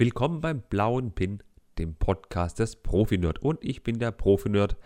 Willkommen 0.00 0.40
beim 0.40 0.62
Blauen 0.62 1.10
Pin, 1.10 1.42
dem 1.76 1.96
Podcast 1.96 2.60
des 2.60 2.76
Profi-Nerd. 2.76 3.42
Und 3.42 3.64
ich 3.64 3.82
bin 3.82 3.98
der 3.98 4.12
Profi-Nerd. 4.12 4.76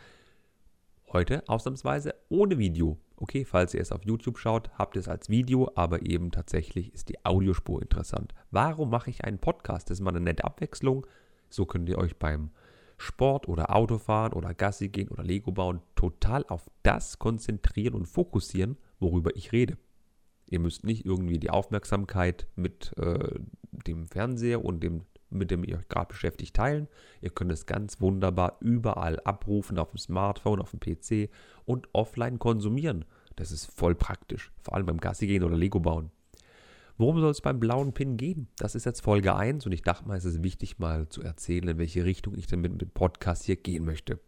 Heute 1.12 1.46
ausnahmsweise 1.48 2.14
ohne 2.30 2.57
Video. 2.57 2.96
Okay, 3.17 3.45
falls 3.45 3.75
ihr 3.75 3.83
es 3.83 3.93
auf 3.93 4.06
YouTube 4.06 4.38
schaut, 4.38 4.71
habt 4.79 4.96
ihr 4.96 5.01
es 5.01 5.09
als 5.09 5.29
Video, 5.29 5.71
aber 5.75 6.06
eben 6.06 6.30
tatsächlich 6.30 6.95
ist 6.95 7.11
die 7.11 7.22
Audiospur 7.27 7.82
interessant. 7.82 8.32
Warum 8.50 8.89
mache 8.89 9.11
ich 9.11 9.22
einen 9.22 9.39
Podcast? 9.39 9.90
Das 9.90 9.98
ist 9.98 10.03
mal 10.03 10.12
eine 10.12 10.21
nette 10.22 10.45
Abwechslung. 10.45 11.07
So 11.50 11.67
könnt 11.67 11.90
ihr 11.90 11.99
euch 11.99 12.17
beim 12.17 12.49
Sport 12.96 13.49
oder 13.49 13.76
Autofahren 13.76 14.32
oder 14.32 14.54
Gassi 14.54 14.89
gehen 14.89 15.11
oder 15.11 15.25
Lego 15.25 15.53
bauen 15.53 15.82
total 15.94 16.46
auf 16.49 16.71
das 16.85 17.18
konzentrieren 17.18 17.93
und 17.93 18.07
fokussieren, 18.07 18.79
worüber 18.99 19.36
ich 19.36 19.53
rede. 19.53 19.76
Ihr 20.53 20.61
müsst 20.61 20.84
nicht 20.84 21.07
irgendwie 21.07 21.39
die 21.39 21.48
Aufmerksamkeit 21.48 22.46
mit 22.57 22.93
äh, 22.99 23.39
dem 23.86 24.07
Fernseher 24.07 24.63
und 24.63 24.82
dem, 24.82 25.07
mit 25.31 25.50
dem 25.50 25.64
ihr 25.64 25.79
euch 25.79 25.89
gerade 25.89 26.09
beschäftigt, 26.09 26.54
teilen. 26.54 26.89
Ihr 27.22 27.31
könnt 27.31 27.50
es 27.50 27.64
ganz 27.64 28.03
wunderbar 28.03 28.59
überall 28.61 29.18
abrufen, 29.21 29.79
auf 29.79 29.93
dem 29.93 29.96
Smartphone, 29.96 30.61
auf 30.61 30.73
dem 30.73 30.81
PC 30.81 31.31
und 31.64 31.89
offline 31.95 32.39
konsumieren. 32.39 33.06
Das 33.36 33.50
ist 33.50 33.64
voll 33.64 33.95
praktisch, 33.95 34.53
vor 34.61 34.75
allem 34.75 34.84
beim 34.84 35.00
Gassi 35.00 35.27
gehen 35.27 35.42
oder 35.42 35.56
Lego 35.56 35.81
bauen. 35.81 36.11
Worum 36.98 37.19
soll 37.19 37.31
es 37.31 37.41
beim 37.41 37.59
blauen 37.59 37.95
Pin 37.95 38.19
gehen? 38.19 38.48
Das 38.59 38.75
ist 38.75 38.84
jetzt 38.84 39.00
Folge 39.00 39.34
1 39.34 39.64
und 39.64 39.73
ich 39.73 39.81
dachte 39.81 40.06
mal, 40.06 40.19
es 40.19 40.27
ist 40.27 40.42
wichtig 40.42 40.78
mal 40.78 41.09
zu 41.09 41.23
erzählen, 41.23 41.67
in 41.67 41.78
welche 41.78 42.05
Richtung 42.05 42.37
ich 42.37 42.47
denn 42.47 42.61
mit 42.61 42.78
dem 42.78 42.91
Podcast 42.91 43.45
hier 43.45 43.56
gehen 43.56 43.87
möchte. 43.87 44.20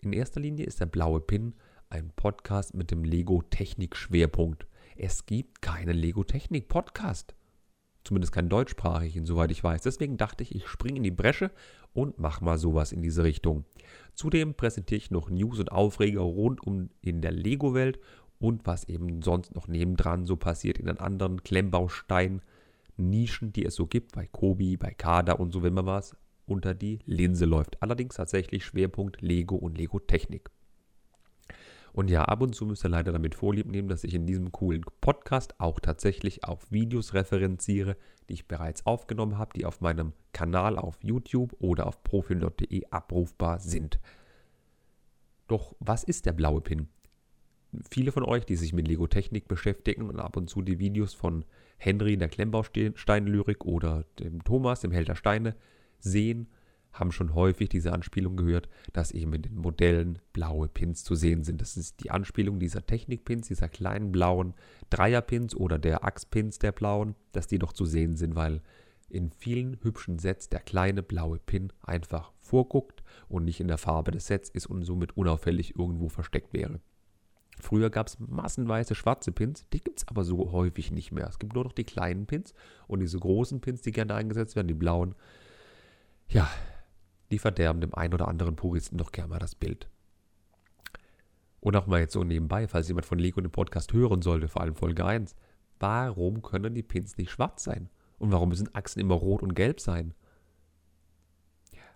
In 0.00 0.12
erster 0.12 0.40
Linie 0.40 0.66
ist 0.66 0.80
der 0.80 0.86
blaue 0.86 1.20
Pin 1.20 1.54
ein 1.88 2.10
Podcast 2.16 2.74
mit 2.74 2.90
dem 2.90 3.04
Lego 3.04 3.42
Technik 3.42 3.94
Schwerpunkt. 3.94 4.66
Es 4.96 5.24
gibt 5.24 5.62
keinen 5.62 5.96
Lego 5.96 6.22
Technik 6.22 6.68
Podcast. 6.68 7.34
Zumindest 8.04 8.32
keinen 8.32 8.50
deutschsprachigen, 8.50 9.24
soweit 9.24 9.50
ich 9.50 9.64
weiß. 9.64 9.82
Deswegen 9.82 10.18
dachte 10.18 10.42
ich, 10.42 10.54
ich 10.54 10.66
springe 10.66 10.98
in 10.98 11.02
die 11.02 11.10
Bresche 11.10 11.50
und 11.94 12.18
mache 12.18 12.44
mal 12.44 12.58
sowas 12.58 12.92
in 12.92 13.00
diese 13.00 13.24
Richtung. 13.24 13.64
Zudem 14.14 14.54
präsentiere 14.54 14.98
ich 14.98 15.10
noch 15.10 15.30
News 15.30 15.58
und 15.60 15.72
Aufreger 15.72 16.20
rund 16.20 16.66
um 16.66 16.90
in 17.00 17.22
der 17.22 17.32
Lego-Welt 17.32 18.00
und 18.38 18.66
was 18.66 18.84
eben 18.84 19.22
sonst 19.22 19.54
noch 19.54 19.66
nebendran 19.66 20.26
so 20.26 20.36
passiert 20.36 20.78
in 20.78 20.86
den 20.86 20.98
anderen 20.98 21.42
Klemmbaustein 21.42 22.42
Nischen, 22.96 23.52
die 23.52 23.64
es 23.64 23.74
so 23.74 23.86
gibt, 23.86 24.12
bei 24.12 24.26
Kobi, 24.26 24.76
bei 24.76 24.90
Kada 24.90 25.32
und 25.34 25.52
so, 25.52 25.62
wenn 25.62 25.74
man 25.74 25.86
was 25.86 26.14
unter 26.44 26.74
die 26.74 26.98
Linse 27.06 27.46
läuft. 27.46 27.82
Allerdings 27.82 28.16
tatsächlich 28.16 28.66
Schwerpunkt 28.66 29.22
Lego 29.22 29.54
und 29.54 29.78
Lego 29.78 30.00
Technik. 30.00 30.50
Und 31.92 32.08
ja, 32.08 32.24
ab 32.24 32.40
und 32.40 32.54
zu 32.54 32.64
müsst 32.64 32.84
ihr 32.84 32.88
leider 32.88 33.12
damit 33.12 33.34
vorlieb 33.34 33.66
nehmen, 33.66 33.88
dass 33.88 34.04
ich 34.04 34.14
in 34.14 34.26
diesem 34.26 34.50
coolen 34.50 34.82
Podcast 35.00 35.60
auch 35.60 35.78
tatsächlich 35.78 36.44
auf 36.44 36.70
Videos 36.70 37.12
referenziere, 37.12 37.96
die 38.28 38.34
ich 38.34 38.48
bereits 38.48 38.86
aufgenommen 38.86 39.36
habe, 39.36 39.52
die 39.54 39.66
auf 39.66 39.80
meinem 39.82 40.12
Kanal 40.32 40.78
auf 40.78 40.98
YouTube 41.02 41.54
oder 41.58 41.86
auf 41.86 42.02
profil.de 42.02 42.86
abrufbar 42.90 43.58
sind. 43.60 44.00
Doch 45.48 45.76
was 45.80 46.02
ist 46.02 46.24
der 46.24 46.32
blaue 46.32 46.62
Pin? 46.62 46.88
Viele 47.90 48.12
von 48.12 48.24
euch, 48.24 48.46
die 48.46 48.56
sich 48.56 48.72
mit 48.72 48.88
Lego 48.88 49.06
Technik 49.06 49.48
beschäftigen 49.48 50.08
und 50.08 50.18
ab 50.18 50.36
und 50.36 50.48
zu 50.48 50.62
die 50.62 50.78
Videos 50.78 51.12
von 51.12 51.44
Henry 51.76 52.14
in 52.14 52.20
der 52.20 52.28
Klemmbaustein-Lyrik 52.28 53.64
oder 53.64 54.04
dem 54.18 54.44
Thomas, 54.44 54.80
dem 54.80 54.92
Held 54.92 55.08
der 55.08 55.14
Steine, 55.14 55.56
sehen, 55.98 56.48
haben 56.92 57.12
schon 57.12 57.34
häufig 57.34 57.68
diese 57.68 57.92
Anspielung 57.92 58.36
gehört, 58.36 58.68
dass 58.92 59.12
eben 59.12 59.32
in 59.34 59.42
den 59.42 59.56
Modellen 59.56 60.18
blaue 60.32 60.68
Pins 60.68 61.04
zu 61.04 61.14
sehen 61.14 61.42
sind. 61.42 61.60
Das 61.60 61.76
ist 61.76 62.02
die 62.02 62.10
Anspielung 62.10 62.58
dieser 62.58 62.84
Technikpins, 62.84 63.48
dieser 63.48 63.68
kleinen 63.68 64.12
blauen 64.12 64.54
Dreierpins 64.90 65.54
oder 65.54 65.78
der 65.78 66.04
Achspins 66.04 66.58
der 66.58 66.72
blauen, 66.72 67.14
dass 67.32 67.46
die 67.46 67.58
doch 67.58 67.72
zu 67.72 67.84
sehen 67.84 68.16
sind, 68.16 68.36
weil 68.36 68.60
in 69.08 69.30
vielen 69.30 69.78
hübschen 69.82 70.18
Sets 70.18 70.48
der 70.48 70.60
kleine 70.60 71.02
blaue 71.02 71.38
Pin 71.38 71.72
einfach 71.82 72.32
vorguckt 72.40 73.02
und 73.28 73.44
nicht 73.44 73.60
in 73.60 73.68
der 73.68 73.78
Farbe 73.78 74.10
des 74.10 74.26
Sets 74.26 74.48
ist 74.48 74.66
und 74.66 74.84
somit 74.84 75.16
unauffällig 75.16 75.76
irgendwo 75.78 76.08
versteckt 76.08 76.52
wäre. 76.52 76.80
Früher 77.60 77.90
gab 77.90 78.08
es 78.08 78.18
massenweise 78.18 78.94
schwarze 78.94 79.30
Pins, 79.30 79.66
die 79.72 79.80
gibt 79.80 79.98
es 80.00 80.08
aber 80.08 80.24
so 80.24 80.50
häufig 80.52 80.90
nicht 80.90 81.12
mehr. 81.12 81.28
Es 81.28 81.38
gibt 81.38 81.54
nur 81.54 81.64
noch 81.64 81.72
die 81.72 81.84
kleinen 81.84 82.26
Pins 82.26 82.54
und 82.88 83.00
diese 83.00 83.18
großen 83.18 83.60
Pins, 83.60 83.82
die 83.82 83.92
gerne 83.92 84.14
eingesetzt 84.14 84.56
werden, 84.56 84.68
die 84.68 84.74
blauen. 84.74 85.14
Ja, 86.28 86.50
die 87.32 87.38
verderben 87.38 87.80
dem 87.80 87.94
einen 87.94 88.14
oder 88.14 88.28
anderen 88.28 88.56
Puristen 88.56 88.98
doch 88.98 89.10
gerne 89.10 89.30
mal 89.30 89.38
das 89.38 89.54
Bild. 89.54 89.88
Und 91.60 91.76
auch 91.76 91.86
mal 91.86 92.00
jetzt 92.00 92.12
so 92.12 92.24
nebenbei, 92.24 92.68
falls 92.68 92.88
jemand 92.88 93.06
von 93.06 93.18
Lego 93.18 93.40
den 93.40 93.50
Podcast 93.50 93.92
hören 93.92 94.20
sollte, 94.20 94.48
vor 94.48 94.62
allem 94.62 94.74
Folge 94.74 95.04
1, 95.04 95.34
warum 95.78 96.42
können 96.42 96.74
die 96.74 96.82
Pins 96.82 97.16
nicht 97.16 97.30
schwarz 97.30 97.64
sein? 97.64 97.88
Und 98.18 98.32
warum 98.32 98.50
müssen 98.50 98.74
Achsen 98.74 99.00
immer 99.00 99.14
rot 99.14 99.42
und 99.42 99.54
gelb 99.54 99.80
sein? 99.80 100.14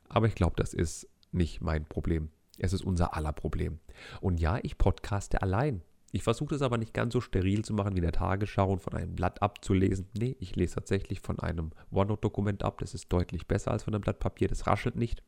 Aber 0.08 0.26
ich 0.26 0.34
glaube, 0.34 0.54
das 0.56 0.72
ist 0.72 1.08
nicht 1.32 1.60
mein 1.60 1.84
Problem. 1.84 2.30
Es 2.58 2.72
ist 2.72 2.82
unser 2.82 3.14
aller 3.14 3.32
Problem. 3.32 3.78
Und 4.20 4.41
ja, 4.41 4.58
ich 4.62 4.78
podcaste 4.78 5.42
allein. 5.42 5.82
Ich 6.12 6.22
versuche 6.22 6.54
es 6.54 6.62
aber 6.62 6.78
nicht 6.78 6.94
ganz 6.94 7.12
so 7.12 7.20
steril 7.20 7.64
zu 7.64 7.74
machen 7.74 7.96
wie 7.96 8.00
der 8.00 8.12
Tagesschau 8.12 8.72
und 8.72 8.80
von 8.80 8.94
einem 8.94 9.14
Blatt 9.14 9.42
abzulesen. 9.42 10.06
Nee, 10.16 10.36
ich 10.40 10.56
lese 10.56 10.76
tatsächlich 10.76 11.20
von 11.20 11.40
einem 11.40 11.72
OneNote-Dokument 11.90 12.62
ab. 12.62 12.78
Das 12.78 12.94
ist 12.94 13.12
deutlich 13.12 13.46
besser 13.46 13.72
als 13.72 13.84
von 13.84 13.94
einem 13.94 14.02
Blatt 14.02 14.18
Papier. 14.18 14.48
Das 14.48 14.66
raschelt 14.66 14.96
nicht. 14.96 15.22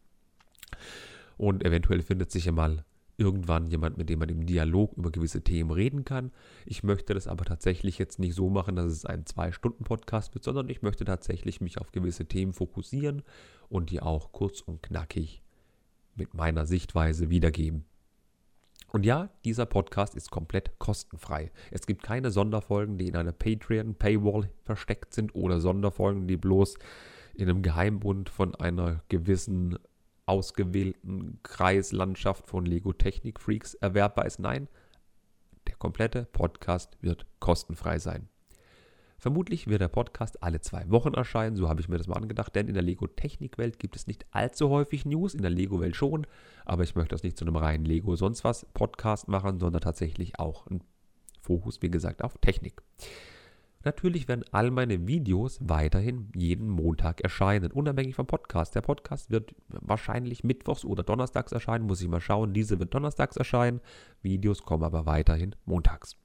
Und 1.36 1.64
eventuell 1.64 2.02
findet 2.02 2.30
sich 2.30 2.46
ja 2.46 2.52
mal 2.52 2.84
irgendwann 3.18 3.66
jemand, 3.66 3.98
mit 3.98 4.08
dem 4.08 4.20
man 4.20 4.28
im 4.28 4.46
Dialog 4.46 4.96
über 4.96 5.10
gewisse 5.10 5.42
Themen 5.42 5.72
reden 5.72 6.04
kann. 6.04 6.30
Ich 6.64 6.84
möchte 6.84 7.14
das 7.14 7.26
aber 7.26 7.44
tatsächlich 7.44 7.98
jetzt 7.98 8.20
nicht 8.20 8.34
so 8.34 8.48
machen, 8.48 8.76
dass 8.76 8.86
es 8.86 9.04
ein 9.04 9.26
Zwei-Stunden-Podcast 9.26 10.34
wird, 10.34 10.44
sondern 10.44 10.68
ich 10.68 10.82
möchte 10.82 11.04
tatsächlich 11.04 11.60
mich 11.60 11.78
auf 11.78 11.90
gewisse 11.90 12.26
Themen 12.26 12.52
fokussieren 12.52 13.22
und 13.68 13.90
die 13.90 14.00
auch 14.00 14.30
kurz 14.30 14.60
und 14.60 14.82
knackig 14.82 15.42
mit 16.14 16.34
meiner 16.34 16.64
Sichtweise 16.64 17.28
wiedergeben. 17.28 17.84
Und 18.90 19.04
ja, 19.04 19.28
dieser 19.44 19.66
Podcast 19.66 20.14
ist 20.14 20.30
komplett 20.30 20.78
kostenfrei. 20.78 21.50
Es 21.70 21.86
gibt 21.86 22.02
keine 22.02 22.30
Sonderfolgen, 22.30 22.96
die 22.96 23.08
in 23.08 23.16
einer 23.16 23.32
Patreon-Paywall 23.32 24.48
versteckt 24.64 25.12
sind 25.12 25.34
oder 25.34 25.60
Sonderfolgen, 25.60 26.26
die 26.26 26.38
bloß 26.38 26.76
in 27.34 27.50
einem 27.50 27.62
Geheimbund 27.62 28.30
von 28.30 28.54
einer 28.54 29.02
gewissen 29.08 29.78
ausgewählten 30.24 31.38
Kreislandschaft 31.42 32.46
von 32.46 32.66
Lego 32.66 32.92
Technik 32.92 33.40
Freaks 33.40 33.74
erwerbbar 33.74 34.26
ist. 34.26 34.38
Nein, 34.40 34.68
der 35.66 35.76
komplette 35.76 36.24
Podcast 36.24 36.96
wird 37.00 37.26
kostenfrei 37.40 37.98
sein. 37.98 38.28
Vermutlich 39.20 39.66
wird 39.66 39.80
der 39.80 39.88
Podcast 39.88 40.44
alle 40.44 40.60
zwei 40.60 40.88
Wochen 40.90 41.14
erscheinen, 41.14 41.56
so 41.56 41.68
habe 41.68 41.80
ich 41.80 41.88
mir 41.88 41.98
das 41.98 42.06
mal 42.06 42.16
angedacht, 42.16 42.54
denn 42.54 42.68
in 42.68 42.74
der 42.74 42.84
Lego-Technik-Welt 42.84 43.80
gibt 43.80 43.96
es 43.96 44.06
nicht 44.06 44.24
allzu 44.30 44.68
häufig 44.68 45.04
News, 45.04 45.34
in 45.34 45.42
der 45.42 45.50
Lego-Welt 45.50 45.96
schon, 45.96 46.24
aber 46.64 46.84
ich 46.84 46.94
möchte 46.94 47.16
das 47.16 47.24
nicht 47.24 47.36
zu 47.36 47.44
einem 47.44 47.56
reinen 47.56 47.84
Lego 47.84 48.14
sonst 48.14 48.44
was 48.44 48.64
Podcast 48.74 49.26
machen, 49.26 49.58
sondern 49.58 49.82
tatsächlich 49.82 50.38
auch 50.38 50.68
ein 50.68 50.84
Fokus, 51.40 51.82
wie 51.82 51.90
gesagt, 51.90 52.22
auf 52.22 52.38
Technik. 52.38 52.80
Natürlich 53.84 54.28
werden 54.28 54.44
all 54.52 54.70
meine 54.70 55.08
Videos 55.08 55.58
weiterhin 55.62 56.30
jeden 56.36 56.68
Montag 56.68 57.20
erscheinen, 57.20 57.72
unabhängig 57.72 58.14
vom 58.14 58.26
Podcast. 58.26 58.74
Der 58.74 58.82
Podcast 58.82 59.30
wird 59.30 59.54
wahrscheinlich 59.68 60.44
mittwochs 60.44 60.84
oder 60.84 61.02
donnerstags 61.02 61.52
erscheinen, 61.52 61.86
muss 61.86 62.02
ich 62.02 62.08
mal 62.08 62.20
schauen. 62.20 62.52
Diese 62.52 62.78
wird 62.78 62.94
donnerstags 62.94 63.36
erscheinen. 63.36 63.80
Videos 64.22 64.62
kommen 64.62 64.84
aber 64.84 65.06
weiterhin 65.06 65.56
montags. 65.64 66.16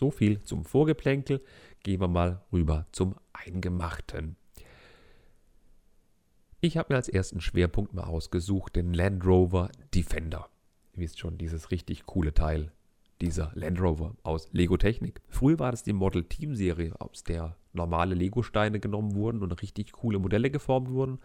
So 0.00 0.10
viel 0.10 0.42
zum 0.44 0.64
Vorgeplänkel. 0.64 1.42
Gehen 1.82 2.00
wir 2.00 2.08
mal 2.08 2.40
rüber 2.50 2.86
zum 2.90 3.16
Eingemachten. 3.34 4.36
Ich 6.62 6.78
habe 6.78 6.94
mir 6.94 6.96
als 6.96 7.10
ersten 7.10 7.42
Schwerpunkt 7.42 7.92
mal 7.92 8.04
ausgesucht 8.04 8.76
den 8.76 8.94
Land 8.94 9.26
Rover 9.26 9.68
Defender. 9.94 10.48
Ihr 10.94 11.02
wisst 11.02 11.18
schon, 11.18 11.36
dieses 11.36 11.70
richtig 11.70 12.06
coole 12.06 12.32
Teil, 12.32 12.72
dieser 13.20 13.52
Land 13.54 13.78
Rover 13.78 14.14
aus 14.22 14.48
Lego 14.52 14.78
Technik. 14.78 15.20
Früher 15.28 15.58
war 15.58 15.70
das 15.70 15.82
die 15.82 15.92
Model 15.92 16.24
Team 16.24 16.54
Serie, 16.54 16.98
aus 16.98 17.22
der 17.22 17.58
normale 17.74 18.14
Lego-Steine 18.14 18.80
genommen 18.80 19.14
wurden 19.14 19.42
und 19.42 19.60
richtig 19.60 19.92
coole 19.92 20.18
Modelle 20.18 20.50
geformt 20.50 20.88
wurden. 20.88 21.18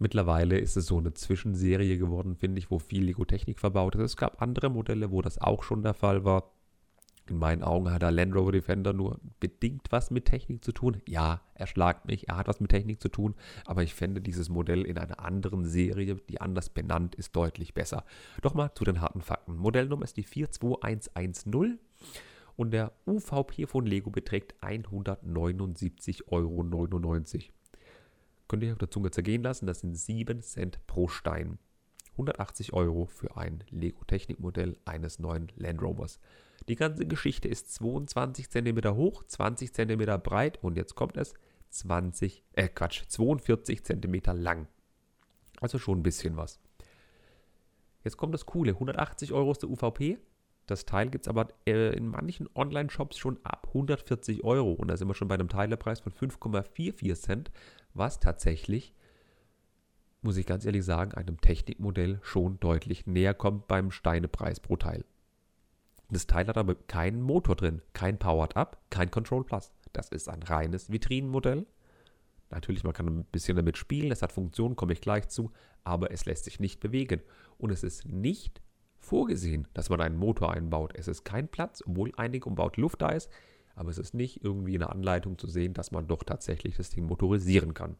Mittlerweile 0.00 0.58
ist 0.58 0.76
es 0.76 0.86
so 0.86 0.98
eine 0.98 1.14
Zwischenserie 1.14 1.96
geworden, 1.96 2.34
finde 2.34 2.58
ich, 2.58 2.72
wo 2.72 2.80
viel 2.80 3.04
Lego 3.04 3.24
Technik 3.24 3.60
verbaut 3.60 3.94
ist. 3.94 4.02
Es 4.02 4.16
gab 4.16 4.42
andere 4.42 4.68
Modelle, 4.68 5.12
wo 5.12 5.22
das 5.22 5.38
auch 5.38 5.62
schon 5.62 5.84
der 5.84 5.94
Fall 5.94 6.24
war. 6.24 6.50
In 7.26 7.38
meinen 7.38 7.62
Augen 7.62 7.90
hat 7.90 8.02
der 8.02 8.10
Land 8.10 8.34
Rover 8.34 8.52
Defender 8.52 8.92
nur 8.92 9.18
bedingt 9.40 9.90
was 9.90 10.10
mit 10.10 10.26
Technik 10.26 10.62
zu 10.62 10.72
tun. 10.72 11.00
Ja, 11.08 11.40
er 11.54 11.66
schlagt 11.66 12.04
mich, 12.04 12.28
er 12.28 12.36
hat 12.36 12.48
was 12.48 12.60
mit 12.60 12.70
Technik 12.70 13.00
zu 13.00 13.08
tun, 13.08 13.34
aber 13.64 13.82
ich 13.82 13.94
fände 13.94 14.20
dieses 14.20 14.50
Modell 14.50 14.82
in 14.82 14.98
einer 14.98 15.20
anderen 15.20 15.64
Serie, 15.64 16.16
die 16.16 16.42
anders 16.42 16.68
benannt 16.68 17.14
ist, 17.14 17.34
deutlich 17.34 17.72
besser. 17.72 18.04
Doch 18.42 18.52
mal 18.52 18.74
zu 18.74 18.84
den 18.84 19.00
harten 19.00 19.22
Fakten. 19.22 19.56
Modellnummer 19.56 20.04
ist 20.04 20.18
die 20.18 20.24
42110 20.24 21.78
und 22.56 22.72
der 22.72 22.92
UVP 23.06 23.66
von 23.66 23.86
Lego 23.86 24.10
beträgt 24.10 24.54
179,99 24.62 26.24
Euro. 26.28 26.62
Könnt 28.48 28.62
ihr 28.62 28.68
euch 28.68 28.72
auf 28.74 28.78
der 28.78 28.90
Zunge 28.90 29.10
zergehen 29.10 29.42
lassen, 29.42 29.66
das 29.66 29.80
sind 29.80 29.96
7 29.96 30.42
Cent 30.42 30.86
pro 30.86 31.08
Stein. 31.08 31.58
180 32.12 32.72
Euro 32.74 33.06
für 33.06 33.36
ein 33.36 33.64
Lego-Technik-Modell 33.70 34.76
eines 34.84 35.18
neuen 35.18 35.48
Land 35.56 35.82
Rovers. 35.82 36.20
Die 36.68 36.76
ganze 36.76 37.06
Geschichte 37.06 37.48
ist 37.48 37.74
22 37.74 38.48
cm 38.50 38.94
hoch, 38.94 39.24
20 39.24 39.74
cm 39.74 40.20
breit 40.22 40.62
und 40.62 40.76
jetzt 40.76 40.94
kommt 40.94 41.16
es, 41.16 41.34
20, 41.70 42.42
äh 42.52 42.68
Quatsch, 42.68 43.02
42 43.08 43.84
cm 43.84 44.22
lang. 44.34 44.68
Also 45.60 45.78
schon 45.78 45.98
ein 45.98 46.02
bisschen 46.02 46.36
was. 46.36 46.60
Jetzt 48.02 48.16
kommt 48.16 48.34
das 48.34 48.46
Coole, 48.46 48.72
180 48.72 49.32
Euro 49.32 49.52
ist 49.52 49.62
der 49.62 49.70
UVP. 49.70 50.18
Das 50.66 50.86
Teil 50.86 51.10
gibt 51.10 51.26
es 51.26 51.28
aber 51.28 51.48
äh, 51.66 51.94
in 51.94 52.08
manchen 52.08 52.48
Online-Shops 52.54 53.18
schon 53.18 53.38
ab 53.44 53.66
140 53.68 54.44
Euro. 54.44 54.72
Und 54.72 54.88
da 54.88 54.96
sind 54.96 55.08
wir 55.08 55.14
schon 55.14 55.28
bei 55.28 55.34
einem 55.34 55.48
Teilepreis 55.48 56.00
von 56.00 56.12
5,44 56.12 57.14
Cent, 57.14 57.50
was 57.92 58.20
tatsächlich, 58.20 58.94
muss 60.22 60.38
ich 60.38 60.46
ganz 60.46 60.64
ehrlich 60.64 60.84
sagen, 60.84 61.12
einem 61.12 61.40
Technikmodell 61.40 62.18
schon 62.22 62.58
deutlich 62.60 63.06
näher 63.06 63.34
kommt 63.34 63.68
beim 63.68 63.90
Steinepreis 63.90 64.60
pro 64.60 64.76
Teil. 64.76 65.04
Das 66.14 66.28
Teil 66.28 66.46
hat 66.46 66.56
aber 66.56 66.76
keinen 66.76 67.22
Motor 67.22 67.56
drin, 67.56 67.82
kein 67.92 68.20
Powered 68.20 68.56
Up, 68.56 68.80
kein 68.88 69.10
Control 69.10 69.42
Plus. 69.42 69.72
Das 69.92 70.10
ist 70.10 70.28
ein 70.28 70.44
reines 70.44 70.92
Vitrinenmodell. 70.92 71.66
Natürlich, 72.50 72.84
man 72.84 72.92
kann 72.92 73.08
ein 73.08 73.24
bisschen 73.24 73.56
damit 73.56 73.76
spielen, 73.76 74.12
es 74.12 74.22
hat 74.22 74.30
Funktionen, 74.30 74.76
komme 74.76 74.92
ich 74.92 75.00
gleich 75.00 75.28
zu, 75.28 75.50
aber 75.82 76.12
es 76.12 76.24
lässt 76.24 76.44
sich 76.44 76.60
nicht 76.60 76.78
bewegen. 76.78 77.20
Und 77.58 77.70
es 77.70 77.82
ist 77.82 78.06
nicht 78.06 78.62
vorgesehen, 79.00 79.66
dass 79.74 79.90
man 79.90 80.00
einen 80.00 80.16
Motor 80.16 80.52
einbaut. 80.52 80.92
Es 80.94 81.08
ist 81.08 81.24
kein 81.24 81.48
Platz, 81.48 81.82
obwohl 81.84 82.12
einig 82.16 82.46
umbaut 82.46 82.76
Luft 82.76 83.02
da 83.02 83.08
ist, 83.08 83.28
aber 83.74 83.90
es 83.90 83.98
ist 83.98 84.14
nicht 84.14 84.44
irgendwie 84.44 84.74
in 84.74 84.80
der 84.80 84.92
Anleitung 84.92 85.36
zu 85.36 85.48
sehen, 85.48 85.74
dass 85.74 85.90
man 85.90 86.06
doch 86.06 86.22
tatsächlich 86.22 86.76
das 86.76 86.90
Ding 86.90 87.06
motorisieren 87.06 87.74
kann. 87.74 87.96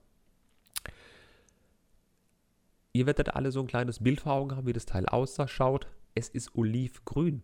Ihr 2.93 3.07
werdet 3.07 3.35
alle 3.35 3.51
so 3.51 3.59
ein 3.59 3.67
kleines 3.67 4.05
Bild 4.05 4.21
vor 4.21 4.35
Augen 4.35 4.55
haben, 4.55 4.69
wie 4.69 4.73
das 4.73 4.87
Teil 4.87 5.07
ausschaut. 5.07 5.89
Es 6.15 6.29
ist 6.29 6.55
olivgrün. 6.55 7.43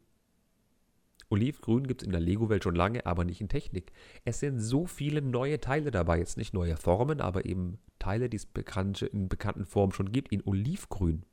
Olivgrün 1.30 1.86
gibt 1.86 2.02
es 2.02 2.06
in 2.06 2.12
der 2.12 2.20
Lego-Welt 2.20 2.64
schon 2.64 2.74
lange, 2.74 3.06
aber 3.06 3.24
nicht 3.24 3.40
in 3.40 3.48
Technik. 3.48 3.92
Es 4.24 4.40
sind 4.40 4.58
so 4.58 4.86
viele 4.86 5.22
neue 5.22 5.60
Teile 5.60 5.92
dabei. 5.92 6.18
Jetzt 6.18 6.36
nicht 6.36 6.52
neue 6.52 6.76
Formen, 6.76 7.20
aber 7.20 7.46
eben 7.46 7.78
Teile, 8.00 8.28
die 8.28 8.36
es 8.36 8.46
bekannte, 8.46 9.06
in 9.06 9.28
bekannten 9.28 9.64
Formen 9.64 9.92
schon 9.92 10.10
gibt, 10.10 10.32
in 10.32 10.42
Olivgrün. 10.44 11.24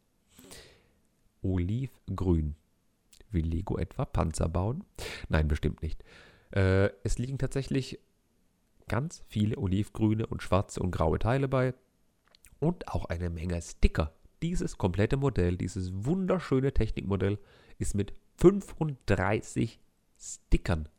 Olivgrün. 1.42 2.56
Will 3.32 3.48
Lego 3.48 3.78
etwa 3.78 4.06
Panzer 4.06 4.48
bauen? 4.48 4.84
Nein, 5.30 5.48
bestimmt 5.48 5.82
nicht. 5.82 6.04
Äh, 6.52 6.92
es 7.04 7.18
liegen 7.18 7.40
tatsächlich 7.40 8.00
ganz 8.88 9.24
viele 9.28 9.58
olivgrüne 9.58 10.28
und 10.28 10.44
schwarze 10.44 10.80
und 10.80 10.92
graue 10.92 11.20
Teile 11.20 11.48
bei. 11.48 11.74
Und 12.60 12.88
auch 12.88 13.06
eine 13.06 13.30
Menge 13.30 13.62
Sticker. 13.62 14.14
Dieses 14.42 14.78
komplette 14.78 15.18
Modell, 15.18 15.58
dieses 15.58 15.92
wunderschöne 16.06 16.72
Technikmodell, 16.72 17.40
ist 17.80 17.96
mit 17.96 18.14
35 18.38 19.80
Stickern 20.18 20.90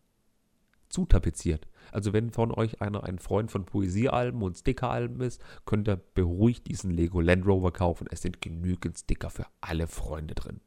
zutapeziert. 0.88 1.68
Also 1.92 2.12
wenn 2.12 2.30
von 2.30 2.52
euch 2.52 2.80
einer 2.80 3.04
ein 3.04 3.18
Freund 3.18 3.50
von 3.50 3.64
Poesiealben 3.64 4.42
und 4.42 4.56
Stickeralben 4.56 5.20
ist, 5.20 5.42
könnt 5.64 5.88
ihr 5.88 5.96
beruhigt 5.96 6.66
diesen 6.66 6.90
Lego 6.90 7.20
Land 7.20 7.46
Rover 7.46 7.72
kaufen. 7.72 8.06
Es 8.10 8.22
sind 8.22 8.40
genügend 8.40 8.98
Sticker 8.98 9.30
für 9.30 9.46
alle 9.60 9.86
Freunde 9.86 10.34
drin. 10.34 10.60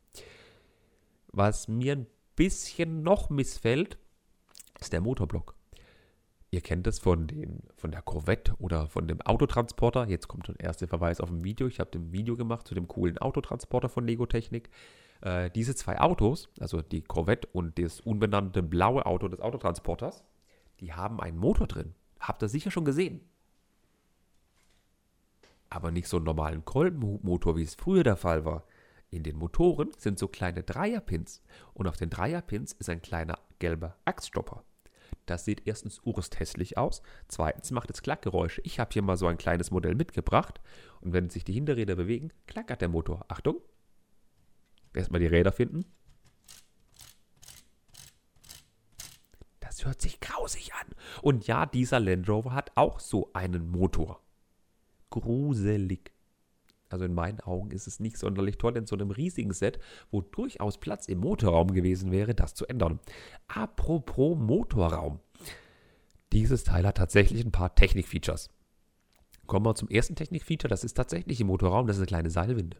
Was 1.28 1.68
mir 1.68 1.94
ein 1.94 2.08
bisschen 2.36 3.04
noch 3.04 3.30
missfällt, 3.30 3.98
ist 4.80 4.94
der 4.94 5.02
Motorblock. 5.02 5.56
Ihr 6.54 6.62
kennt 6.62 6.86
es 6.86 7.00
von, 7.00 7.28
den, 7.28 7.64
von 7.78 7.92
der 7.92 8.02
Corvette 8.02 8.56
oder 8.60 8.88
von 8.88 9.08
dem 9.08 9.22
Autotransporter. 9.22 10.08
Jetzt 10.08 10.28
kommt 10.28 10.50
der 10.50 10.60
erste 10.60 10.86
Verweis 10.86 11.22
auf 11.22 11.30
ein 11.30 11.46
Video. 11.46 11.68
Ich 11.68 11.80
habe 11.80 11.98
ein 11.98 12.12
Video 12.12 12.36
gemacht 12.36 12.68
zu 12.68 12.76
dem 12.76 12.90
coolen 12.90 13.18
Autotransporter 13.18 13.88
von 13.88 14.06
Lego 14.06 14.26
Technik. 14.26 14.70
Äh, 15.22 15.52
diese 15.52 15.76
zwei 15.76 16.00
Autos, 16.00 16.50
also 16.60 16.82
die 16.82 17.02
Corvette 17.02 17.48
und 17.54 17.78
das 17.78 18.02
unbenannte 18.02 18.64
blaue 18.64 19.06
Auto 19.06 19.28
des 19.28 19.40
Autotransporters, 19.40 20.24
die 20.80 20.94
haben 20.94 21.22
einen 21.22 21.38
Motor 21.38 21.68
drin. 21.68 21.94
Habt 22.20 22.42
ihr 22.44 22.50
sicher 22.50 22.72
schon 22.72 22.86
gesehen. 22.86 23.22
Aber 25.70 25.92
nicht 25.92 26.08
so 26.08 26.18
einen 26.18 26.26
normalen 26.26 26.66
Kolbenmotor, 26.66 27.56
wie 27.56 27.64
es 27.64 27.76
früher 27.76 28.04
der 28.04 28.18
Fall 28.18 28.46
war. 28.46 28.66
In 29.10 29.24
den 29.24 29.38
Motoren 29.38 29.92
sind 29.98 30.18
so 30.20 30.28
kleine 30.28 30.64
Dreierpins 30.64 31.42
und 31.74 31.88
auf 31.88 31.98
den 31.98 32.10
Dreierpins 32.10 32.74
ist 32.74 32.90
ein 32.90 33.02
kleiner 33.02 33.38
gelber 33.60 33.98
Achsstopper. 34.06 34.64
Das 35.26 35.46
sieht 35.46 35.68
erstens 35.68 36.00
urst 36.04 36.40
hässlich 36.40 36.78
aus, 36.78 37.02
zweitens 37.28 37.72
macht 37.72 37.92
es 37.92 38.02
Klackgeräusche. 38.02 38.62
Ich 38.62 38.80
habe 38.80 38.92
hier 38.92 39.02
mal 39.02 39.18
so 39.18 39.28
ein 39.28 39.38
kleines 39.38 39.70
Modell 39.72 39.96
mitgebracht 39.96 40.62
und 41.02 41.14
wenn 41.14 41.30
sich 41.30 41.44
die 41.44 41.54
Hinterräder 41.54 41.96
bewegen, 41.96 42.32
klackert 42.48 42.82
der 42.82 42.90
Motor. 42.90 43.26
Achtung, 43.28 43.62
Erstmal 44.94 45.22
die 45.22 45.28
Räder 45.28 45.52
finden. 45.52 45.86
Das 49.60 49.86
hört 49.86 50.02
sich 50.02 50.20
grausig 50.20 50.74
an. 50.74 50.88
Und 51.22 51.48
ja, 51.48 51.66
dieser 51.66 52.00
Land 52.00 52.28
Rover 52.28 52.54
hat 52.54 52.72
auch 52.76 53.00
so 53.00 53.32
einen 53.34 53.70
Motor. 53.72 54.22
Gruselig. 55.10 56.12
Also 56.90 57.06
in 57.06 57.14
meinen 57.14 57.40
Augen 57.40 57.72
ist 57.72 57.88
es 57.88 58.02
nicht 58.02 58.18
sonderlich 58.18 58.58
toll, 58.58 58.76
in 58.76 58.86
so 58.86 58.96
einem 58.96 59.12
riesigen 59.12 59.54
Set, 59.54 59.80
wo 60.12 60.22
durchaus 60.22 60.78
Platz 60.78 61.08
im 61.08 61.20
Motorraum 61.20 61.74
gewesen 61.74 62.12
wäre, 62.12 62.36
das 62.36 62.54
zu 62.54 62.68
ändern. 62.68 63.00
Apropos 63.48 64.38
Motorraum. 64.38 65.20
Dieses 66.34 66.66
Teil 66.66 66.86
hat 66.86 66.98
tatsächlich 66.98 67.46
ein 67.46 67.52
paar 67.52 67.76
Technikfeatures. 67.76 68.50
Kommen 69.48 69.66
wir 69.66 69.76
zum 69.76 69.90
ersten 69.90 70.16
Technikfeature, 70.16 70.70
das 70.70 70.84
ist 70.84 70.94
tatsächlich 70.94 71.40
im 71.42 71.48
Motorraum, 71.48 71.88
das 71.88 71.96
ist 71.98 72.02
eine 72.02 72.08
kleine 72.08 72.30
Seilwinde. 72.30 72.78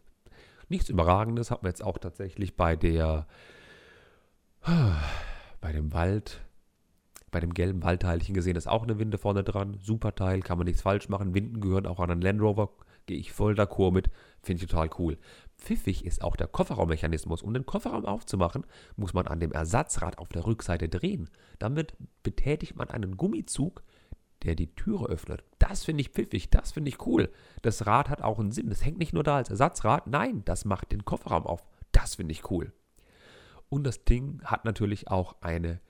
Nichts 0.68 0.88
Überragendes 0.88 1.50
hat 1.50 1.62
man 1.62 1.70
jetzt 1.70 1.84
auch 1.84 1.98
tatsächlich 1.98 2.56
bei 2.56 2.76
der, 2.76 3.26
bei 5.60 5.72
dem 5.72 5.92
Wald, 5.92 6.40
bei 7.30 7.40
dem 7.40 7.54
gelben 7.54 7.82
Waldteilchen 7.82 8.34
gesehen, 8.34 8.56
ist 8.56 8.68
auch 8.68 8.82
eine 8.82 8.98
Winde 8.98 9.18
vorne 9.18 9.44
dran. 9.44 9.78
Super 9.80 10.14
Teil, 10.14 10.40
kann 10.40 10.58
man 10.58 10.66
nichts 10.66 10.82
falsch 10.82 11.08
machen. 11.08 11.34
Winden 11.34 11.60
gehören 11.60 11.86
auch 11.86 12.00
an 12.00 12.10
einen 12.10 12.22
Land 12.22 12.40
Rover. 12.40 12.70
Gehe 13.06 13.18
ich 13.18 13.32
voll 13.32 13.54
d'accord 13.54 13.92
mit. 13.92 14.10
Finde 14.42 14.62
ich 14.62 14.70
total 14.70 14.90
cool. 14.98 15.18
Pfiffig 15.56 16.04
ist 16.04 16.22
auch 16.22 16.36
der 16.36 16.46
Kofferraummechanismus. 16.46 17.42
Um 17.42 17.52
den 17.52 17.66
Kofferraum 17.66 18.04
aufzumachen, 18.04 18.64
muss 18.96 19.14
man 19.14 19.26
an 19.26 19.40
dem 19.40 19.52
Ersatzrad 19.52 20.18
auf 20.18 20.28
der 20.28 20.46
Rückseite 20.46 20.88
drehen. 20.88 21.28
Damit 21.58 21.94
betätigt 22.22 22.76
man 22.76 22.90
einen 22.90 23.16
Gummizug, 23.16 23.82
der 24.44 24.54
die 24.54 24.74
Türe 24.74 25.06
öffnet. 25.06 25.44
Das 25.58 25.84
finde 25.84 26.02
ich 26.02 26.10
pfiffig, 26.10 26.50
das 26.50 26.72
finde 26.72 26.88
ich 26.88 27.06
cool. 27.06 27.30
Das 27.62 27.86
Rad 27.86 28.08
hat 28.08 28.22
auch 28.22 28.38
einen 28.38 28.52
Sinn. 28.52 28.68
Das 28.68 28.84
hängt 28.84 28.98
nicht 28.98 29.12
nur 29.12 29.24
da 29.24 29.36
als 29.36 29.50
Ersatzrad, 29.50 30.06
nein, 30.06 30.42
das 30.44 30.64
macht 30.64 30.92
den 30.92 31.04
Kofferraum 31.04 31.46
auf. 31.46 31.62
Das 31.92 32.16
finde 32.16 32.32
ich 32.32 32.50
cool. 32.50 32.72
Und 33.68 33.84
das 33.84 34.04
Ding 34.04 34.42
hat 34.44 34.64
natürlich 34.64 35.08
auch 35.08 35.36
eine, 35.40 35.80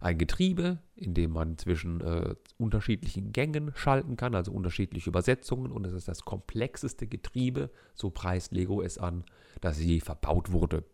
ein 0.00 0.16
Getriebe, 0.16 0.78
in 0.94 1.14
dem 1.14 1.32
man 1.32 1.58
zwischen 1.58 2.00
äh, 2.00 2.34
unterschiedlichen 2.56 3.32
Gängen 3.32 3.72
schalten 3.74 4.16
kann, 4.16 4.34
also 4.34 4.52
unterschiedliche 4.52 5.10
Übersetzungen. 5.10 5.70
Und 5.70 5.84
es 5.84 5.92
ist 5.92 6.08
das 6.08 6.22
komplexeste 6.22 7.06
Getriebe, 7.06 7.70
so 7.94 8.10
preist 8.10 8.52
Lego 8.52 8.80
es 8.80 8.98
an, 8.98 9.24
dass 9.60 9.78
je 9.78 10.00
verbaut 10.00 10.52
wurde. 10.52 10.84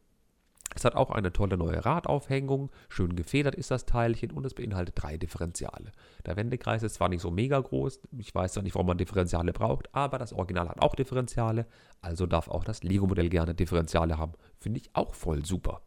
Es 0.75 0.85
hat 0.85 0.97
auch 0.97 1.11
eine 1.11 1.33
tolle 1.33 1.57
neue 1.57 1.85
Radaufhängung, 1.85 2.71
schön 2.89 3.15
gefedert 3.15 3.55
ist 3.55 3.71
das 3.71 3.87
Teilchen 3.87 4.33
und 4.33 4.45
es 4.45 4.55
beinhaltet 4.55 4.95
drei 4.97 5.17
Differentiale. 5.17 5.93
Der 6.27 6.37
Wendekreis 6.37 6.83
ist 6.83 6.95
zwar 6.95 7.09
nicht 7.09 7.21
so 7.21 7.31
mega 7.31 7.61
groß, 7.61 8.01
ich 8.19 8.35
weiß 8.35 8.55
zwar 8.55 8.63
nicht, 8.65 8.75
warum 8.75 8.89
man 8.89 8.99
Differentiale 8.99 9.53
braucht, 9.53 9.95
aber 9.95 10.19
das 10.19 10.33
Original 10.33 10.69
hat 10.69 10.83
auch 10.83 10.97
Differentiale, 10.97 11.67
also 12.01 12.27
darf 12.27 12.49
auch 12.49 12.65
das 12.65 12.83
Lego-Modell 12.83 13.29
gerne 13.29 13.55
Differentiale 13.55 14.19
haben. 14.19 14.33
Finde 14.59 14.81
ich 14.81 14.91
auch 14.95 15.15
voll 15.15 15.45
super. 15.45 15.83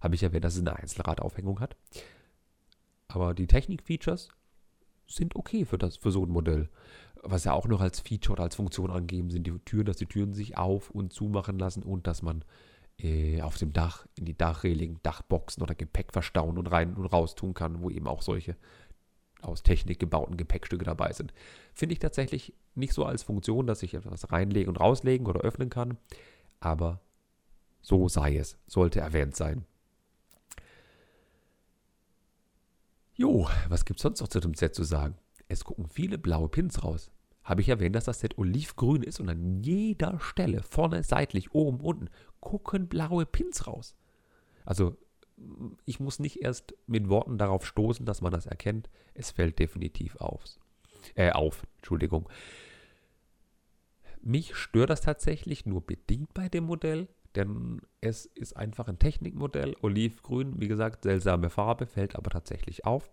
Habe 0.00 0.14
ich 0.14 0.22
erwähnt, 0.22 0.44
dass 0.44 0.54
es 0.54 0.60
eine 0.60 0.76
Einzelradaufhängung 0.76 1.60
hat. 1.60 1.76
Aber 3.08 3.34
die 3.34 3.46
Technik-Features 3.46 4.28
sind 5.06 5.36
okay 5.36 5.64
für, 5.64 5.78
das, 5.78 5.96
für 5.96 6.12
so 6.12 6.24
ein 6.24 6.30
Modell. 6.30 6.68
Was 7.22 7.44
ja 7.44 7.52
auch 7.52 7.66
noch 7.66 7.80
als 7.80 8.00
Feature 8.00 8.34
oder 8.34 8.44
als 8.44 8.56
Funktion 8.56 8.90
angeben, 8.90 9.30
sind 9.30 9.46
die 9.46 9.58
Türen, 9.60 9.86
dass 9.86 9.96
die 9.96 10.06
Türen 10.06 10.34
sich 10.34 10.56
auf- 10.56 10.90
und 10.90 11.12
zumachen 11.12 11.58
lassen 11.58 11.82
und 11.82 12.06
dass 12.06 12.22
man 12.22 12.44
äh, 13.00 13.40
auf 13.42 13.56
dem 13.56 13.72
Dach, 13.72 14.06
in 14.16 14.24
die 14.24 14.36
Dachreling, 14.36 14.98
Dachboxen 15.02 15.62
oder 15.62 15.74
Gepäck 15.74 16.12
verstauen 16.12 16.58
und 16.58 16.66
rein 16.66 16.94
und 16.94 17.06
raus 17.06 17.34
tun 17.34 17.54
kann, 17.54 17.80
wo 17.80 17.90
eben 17.90 18.06
auch 18.06 18.22
solche 18.22 18.56
aus 19.40 19.62
Technik 19.62 20.00
gebauten 20.00 20.36
Gepäckstücke 20.36 20.84
dabei 20.84 21.12
sind. 21.12 21.32
Finde 21.72 21.92
ich 21.92 22.00
tatsächlich 22.00 22.54
nicht 22.74 22.92
so 22.92 23.04
als 23.04 23.22
Funktion, 23.22 23.68
dass 23.68 23.84
ich 23.84 23.94
etwas 23.94 24.32
reinlegen 24.32 24.68
und 24.68 24.80
rauslegen 24.80 25.26
oder 25.28 25.40
öffnen 25.40 25.70
kann, 25.70 25.96
aber 26.58 27.00
so 27.80 28.08
sei 28.08 28.36
es, 28.36 28.58
sollte 28.66 29.00
erwähnt 29.00 29.36
sein. 29.36 29.64
Jo, 33.14 33.48
was 33.68 33.84
gibt 33.84 33.98
es 34.00 34.02
sonst 34.02 34.20
noch 34.20 34.28
zu 34.28 34.40
dem 34.40 34.54
Set 34.54 34.74
zu 34.74 34.82
sagen? 34.82 35.16
Es 35.46 35.64
gucken 35.64 35.86
viele 35.88 36.18
blaue 36.18 36.48
Pins 36.48 36.82
raus 36.82 37.10
habe 37.48 37.62
ich 37.62 37.70
erwähnt, 37.70 37.96
dass 37.96 38.04
das 38.04 38.20
Set 38.20 38.36
olivgrün 38.36 39.02
ist 39.02 39.20
und 39.20 39.30
an 39.30 39.62
jeder 39.62 40.20
Stelle, 40.20 40.62
vorne, 40.62 41.02
seitlich, 41.02 41.54
oben, 41.54 41.80
unten, 41.80 42.10
gucken 42.40 42.88
blaue 42.88 43.24
Pins 43.24 43.66
raus. 43.66 43.96
Also 44.66 44.98
ich 45.86 45.98
muss 45.98 46.18
nicht 46.18 46.42
erst 46.42 46.74
mit 46.86 47.08
Worten 47.08 47.38
darauf 47.38 47.64
stoßen, 47.64 48.04
dass 48.04 48.20
man 48.20 48.32
das 48.32 48.44
erkennt. 48.44 48.90
Es 49.14 49.30
fällt 49.30 49.58
definitiv 49.58 50.16
auf. 50.16 50.44
Äh, 51.14 51.30
auf, 51.30 51.66
Entschuldigung. 51.76 52.28
Mich 54.20 54.54
stört 54.54 54.90
das 54.90 55.00
tatsächlich 55.00 55.64
nur 55.64 55.80
bedingt 55.80 56.34
bei 56.34 56.50
dem 56.50 56.64
Modell, 56.64 57.08
denn 57.34 57.80
es 58.02 58.26
ist 58.26 58.58
einfach 58.58 58.88
ein 58.88 58.98
Technikmodell, 58.98 59.74
olivgrün, 59.80 60.60
wie 60.60 60.68
gesagt, 60.68 61.04
seltsame 61.04 61.48
Farbe, 61.48 61.86
fällt 61.86 62.14
aber 62.14 62.30
tatsächlich 62.30 62.84
auf. 62.84 63.10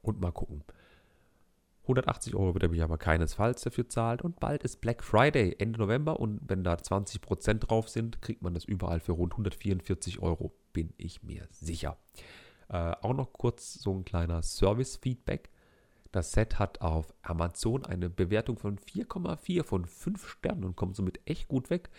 Und 0.00 0.18
mal 0.18 0.32
gucken. 0.32 0.64
180 1.84 2.34
Euro 2.34 2.54
wird 2.54 2.62
er 2.62 2.70
mich 2.70 2.82
aber 2.82 2.96
keinesfalls 2.96 3.62
dafür 3.62 3.88
zahlt. 3.88 4.22
Und 4.22 4.40
bald 4.40 4.64
ist 4.64 4.80
Black 4.80 5.04
Friday, 5.04 5.54
Ende 5.58 5.78
November. 5.78 6.18
Und 6.18 6.40
wenn 6.46 6.64
da 6.64 6.74
20% 6.74 7.58
drauf 7.58 7.88
sind, 7.88 8.22
kriegt 8.22 8.42
man 8.42 8.54
das 8.54 8.64
überall 8.64 9.00
für 9.00 9.12
rund 9.12 9.34
144 9.34 10.20
Euro, 10.20 10.54
bin 10.72 10.94
ich 10.96 11.22
mir 11.22 11.46
sicher. 11.50 11.98
Äh, 12.68 12.92
auch 13.02 13.12
noch 13.12 13.32
kurz 13.32 13.74
so 13.74 13.94
ein 13.94 14.04
kleiner 14.04 14.42
Service-Feedback. 14.42 15.50
Das 16.10 16.32
Set 16.32 16.58
hat 16.58 16.80
auf 16.80 17.12
Amazon 17.22 17.84
eine 17.84 18.08
Bewertung 18.08 18.56
von 18.56 18.78
4,4 18.78 19.64
von 19.64 19.84
5 19.84 20.28
Sternen 20.28 20.64
und 20.64 20.76
kommt 20.76 20.96
somit 20.96 21.20
echt 21.26 21.48
gut 21.48 21.70
weg. 21.70 21.90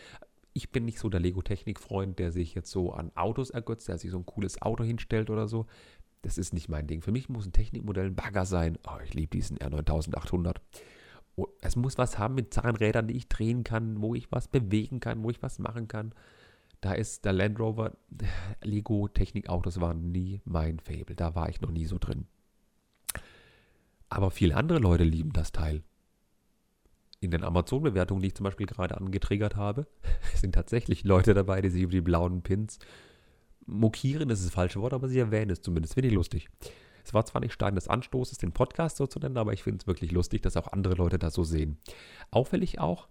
Ich 0.54 0.72
bin 0.72 0.86
nicht 0.86 1.00
so 1.00 1.10
der 1.10 1.20
Lego-Technik-Freund, 1.20 2.18
der 2.18 2.32
sich 2.32 2.56
jetzt 2.56 2.72
so 2.72 2.94
an 2.94 3.12
Autos 3.16 3.50
ergötzt, 3.50 3.88
der 3.90 3.98
sich 3.98 4.10
so 4.10 4.18
ein 4.18 4.26
cooles 4.26 4.62
Auto 4.62 4.84
hinstellt 4.84 5.30
oder 5.30 5.48
so. 5.48 5.68
Das 6.26 6.40
ist 6.40 6.54
nicht 6.56 6.70
mein 6.70 6.88
Ding. 6.88 7.04
Für 7.04 7.12
mich 7.12 7.30
muss 7.30 7.46
ein 7.46 7.52
Technikmodell 7.52 8.08
ein 8.08 8.16
Bagger 8.16 8.48
sein. 8.48 8.80
Oh, 8.88 8.98
ich 9.04 9.14
liebe 9.14 9.30
diesen 9.30 9.60
R9800. 9.60 10.56
Oh, 11.36 11.46
es 11.62 11.76
muss 11.76 12.00
was 12.00 12.18
haben 12.18 12.34
mit 12.34 12.52
Zahnrädern, 12.52 13.08
die 13.08 13.16
ich 13.16 13.28
drehen 13.28 13.64
kann, 13.64 14.02
wo 14.02 14.16
ich 14.16 14.32
was 14.32 14.48
bewegen 14.48 15.00
kann, 15.00 15.22
wo 15.22 15.30
ich 15.30 15.44
was 15.44 15.60
machen 15.60 15.88
kann. 15.88 16.16
Da 16.82 16.94
ist 16.94 17.26
der 17.26 17.34
Land 17.34 17.60
Rover, 17.60 17.96
Lego 18.64 19.08
Technikautos 19.08 19.80
waren 19.80 20.12
nie 20.12 20.42
mein 20.46 20.80
Fable. 20.80 21.16
Da 21.16 21.36
war 21.36 21.48
ich 21.48 21.62
noch 21.62 21.70
nie 21.70 21.86
so 21.86 22.00
drin. 22.00 22.26
Aber 24.10 24.32
viele 24.32 24.56
andere 24.56 24.80
Leute 24.80 25.04
lieben 25.04 25.32
das 25.32 25.52
Teil. 25.52 25.84
In 27.20 27.30
den 27.30 27.44
Amazon-Bewertungen, 27.44 28.22
die 28.22 28.30
ich 28.30 28.36
zum 28.36 28.46
Beispiel 28.46 28.66
gerade 28.66 28.98
angetriggert 28.98 29.56
habe, 29.56 29.86
sind 30.34 30.56
tatsächlich 30.56 31.04
Leute 31.04 31.36
dabei, 31.36 31.62
die 31.62 31.70
sich 31.70 31.84
über 31.84 31.92
die 31.92 32.02
blauen 32.02 32.42
Pins 32.42 32.80
mokieren 33.66 34.30
ist 34.30 34.44
das 34.44 34.54
falsche 34.54 34.82
Wort, 34.82 34.94
aber 34.94 35.08
sie 35.08 35.20
erwähnen 35.20 35.52
es 35.52 35.62
zumindest. 35.62 35.96
Finde 35.96 36.10
ich 36.10 36.14
lustig. 36.14 36.50
Es 37.04 37.14
war 37.14 37.26
zwar 37.26 37.42
nicht 37.42 37.54
Stein 37.54 37.76
des 37.76 37.88
Anstoßes, 37.88 38.40
den 38.40 38.52
Podcast 38.52 38.98
so 38.98 39.06
zu 39.06 39.20
nennen, 39.20 39.38
aber 39.38 39.54
ich 39.54 39.64
finde 39.64 39.80
es 39.82 39.88
wirklich 39.88 40.12
lustig, 40.12 40.42
dass 40.42 40.58
auch 40.58 40.72
andere 40.72 40.96
Leute 40.96 41.20
das 41.20 41.34
so 41.36 41.44
sehen. 41.44 41.78
Auffällig 42.32 42.80
auch, 42.80 43.08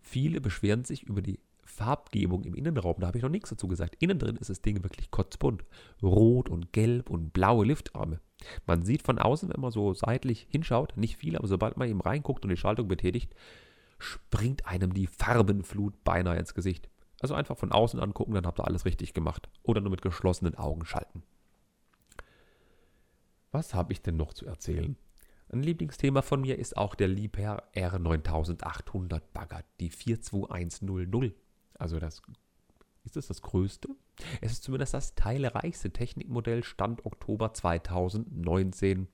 viele 0.00 0.40
beschweren 0.40 0.84
sich 0.84 1.04
über 1.04 1.22
die 1.22 1.38
Farbgebung 1.64 2.42
im 2.44 2.54
Innenraum. 2.54 2.96
Da 2.98 3.06
habe 3.06 3.18
ich 3.18 3.22
noch 3.22 3.30
nichts 3.30 3.50
dazu 3.50 3.68
gesagt. 3.68 3.96
Innen 4.00 4.18
drin 4.18 4.36
ist 4.36 4.50
das 4.50 4.62
Ding 4.62 4.82
wirklich 4.82 5.10
kotzbunt. 5.10 5.64
Rot 6.02 6.48
und 6.48 6.72
gelb 6.72 7.10
und 7.10 7.32
blaue 7.32 7.64
Liftarme. 7.66 8.20
Man 8.66 8.82
sieht 8.82 9.02
von 9.02 9.18
außen, 9.18 9.50
wenn 9.50 9.60
man 9.60 9.70
so 9.70 9.94
seitlich 9.94 10.46
hinschaut, 10.50 10.96
nicht 10.96 11.16
viel, 11.16 11.36
aber 11.36 11.46
sobald 11.46 11.76
man 11.76 11.88
eben 11.88 12.00
reinguckt 12.00 12.44
und 12.44 12.50
die 12.50 12.56
Schaltung 12.56 12.88
betätigt, 12.88 13.34
springt 13.98 14.66
einem 14.66 14.94
die 14.94 15.06
Farbenflut 15.06 16.02
beinahe 16.04 16.38
ins 16.38 16.54
Gesicht. 16.54 16.88
Also 17.20 17.34
einfach 17.34 17.58
von 17.58 17.72
außen 17.72 18.00
angucken, 18.00 18.34
dann 18.34 18.46
habt 18.46 18.60
ihr 18.60 18.66
alles 18.66 18.84
richtig 18.84 19.14
gemacht. 19.14 19.48
Oder 19.62 19.80
nur 19.80 19.90
mit 19.90 20.02
geschlossenen 20.02 20.54
Augen 20.54 20.84
schalten. 20.84 21.22
Was 23.50 23.74
habe 23.74 23.92
ich 23.92 24.02
denn 24.02 24.16
noch 24.16 24.34
zu 24.34 24.46
erzählen? 24.46 24.96
Ein 25.50 25.62
Lieblingsthema 25.62 26.22
von 26.22 26.42
mir 26.42 26.58
ist 26.58 26.76
auch 26.76 26.94
der 26.94 27.08
Liebherr 27.08 27.64
R9800 27.74 29.22
Bagger, 29.32 29.64
die 29.80 29.90
42100. 29.90 31.34
Also 31.78 31.98
das 31.98 32.22
ist 33.04 33.16
das 33.16 33.28
das 33.28 33.40
größte? 33.40 33.88
Es 34.42 34.52
ist 34.52 34.64
zumindest 34.64 34.92
das 34.92 35.14
teilreichste 35.14 35.90
Technikmodell 35.90 36.62
Stand 36.62 37.06
Oktober 37.06 37.54
2019. 37.54 39.08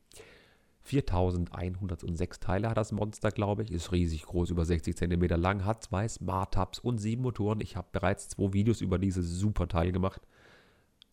4106 0.84 2.40
Teile 2.40 2.68
hat 2.68 2.76
das 2.76 2.92
Monster, 2.92 3.30
glaube 3.30 3.62
ich. 3.62 3.70
Ist 3.70 3.92
riesig 3.92 4.24
groß, 4.24 4.50
über 4.50 4.66
60 4.66 4.94
cm 4.94 5.22
lang, 5.40 5.64
hat 5.64 5.82
zwei 5.82 6.06
Smart 6.06 6.56
Hubs 6.58 6.78
und 6.78 6.98
sieben 6.98 7.22
Motoren. 7.22 7.60
Ich 7.62 7.76
habe 7.76 7.88
bereits 7.90 8.28
zwei 8.28 8.52
Videos 8.52 8.82
über 8.82 8.98
dieses 8.98 9.30
super 9.30 9.66
Teil 9.66 9.92
gemacht. 9.92 10.20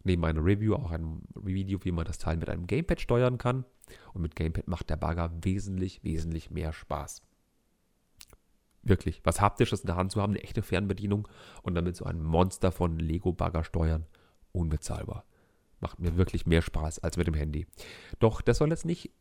Neben 0.04 0.26
einer 0.26 0.44
Review 0.44 0.76
auch 0.76 0.92
ein 0.92 1.22
Video, 1.36 1.80
wie 1.86 1.92
man 1.92 2.06
das 2.06 2.18
Teil 2.18 2.36
mit 2.36 2.50
einem 2.50 2.68
Gamepad 2.68 3.00
steuern 3.00 3.38
kann. 3.38 3.64
Und 4.14 4.22
mit 4.22 4.36
Gamepad 4.36 4.68
macht 4.68 4.90
der 4.90 4.98
Bagger 4.98 5.32
wesentlich, 5.42 6.04
wesentlich 6.04 6.52
mehr 6.52 6.74
Spaß. 6.74 7.22
Wirklich, 8.84 9.22
was 9.24 9.40
Haptisches 9.40 9.82
in 9.82 9.88
der 9.88 9.96
Hand 9.96 10.12
zu 10.12 10.22
haben, 10.22 10.34
eine 10.34 10.44
echte 10.44 10.64
Fernbedienung 10.64 11.30
und 11.62 11.76
damit 11.76 11.96
so 11.96 12.04
ein 12.04 12.22
Monster 12.22 12.74
von 12.74 13.00
Lego-Bagger 13.00 13.64
steuern, 13.64 14.06
unbezahlbar. 14.52 15.24
Macht 15.80 16.00
mir 16.00 16.18
wirklich 16.18 16.46
mehr 16.46 16.62
Spaß 16.62 17.00
als 17.00 17.16
mit 17.16 17.28
dem 17.28 17.36
Handy. 17.36 17.68
Doch 18.20 18.42
das 18.42 18.58
soll 18.58 18.70
jetzt 18.70 18.86
nicht 18.86 19.12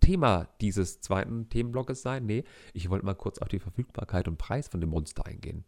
Thema 0.00 0.48
dieses 0.60 1.00
zweiten 1.00 1.48
Themenblocks 1.48 2.02
sein. 2.02 2.26
Nee, 2.26 2.44
ich 2.72 2.90
wollte 2.90 3.06
mal 3.06 3.14
kurz 3.14 3.38
auf 3.38 3.48
die 3.48 3.58
Verfügbarkeit 3.58 4.28
und 4.28 4.38
Preis 4.38 4.68
von 4.68 4.80
dem 4.80 4.90
Monster 4.90 5.26
eingehen. 5.26 5.64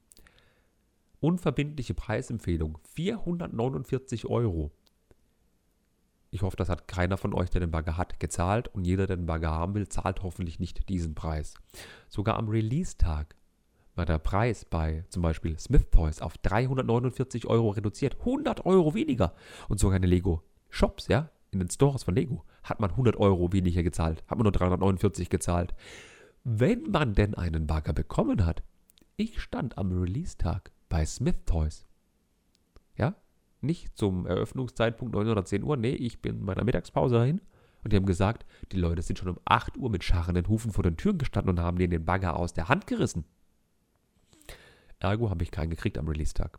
Unverbindliche 1.21 1.95
Preisempfehlung: 1.95 2.79
449 2.95 4.27
Euro. 4.27 4.73
Ich 6.31 6.43
hoffe, 6.43 6.57
das 6.57 6.71
hat 6.71 6.89
keiner 6.89 7.19
von 7.19 7.35
euch, 7.35 7.51
der 7.51 7.61
den 7.61 7.71
Bagger 7.71 7.99
hat, 7.99 8.19
gezahlt 8.19 8.69
und 8.69 8.87
jeder, 8.87 9.07
der 9.07 9.17
den 9.17 9.27
Bagger 9.27 9.51
haben 9.51 9.75
will, 9.75 9.89
zahlt 9.89 10.23
hoffentlich 10.23 10.59
nicht 10.59 10.89
diesen 10.89 11.15
Preis. 11.15 11.55
Sogar 12.09 12.39
am 12.39 12.49
Release-Tag 12.49 13.37
war 13.95 14.07
der 14.07 14.19
Preis 14.19 14.65
bei 14.65 15.05
zum 15.11 15.23
Beispiel 15.23 15.59
Smith 15.59 15.91
Toys 15.91 16.23
auf 16.23 16.39
349 16.39 17.47
Euro 17.47 17.69
reduziert. 17.69 18.17
100 18.21 18.65
Euro 18.65 18.95
weniger. 18.95 19.35
Und 19.69 19.79
sogar 19.79 19.97
in 19.97 20.03
den 20.03 20.11
Lego 20.11 20.43
Shops, 20.71 21.09
ja, 21.09 21.31
in 21.51 21.59
den 21.59 21.69
Stores 21.69 22.05
von 22.05 22.15
Lego, 22.15 22.45
hat 22.63 22.81
man 22.81 22.91
100 22.91 23.17
Euro 23.17 23.53
weniger 23.53 23.83
gezahlt. 23.83 24.23
Hat 24.27 24.39
man 24.39 24.45
nur 24.45 24.53
349 24.53 25.31
gezahlt. 25.31 25.75
Wenn 26.45 26.91
man 26.91 27.15
denn 27.15 27.35
einen 27.35 27.67
Bagger 27.67 27.93
bekommen 27.93 28.45
hat, 28.45 28.63
ich 29.17 29.41
stand 29.41 29.79
am 29.79 29.93
Release-Tag 29.93 30.73
bei 30.89 31.05
Smith 31.05 31.45
Toys. 31.47 31.87
Ja, 32.97 33.15
nicht 33.61 33.97
zum 33.97 34.27
Eröffnungszeitpunkt 34.27 35.15
9 35.15 35.29
oder 35.29 35.45
10 35.45 35.63
Uhr, 35.63 35.77
nee, 35.77 35.95
ich 35.95 36.21
bin 36.21 36.37
in 36.37 36.45
meiner 36.45 36.65
Mittagspause 36.65 37.17
dahin. 37.17 37.41
Und 37.85 37.93
die 37.93 37.97
haben 37.97 38.07
gesagt, 38.07 38.47
die 38.71 38.77
Leute 38.77 39.03
sind 39.03 39.19
schon 39.19 39.29
um 39.29 39.39
8 39.45 39.77
Uhr 39.77 39.91
mit 39.91 40.05
scharrenden 40.05 40.49
Hufen 40.49 40.73
vor 40.73 40.85
den 40.85 40.97
Türen 40.97 41.19
gestanden 41.19 41.51
und 41.51 41.61
haben 41.61 41.79
denen 41.79 41.91
den 41.91 42.05
Bagger 42.05 42.37
aus 42.37 42.53
der 42.53 42.69
Hand 42.69 42.87
gerissen. 42.87 43.25
Ergo 45.01 45.31
habe 45.31 45.43
ich 45.43 45.51
keinen 45.51 45.71
gekriegt 45.71 45.99
am 45.99 46.07
Release-Tag. 46.07 46.59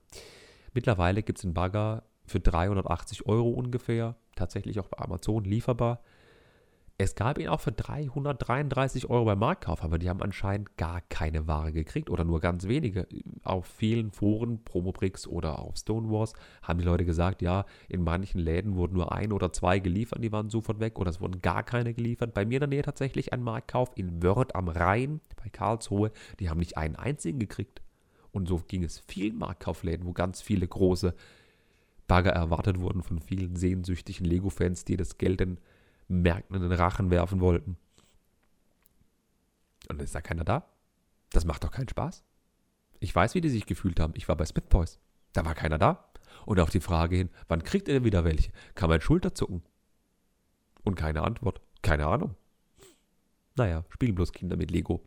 Mittlerweile 0.74 1.24
gibt 1.24 1.39
es 1.39 1.45
einen 1.45 1.53
Bagger 1.53 2.03
für 2.25 2.39
380 2.39 3.25
Euro 3.25 3.50
ungefähr, 3.50 4.15
tatsächlich 4.35 4.79
auch 4.79 4.87
bei 4.87 4.99
Amazon 4.99 5.43
lieferbar. 5.43 6.01
Es 6.99 7.15
gab 7.15 7.39
ihn 7.39 7.47
auch 7.47 7.59
für 7.59 7.71
333 7.71 9.09
Euro 9.09 9.25
beim 9.25 9.39
Marktkauf, 9.39 9.83
aber 9.83 9.97
die 9.97 10.09
haben 10.09 10.21
anscheinend 10.21 10.77
gar 10.77 11.01
keine 11.01 11.47
Ware 11.47 11.73
gekriegt 11.73 12.09
oder 12.09 12.23
nur 12.23 12.39
ganz 12.39 12.67
wenige. 12.67 13.07
Auf 13.43 13.65
vielen 13.65 14.11
Foren, 14.11 14.63
Promobricks 14.63 15.25
oder 15.25 15.57
auf 15.57 15.77
Stonewars 15.77 16.33
haben 16.61 16.77
die 16.77 16.85
Leute 16.85 17.03
gesagt, 17.03 17.41
ja, 17.41 17.65
in 17.89 18.03
manchen 18.03 18.39
Läden 18.39 18.75
wurden 18.75 18.93
nur 18.93 19.11
ein 19.11 19.31
oder 19.31 19.51
zwei 19.51 19.79
geliefert, 19.79 20.23
die 20.23 20.31
waren 20.31 20.51
sofort 20.51 20.79
weg 20.79 20.99
oder 20.99 21.09
es 21.09 21.19
wurden 21.19 21.41
gar 21.41 21.63
keine 21.63 21.95
geliefert. 21.95 22.35
Bei 22.35 22.45
mir 22.45 22.57
in 22.57 22.61
der 22.61 22.69
Nähe 22.69 22.83
tatsächlich 22.83 23.33
ein 23.33 23.41
Marktkauf 23.41 23.91
in 23.95 24.21
Wörth 24.21 24.55
am 24.55 24.67
Rhein 24.67 25.19
bei 25.43 25.49
Karlsruhe, 25.49 26.11
die 26.39 26.49
haben 26.49 26.59
nicht 26.59 26.77
einen 26.77 26.95
einzigen 26.95 27.39
gekriegt. 27.39 27.81
Und 28.31 28.47
so 28.47 28.61
ging 28.67 28.83
es 28.83 28.99
vielen 29.07 29.37
Marktkaufläden, 29.37 30.05
wo 30.05 30.13
ganz 30.13 30.41
viele 30.41 30.67
große 30.67 31.15
Bagger 32.07 32.31
erwartet 32.31 32.79
wurden 32.79 33.03
von 33.03 33.19
vielen 33.19 33.55
sehnsüchtigen 33.55 34.25
Lego-Fans, 34.25 34.86
die 34.86 34.98
das 34.98 35.17
Geld 35.17 35.41
in 35.41 35.60
Märkten 36.07 36.55
in 36.55 36.62
den 36.62 36.72
Rachen 36.72 37.12
werfen 37.12 37.39
wollten. 37.39 37.77
Und 39.89 39.98
dann 39.98 40.05
ist 40.05 40.15
da 40.15 40.22
keiner 40.22 40.43
da. 40.43 40.65
Das 41.31 41.45
macht 41.45 41.63
doch 41.63 41.72
keinen 41.72 41.89
Spaß. 41.89 42.24
Ich 43.00 43.13
weiß, 43.13 43.36
wie 43.36 43.41
die 43.41 43.50
sich 43.50 43.65
gefühlt 43.65 44.00
haben. 44.00 44.13
Ich 44.15 44.27
war 44.27 44.36
bei 44.36 44.45
Smith 44.45 44.65
Toys. 44.69 45.00
Da 45.33 45.45
war 45.45 45.55
keiner 45.55 45.77
da. 45.77 46.10
Und 46.45 46.60
auf 46.60 46.69
die 46.69 46.79
Frage 46.79 47.15
hin, 47.15 47.29
wann 47.48 47.63
kriegt 47.63 47.88
ihr 47.88 47.93
denn 47.93 48.03
wieder 48.03 48.24
welche, 48.24 48.51
kam 48.75 48.91
ein 48.91 49.01
Schulterzucken. 49.01 49.63
Und 50.83 50.95
keine 50.95 51.22
Antwort. 51.22 51.62
Keine 51.81 52.07
Ahnung. 52.07 52.36
Naja, 53.55 53.83
spielen 53.89 54.15
bloß 54.15 54.31
Kinder 54.31 54.57
mit 54.57 54.72
Lego. 54.72 55.03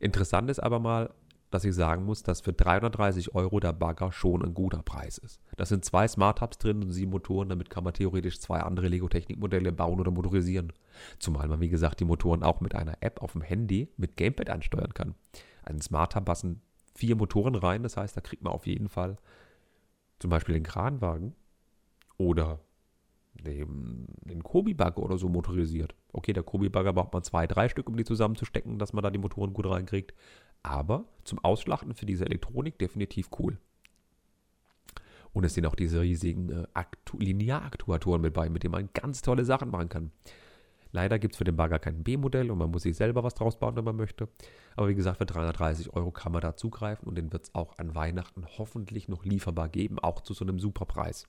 Interessant 0.00 0.50
ist 0.50 0.60
aber 0.60 0.80
mal, 0.80 1.14
dass 1.52 1.64
ich 1.64 1.74
sagen 1.74 2.04
muss, 2.04 2.22
dass 2.22 2.40
für 2.40 2.52
330 2.52 3.34
Euro 3.34 3.60
der 3.60 3.72
Bagger 3.72 4.10
schon 4.10 4.42
ein 4.42 4.54
guter 4.54 4.82
Preis 4.82 5.18
ist. 5.18 5.40
Da 5.56 5.66
sind 5.66 5.84
zwei 5.84 6.08
Smart 6.08 6.40
Hubs 6.40 6.58
drin 6.58 6.82
und 6.82 6.92
sieben 6.92 7.10
Motoren, 7.10 7.50
damit 7.50 7.70
kann 7.70 7.84
man 7.84 7.92
theoretisch 7.92 8.40
zwei 8.40 8.60
andere 8.60 8.88
Lego-Technik-Modelle 8.88 9.70
bauen 9.70 10.00
oder 10.00 10.10
motorisieren. 10.10 10.72
Zumal 11.18 11.48
man, 11.48 11.60
wie 11.60 11.68
gesagt, 11.68 12.00
die 12.00 12.04
Motoren 12.04 12.42
auch 12.42 12.60
mit 12.60 12.74
einer 12.74 12.96
App 13.00 13.22
auf 13.22 13.32
dem 13.32 13.42
Handy 13.42 13.88
mit 13.96 14.16
Gamepad 14.16 14.50
ansteuern 14.50 14.94
kann. 14.94 15.14
Einen 15.64 15.82
Smart 15.82 16.16
Hub 16.16 16.24
passen 16.24 16.62
vier 16.94 17.16
Motoren 17.16 17.54
rein, 17.54 17.82
das 17.82 17.96
heißt, 17.96 18.16
da 18.16 18.20
kriegt 18.20 18.42
man 18.42 18.52
auf 18.52 18.66
jeden 18.66 18.88
Fall 18.88 19.18
zum 20.18 20.30
Beispiel 20.30 20.54
den 20.54 20.64
Kranwagen 20.64 21.34
oder 22.16 22.60
den, 23.42 24.06
den 24.22 24.42
Kobi-Bagger 24.42 25.02
oder 25.02 25.18
so 25.18 25.28
motorisiert. 25.28 25.94
Okay, 26.12 26.32
der 26.32 26.42
Kobi-Bagger 26.42 26.92
braucht 26.92 27.12
man 27.12 27.22
zwei, 27.22 27.46
drei 27.46 27.68
Stück, 27.68 27.88
um 27.88 27.96
die 27.96 28.04
zusammenzustecken, 28.04 28.78
dass 28.78 28.92
man 28.92 29.02
da 29.02 29.10
die 29.10 29.18
Motoren 29.18 29.52
gut 29.52 29.66
reinkriegt. 29.66 30.14
Aber 30.62 31.04
zum 31.24 31.38
Ausschlachten 31.40 31.94
für 31.94 32.06
diese 32.06 32.24
Elektronik 32.24 32.78
definitiv 32.78 33.30
cool. 33.38 33.58
Und 35.32 35.44
es 35.44 35.54
sind 35.54 35.66
auch 35.66 35.74
diese 35.74 36.02
riesigen 36.02 36.50
äh, 36.50 36.66
Linearaktuatoren 37.18 38.20
mit 38.20 38.34
bei, 38.34 38.48
mit 38.48 38.62
denen 38.62 38.72
man 38.72 38.90
ganz 38.92 39.22
tolle 39.22 39.44
Sachen 39.44 39.70
machen 39.70 39.88
kann. 39.88 40.12
Leider 40.92 41.18
gibt 41.18 41.34
es 41.34 41.38
für 41.38 41.44
den 41.44 41.56
Bagger 41.56 41.78
kein 41.78 42.04
B-Modell 42.04 42.50
und 42.50 42.58
man 42.58 42.70
muss 42.70 42.82
sich 42.82 42.96
selber 42.96 43.24
was 43.24 43.34
draus 43.34 43.58
bauen, 43.58 43.76
wenn 43.76 43.84
man 43.84 43.96
möchte. 43.96 44.28
Aber 44.76 44.88
wie 44.88 44.94
gesagt, 44.94 45.18
für 45.18 45.26
330 45.26 45.94
Euro 45.94 46.10
kann 46.10 46.32
man 46.32 46.42
da 46.42 46.54
zugreifen 46.54 47.08
und 47.08 47.16
den 47.16 47.32
wird 47.32 47.44
es 47.44 47.54
auch 47.54 47.78
an 47.78 47.94
Weihnachten 47.94 48.44
hoffentlich 48.58 49.08
noch 49.08 49.24
lieferbar 49.24 49.70
geben, 49.70 49.98
auch 49.98 50.20
zu 50.20 50.34
so 50.34 50.44
einem 50.44 50.58
super 50.58 50.84
Preis. 50.84 51.26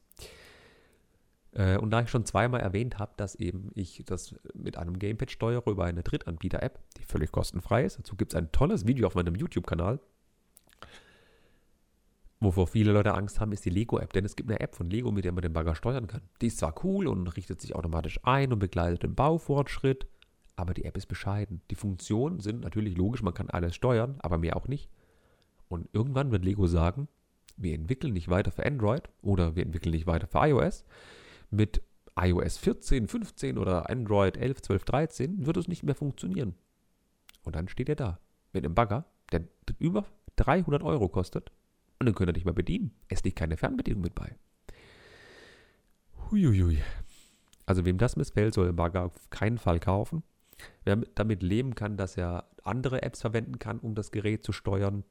Äh, 1.55 1.77
und 1.77 1.91
da 1.91 2.01
ich 2.01 2.09
schon 2.09 2.25
zweimal 2.25 2.61
erwähnt 2.61 2.99
habe, 2.99 3.13
dass 3.17 3.35
eben 3.35 3.71
ich 3.75 4.03
das 4.05 4.35
mit 4.53 4.77
einem 4.77 4.97
Gamepad 4.97 5.31
steuere 5.31 5.69
über 5.69 5.85
eine 5.85 6.03
Drittanbieter-App, 6.03 6.79
die 6.97 7.03
völlig 7.03 7.31
kostenfrei 7.31 7.83
ist. 7.83 7.99
Dazu 7.99 8.15
gibt 8.15 8.33
es 8.33 8.37
ein 8.37 8.51
tolles 8.51 8.87
Video 8.87 9.07
auf 9.07 9.15
meinem 9.15 9.35
YouTube-Kanal. 9.35 9.99
Wovor 12.39 12.67
viele 12.67 12.91
Leute 12.91 13.13
Angst 13.13 13.39
haben, 13.39 13.53
ist 13.53 13.63
die 13.63 13.69
Lego-App. 13.69 14.11
Denn 14.11 14.25
es 14.25 14.35
gibt 14.35 14.49
eine 14.49 14.59
App 14.59 14.75
von 14.75 14.89
Lego, 14.89 15.11
mit 15.11 15.23
der 15.23 15.31
man 15.31 15.43
den 15.43 15.53
Bagger 15.53 15.75
steuern 15.75 16.07
kann. 16.07 16.21
Die 16.41 16.47
ist 16.47 16.57
zwar 16.57 16.83
cool 16.83 17.07
und 17.07 17.27
richtet 17.37 17.61
sich 17.61 17.73
automatisch 17.73 18.19
ein 18.23 18.51
und 18.51 18.59
begleitet 18.59 19.03
den 19.03 19.15
Baufortschritt, 19.15 20.07
aber 20.55 20.73
die 20.73 20.85
App 20.85 20.97
ist 20.97 21.05
bescheiden. 21.05 21.61
Die 21.69 21.75
Funktionen 21.75 22.39
sind 22.39 22.61
natürlich 22.61 22.97
logisch, 22.97 23.23
man 23.23 23.33
kann 23.33 23.49
alles 23.49 23.75
steuern, 23.75 24.15
aber 24.19 24.37
mehr 24.37 24.57
auch 24.57 24.67
nicht. 24.67 24.89
Und 25.69 25.87
irgendwann 25.93 26.31
wird 26.31 26.43
Lego 26.43 26.67
sagen, 26.67 27.07
wir 27.55 27.73
entwickeln 27.75 28.13
nicht 28.13 28.29
weiter 28.29 28.51
für 28.51 28.65
Android 28.65 29.09
oder 29.21 29.55
wir 29.55 29.63
entwickeln 29.63 29.93
nicht 29.93 30.07
weiter 30.07 30.27
für 30.27 30.39
iOS. 30.39 30.83
Mit 31.53 31.83
iOS 32.19 32.57
14, 32.57 33.07
15 33.07 33.59
oder 33.59 33.87
Android 33.87 34.37
11, 34.37 34.63
12, 34.63 34.85
13 34.85 35.45
wird 35.45 35.57
es 35.57 35.67
nicht 35.67 35.83
mehr 35.83 35.93
funktionieren. 35.93 36.55
Und 37.43 37.55
dann 37.55 37.67
steht 37.67 37.89
er 37.89 37.95
da 37.95 38.19
mit 38.53 38.65
einem 38.65 38.73
Bagger, 38.73 39.05
der 39.31 39.43
über 39.77 40.05
300 40.37 40.81
Euro 40.81 41.09
kostet 41.09 41.51
und 41.99 42.07
den 42.07 42.15
könnt 42.15 42.29
ihr 42.29 42.33
nicht 42.33 42.45
mehr 42.45 42.55
bedienen. 42.55 42.91
Es 43.07 43.23
liegt 43.23 43.37
keine 43.37 43.55
Fernbedienung 43.55 44.01
mit 44.01 44.15
bei. 44.15 44.35
Huiuiui. 46.31 46.81
Also 47.67 47.85
wem 47.85 47.99
das 47.99 48.15
missfällt, 48.15 48.55
soll 48.55 48.65
den 48.65 48.75
Bagger 48.75 49.03
auf 49.03 49.29
keinen 49.29 49.59
Fall 49.59 49.79
kaufen. 49.79 50.23
Wer 50.85 50.95
damit 51.13 51.43
leben 51.43 51.75
kann, 51.75 51.97
dass 51.97 52.17
er 52.17 52.49
andere 52.63 53.03
Apps 53.03 53.21
verwenden 53.21 53.59
kann, 53.59 53.77
um 53.77 53.93
das 53.93 54.11
Gerät 54.11 54.43
zu 54.43 54.53
steuern 54.53 55.03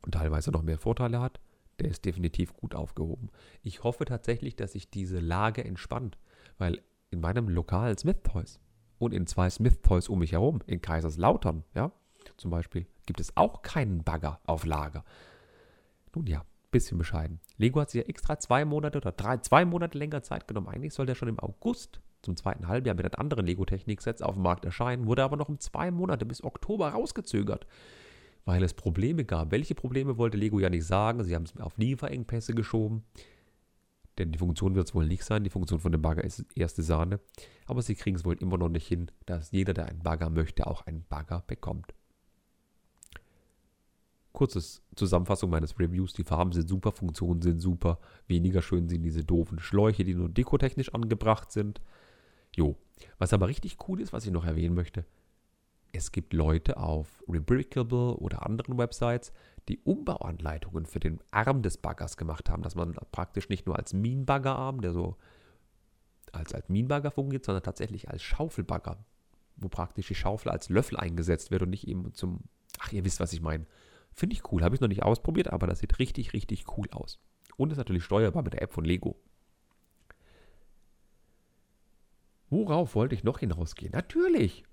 und 0.00 0.12
teilweise 0.12 0.52
noch 0.52 0.62
mehr 0.62 0.78
Vorteile 0.78 1.20
hat, 1.20 1.38
der 1.80 1.90
ist 1.90 2.04
definitiv 2.04 2.54
gut 2.54 2.74
aufgehoben. 2.74 3.30
Ich 3.62 3.84
hoffe 3.84 4.04
tatsächlich, 4.04 4.56
dass 4.56 4.72
sich 4.72 4.90
diese 4.90 5.18
Lage 5.18 5.64
entspannt, 5.64 6.18
weil 6.58 6.82
in 7.10 7.20
meinem 7.20 7.48
lokalen 7.48 7.96
Smith 7.98 8.18
Toys 8.22 8.60
und 8.98 9.12
in 9.12 9.26
zwei 9.26 9.50
Smith 9.50 9.80
Toys 9.82 10.08
um 10.08 10.18
mich 10.18 10.32
herum, 10.32 10.60
in 10.66 10.80
Kaiserslautern, 10.80 11.64
ja, 11.74 11.92
zum 12.36 12.50
Beispiel, 12.50 12.86
gibt 13.06 13.20
es 13.20 13.36
auch 13.36 13.62
keinen 13.62 14.02
Bagger 14.02 14.40
auf 14.46 14.64
Lager. 14.64 15.04
Nun 16.14 16.26
ja, 16.26 16.44
bisschen 16.70 16.98
bescheiden. 16.98 17.40
Lego 17.58 17.80
hat 17.80 17.90
sich 17.90 18.02
ja 18.02 18.08
extra 18.08 18.38
zwei 18.38 18.64
Monate 18.64 18.98
oder 18.98 19.12
drei, 19.12 19.38
zwei 19.38 19.64
Monate 19.64 19.96
länger 19.96 20.22
Zeit 20.22 20.48
genommen. 20.48 20.68
Eigentlich 20.68 20.94
soll 20.94 21.06
der 21.06 21.14
schon 21.14 21.28
im 21.28 21.38
August 21.38 22.00
zum 22.22 22.36
zweiten 22.36 22.68
Halbjahr 22.68 22.96
mit 22.96 23.04
einem 23.04 23.20
anderen 23.20 23.46
Lego-Technik-Sets 23.46 24.22
auf 24.22 24.34
dem 24.34 24.42
Markt 24.42 24.64
erscheinen, 24.64 25.06
wurde 25.06 25.22
aber 25.22 25.36
noch 25.36 25.48
um 25.48 25.60
zwei 25.60 25.90
Monate 25.90 26.26
bis 26.26 26.42
Oktober 26.42 26.88
rausgezögert 26.88 27.66
weil 28.46 28.62
es 28.62 28.72
Probleme 28.72 29.24
gab. 29.24 29.50
Welche 29.50 29.74
Probleme 29.74 30.16
wollte 30.16 30.38
Lego 30.38 30.58
ja 30.58 30.70
nicht 30.70 30.86
sagen? 30.86 31.22
Sie 31.24 31.34
haben 31.34 31.42
es 31.42 31.60
auf 31.60 31.76
Lieferengpässe 31.76 32.54
geschoben. 32.54 33.02
Denn 34.18 34.32
die 34.32 34.38
Funktion 34.38 34.74
wird 34.74 34.88
es 34.88 34.94
wohl 34.94 35.06
nicht 35.06 35.24
sein. 35.24 35.44
Die 35.44 35.50
Funktion 35.50 35.80
von 35.80 35.92
dem 35.92 36.00
Bagger 36.00 36.24
ist 36.24 36.46
erste 36.54 36.82
Sahne. 36.82 37.20
Aber 37.66 37.82
sie 37.82 37.96
kriegen 37.96 38.16
es 38.16 38.24
wohl 38.24 38.36
immer 38.40 38.56
noch 38.56 38.70
nicht 38.70 38.86
hin, 38.86 39.10
dass 39.26 39.50
jeder, 39.50 39.74
der 39.74 39.86
einen 39.86 39.98
Bagger 39.98 40.30
möchte, 40.30 40.66
auch 40.66 40.86
einen 40.86 41.04
Bagger 41.08 41.42
bekommt. 41.46 41.92
Kurzes 44.32 44.82
Zusammenfassung 44.94 45.50
meines 45.50 45.78
Reviews. 45.78 46.12
Die 46.12 46.24
Farben 46.24 46.52
sind 46.52 46.68
super, 46.68 46.92
Funktionen 46.92 47.42
sind 47.42 47.58
super. 47.58 47.98
Weniger 48.28 48.62
schön 48.62 48.88
sind 48.88 49.02
diese 49.02 49.24
doofen 49.24 49.58
Schläuche, 49.58 50.04
die 50.04 50.14
nur 50.14 50.28
dekotechnisch 50.28 50.94
angebracht 50.94 51.50
sind. 51.50 51.80
Jo. 52.54 52.76
Was 53.18 53.32
aber 53.32 53.48
richtig 53.48 53.76
cool 53.88 54.00
ist, 54.00 54.12
was 54.12 54.24
ich 54.24 54.30
noch 54.30 54.44
erwähnen 54.44 54.74
möchte, 54.74 55.04
es 55.96 56.12
gibt 56.12 56.32
Leute 56.32 56.76
auf 56.76 57.22
Rebrickable 57.28 58.16
oder 58.16 58.46
anderen 58.46 58.78
Websites, 58.78 59.32
die 59.68 59.78
Umbauanleitungen 59.80 60.86
für 60.86 61.00
den 61.00 61.18
Arm 61.30 61.62
des 61.62 61.78
Baggers 61.78 62.16
gemacht 62.16 62.48
haben, 62.48 62.62
dass 62.62 62.74
man 62.74 62.94
praktisch 63.10 63.48
nicht 63.48 63.66
nur 63.66 63.76
als 63.76 63.92
Minenbaggerarm, 63.92 64.80
der 64.80 64.92
so 64.92 65.16
als, 66.32 66.54
als 66.54 66.68
Minenbagger 66.68 67.10
fungiert, 67.10 67.44
sondern 67.44 67.64
tatsächlich 67.64 68.08
als 68.08 68.22
Schaufelbagger, 68.22 69.04
wo 69.56 69.68
praktisch 69.68 70.08
die 70.08 70.14
Schaufel 70.14 70.50
als 70.50 70.68
Löffel 70.68 70.98
eingesetzt 70.98 71.50
wird 71.50 71.62
und 71.62 71.70
nicht 71.70 71.88
eben 71.88 72.12
zum, 72.14 72.40
ach, 72.78 72.92
ihr 72.92 73.04
wisst, 73.04 73.20
was 73.20 73.32
ich 73.32 73.40
meine. 73.40 73.66
Finde 74.12 74.34
ich 74.34 74.50
cool, 74.52 74.62
habe 74.62 74.74
ich 74.74 74.80
noch 74.80 74.88
nicht 74.88 75.02
ausprobiert, 75.02 75.52
aber 75.52 75.66
das 75.66 75.80
sieht 75.80 75.98
richtig, 75.98 76.32
richtig 76.32 76.64
cool 76.76 76.88
aus. 76.90 77.18
Und 77.56 77.72
ist 77.72 77.78
natürlich 77.78 78.04
steuerbar 78.04 78.42
mit 78.42 78.52
der 78.52 78.62
App 78.62 78.72
von 78.72 78.84
Lego. 78.84 79.16
Worauf 82.48 82.94
wollte 82.94 83.14
ich 83.14 83.24
noch 83.24 83.40
hinausgehen? 83.40 83.92
Natürlich, 83.92 84.64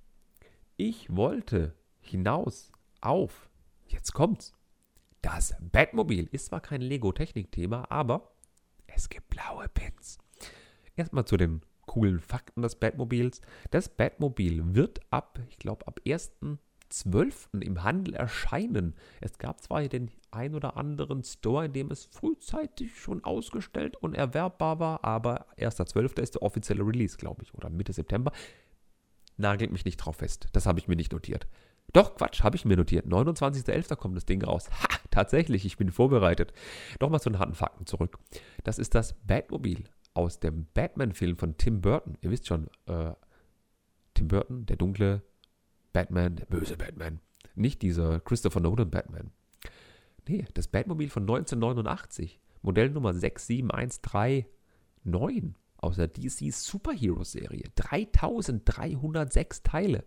ich 0.77 1.15
wollte 1.15 1.75
hinaus 1.99 2.71
auf, 3.01 3.49
jetzt 3.87 4.13
kommt's, 4.13 4.53
das 5.21 5.55
Batmobil. 5.59 6.27
Ist 6.31 6.47
zwar 6.47 6.61
kein 6.61 6.81
Lego-Technik-Thema, 6.81 7.89
aber 7.89 8.33
es 8.87 9.09
gibt 9.09 9.29
blaue 9.29 9.67
Pins. 9.69 10.19
Erstmal 10.95 11.25
zu 11.25 11.37
den 11.37 11.61
coolen 11.85 12.19
Fakten 12.19 12.61
des 12.61 12.75
Batmobils. 12.75 13.41
Das 13.71 13.89
Batmobil 13.89 14.75
wird 14.75 14.99
ab, 15.09 15.39
ich 15.49 15.57
glaube, 15.57 15.87
ab 15.87 15.99
1.12. 16.05 17.61
im 17.61 17.83
Handel 17.83 18.15
erscheinen. 18.15 18.95
Es 19.21 19.37
gab 19.37 19.61
zwar 19.61 19.87
den 19.87 20.11
ein 20.31 20.55
oder 20.55 20.77
anderen 20.77 21.23
Store, 21.23 21.65
in 21.65 21.73
dem 21.73 21.91
es 21.91 22.05
frühzeitig 22.05 22.99
schon 22.99 23.23
ausgestellt 23.23 23.95
und 23.97 24.15
erwerbbar 24.15 24.79
war, 24.79 25.03
aber 25.03 25.47
1.12. 25.57 26.21
ist 26.21 26.35
der 26.35 26.41
offizielle 26.43 26.85
Release, 26.85 27.17
glaube 27.17 27.43
ich, 27.43 27.53
oder 27.53 27.69
Mitte 27.69 27.93
September. 27.93 28.31
Nagelt 29.37 29.71
mich 29.71 29.85
nicht 29.85 29.97
drauf 29.97 30.17
fest. 30.17 30.47
Das 30.51 30.65
habe 30.65 30.79
ich 30.79 30.87
mir 30.87 30.95
nicht 30.95 31.11
notiert. 31.11 31.47
Doch, 31.91 32.15
Quatsch, 32.15 32.43
habe 32.43 32.55
ich 32.55 32.65
mir 32.65 32.77
notiert. 32.77 33.05
29.11. 33.05 33.95
kommt 33.95 34.15
das 34.15 34.25
Ding 34.25 34.43
raus. 34.43 34.69
Ha, 34.71 34.99
tatsächlich, 35.11 35.65
ich 35.65 35.77
bin 35.77 35.91
vorbereitet. 35.91 36.53
Nochmal 36.99 37.21
zu 37.21 37.29
den 37.29 37.39
harten 37.39 37.55
Fakten 37.55 37.85
zurück. 37.85 38.19
Das 38.63 38.79
ist 38.79 38.95
das 38.95 39.13
Batmobil 39.25 39.83
aus 40.13 40.39
dem 40.39 40.67
Batman-Film 40.73 41.37
von 41.37 41.57
Tim 41.57 41.81
Burton. 41.81 42.17
Ihr 42.21 42.31
wisst 42.31 42.47
schon, 42.47 42.67
äh, 42.85 43.13
Tim 44.13 44.27
Burton, 44.27 44.65
der 44.65 44.77
dunkle 44.77 45.23
Batman, 45.91 46.35
der 46.35 46.45
böse 46.45 46.77
Batman. 46.77 47.19
Nicht 47.55 47.81
dieser 47.81 48.19
Christopher 48.19 48.59
Nolan 48.59 48.89
Batman. 48.89 49.31
Nee, 50.27 50.45
das 50.53 50.67
Batmobil 50.67 51.09
von 51.09 51.23
1989. 51.23 52.39
Modellnummer 52.61 53.13
67139 53.13 54.45
aus 55.83 55.97
der 55.97 56.07
DC 56.07 56.51
Superhero 56.53 57.23
Serie. 57.23 57.63
3306 57.75 59.63
Teile. 59.63 60.03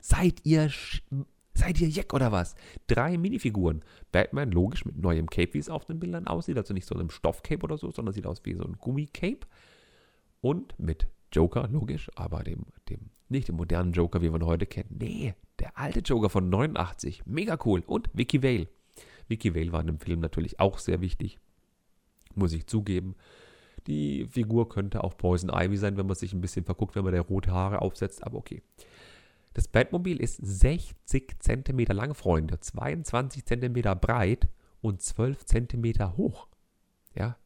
Seid 0.00 0.44
ihr 0.44 0.70
Seid 1.52 1.80
ihr 1.80 1.88
Jack 1.88 2.14
oder 2.14 2.32
was? 2.32 2.54
Drei 2.86 3.18
Minifiguren. 3.18 3.82
Batman, 4.12 4.50
logisch, 4.50 4.84
mit 4.84 4.96
neuem 4.96 5.28
Cape, 5.28 5.52
wie 5.54 5.58
es 5.58 5.68
auf 5.68 5.84
den 5.84 5.98
Bildern 5.98 6.26
aussieht. 6.26 6.56
Also 6.56 6.72
nicht 6.72 6.86
so 6.86 6.94
einem 6.94 7.10
Stoffcape 7.10 7.62
oder 7.62 7.76
so, 7.76 7.90
sondern 7.90 8.14
sieht 8.14 8.26
aus 8.26 8.40
wie 8.44 8.54
so 8.54 8.64
ein 8.64 8.78
Gummicape. 8.78 9.40
Und 10.40 10.78
mit 10.78 11.06
Joker, 11.32 11.68
logisch, 11.68 12.10
aber 12.14 12.44
dem, 12.44 12.66
dem, 12.88 13.10
nicht 13.28 13.48
dem 13.48 13.56
modernen 13.56 13.92
Joker, 13.92 14.22
wie 14.22 14.32
wir 14.32 14.40
ihn 14.40 14.46
heute 14.46 14.64
kennen. 14.64 14.96
Nee, 14.98 15.34
der 15.58 15.76
alte 15.76 16.00
Joker 16.00 16.30
von 16.30 16.48
89. 16.48 17.26
Mega 17.26 17.58
cool. 17.64 17.82
Und 17.86 18.08
Vicky 18.14 18.42
Vale. 18.42 18.68
Vicky 19.28 19.54
Vale 19.54 19.72
war 19.72 19.80
in 19.80 19.88
dem 19.88 20.00
Film 20.00 20.20
natürlich 20.20 20.60
auch 20.60 20.78
sehr 20.78 21.00
wichtig. 21.00 21.38
Muss 22.34 22.52
ich 22.52 22.66
zugeben. 22.66 23.16
Die 23.86 24.26
Figur 24.26 24.68
könnte 24.68 25.02
auch 25.04 25.16
Poison 25.16 25.50
Ivy 25.50 25.76
sein, 25.76 25.96
wenn 25.96 26.06
man 26.06 26.16
sich 26.16 26.32
ein 26.32 26.40
bisschen 26.40 26.64
verguckt, 26.64 26.94
wenn 26.94 27.04
man 27.04 27.12
der 27.12 27.22
rote 27.22 27.52
Haare 27.52 27.82
aufsetzt, 27.82 28.24
aber 28.24 28.38
okay. 28.38 28.62
Das 29.54 29.66
Batmobil 29.66 30.20
ist 30.20 30.36
60 30.36 31.36
cm 31.40 31.78
lang, 31.88 32.14
Freunde, 32.14 32.60
22 32.60 33.44
cm 33.44 33.82
breit 34.00 34.48
und 34.80 35.02
12 35.02 35.44
cm 35.44 36.16
hoch. 36.16 36.46
Ja, 37.14 37.36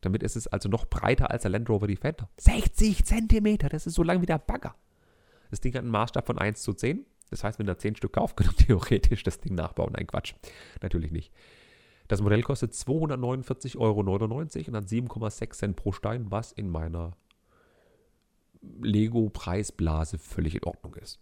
damit 0.00 0.22
ist 0.22 0.36
es 0.36 0.46
also 0.46 0.68
noch 0.68 0.86
breiter 0.86 1.30
als 1.30 1.42
der 1.42 1.50
Land 1.50 1.68
Rover 1.68 1.86
Defender. 1.86 2.28
60 2.38 3.04
cm, 3.04 3.58
das 3.68 3.86
ist 3.86 3.94
so 3.94 4.02
lang 4.02 4.22
wie 4.22 4.26
der 4.26 4.38
Bagger. 4.38 4.74
Das 5.50 5.60
Ding 5.60 5.74
hat 5.74 5.82
einen 5.82 5.90
Maßstab 5.90 6.26
von 6.26 6.38
1 6.38 6.62
zu 6.62 6.72
10. 6.72 7.04
Das 7.30 7.44
heißt, 7.44 7.58
wenn 7.58 7.68
ihr 7.68 7.78
10 7.78 7.96
Stück 7.96 8.14
kauft, 8.14 8.36
könnt 8.36 8.60
ihr 8.60 8.66
theoretisch 8.66 9.22
das 9.22 9.40
Ding 9.40 9.54
nachbauen. 9.54 9.92
Nein, 9.92 10.06
Quatsch. 10.06 10.34
Natürlich 10.82 11.12
nicht. 11.12 11.32
Das 12.10 12.20
Modell 12.20 12.42
kostet 12.42 12.72
249,99 12.72 13.78
Euro 13.78 14.00
und 14.00 14.10
hat 14.74 14.84
7,6 14.84 15.52
Cent 15.52 15.76
pro 15.76 15.92
Stein, 15.92 16.28
was 16.28 16.50
in 16.50 16.68
meiner 16.68 17.12
Lego-Preisblase 18.82 20.18
völlig 20.18 20.56
in 20.56 20.64
Ordnung 20.64 20.96
ist. 20.96 21.20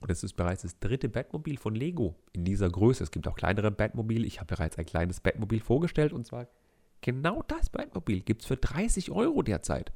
Und 0.00 0.10
es 0.10 0.24
ist 0.24 0.32
bereits 0.32 0.62
das 0.62 0.80
dritte 0.80 1.08
Batmobil 1.08 1.58
von 1.58 1.76
Lego 1.76 2.16
in 2.32 2.44
dieser 2.44 2.68
Größe. 2.68 3.04
Es 3.04 3.12
gibt 3.12 3.28
auch 3.28 3.36
kleinere 3.36 3.70
Batmobile. 3.70 4.26
Ich 4.26 4.40
habe 4.40 4.52
bereits 4.52 4.76
ein 4.78 4.84
kleines 4.84 5.20
Batmobil 5.20 5.60
vorgestellt 5.60 6.12
und 6.12 6.26
zwar 6.26 6.48
genau 7.00 7.44
das 7.46 7.70
Batmobil 7.70 8.22
gibt 8.22 8.42
es 8.42 8.48
für 8.48 8.56
30 8.56 9.12
Euro 9.12 9.42
derzeit. 9.42 9.92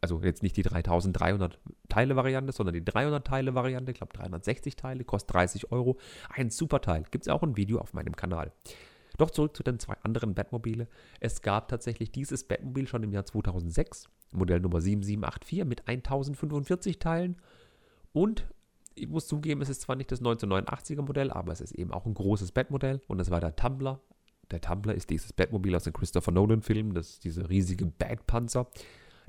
Also 0.00 0.22
jetzt 0.22 0.42
nicht 0.42 0.56
die 0.56 0.62
3300 0.62 1.60
Teile 1.90 2.16
Variante, 2.16 2.52
sondern 2.52 2.72
die 2.72 2.84
300 2.84 3.26
Teile 3.26 3.54
Variante. 3.54 3.92
Ich 3.92 3.98
glaube 3.98 4.14
360 4.14 4.74
Teile, 4.74 5.04
kostet 5.04 5.34
30 5.34 5.70
Euro. 5.70 5.98
Ein 6.30 6.48
super 6.48 6.80
Teil. 6.80 7.04
Gibt 7.10 7.26
es 7.26 7.28
auch 7.28 7.42
ein 7.42 7.58
Video 7.58 7.78
auf 7.78 7.92
meinem 7.92 8.16
Kanal. 8.16 8.52
Doch 9.18 9.30
zurück 9.30 9.56
zu 9.56 9.62
den 9.62 9.78
zwei 9.78 9.94
anderen 10.02 10.34
Batmobile. 10.34 10.88
Es 11.20 11.42
gab 11.42 11.68
tatsächlich 11.68 12.12
dieses 12.12 12.44
Batmobil 12.44 12.86
schon 12.86 13.02
im 13.02 13.12
Jahr 13.12 13.24
2006, 13.24 14.08
Modell 14.32 14.60
Nummer 14.60 14.80
7784 14.80 15.64
mit 15.64 15.88
1045 15.88 16.98
Teilen. 16.98 17.36
Und 18.12 18.46
ich 18.94 19.08
muss 19.08 19.26
zugeben, 19.26 19.62
es 19.62 19.68
ist 19.68 19.82
zwar 19.82 19.96
nicht 19.96 20.12
das 20.12 20.20
1989er 20.22 21.02
Modell, 21.02 21.30
aber 21.30 21.52
es 21.52 21.60
ist 21.60 21.72
eben 21.72 21.92
auch 21.92 22.06
ein 22.06 22.14
großes 22.14 22.52
Batmodell 22.52 23.00
und 23.06 23.20
es 23.20 23.30
war 23.30 23.40
der 23.40 23.56
Tumbler. 23.56 24.00
Der 24.50 24.60
Tumbler 24.60 24.94
ist 24.94 25.08
dieses 25.10 25.32
Batmobil 25.32 25.74
aus 25.74 25.84
dem 25.84 25.92
Christopher 25.94 26.30
Nolan-Film, 26.30 26.92
das 26.94 27.10
ist 27.10 27.24
dieser 27.24 27.48
riesige 27.48 27.86
Batpanzer, 27.86 28.68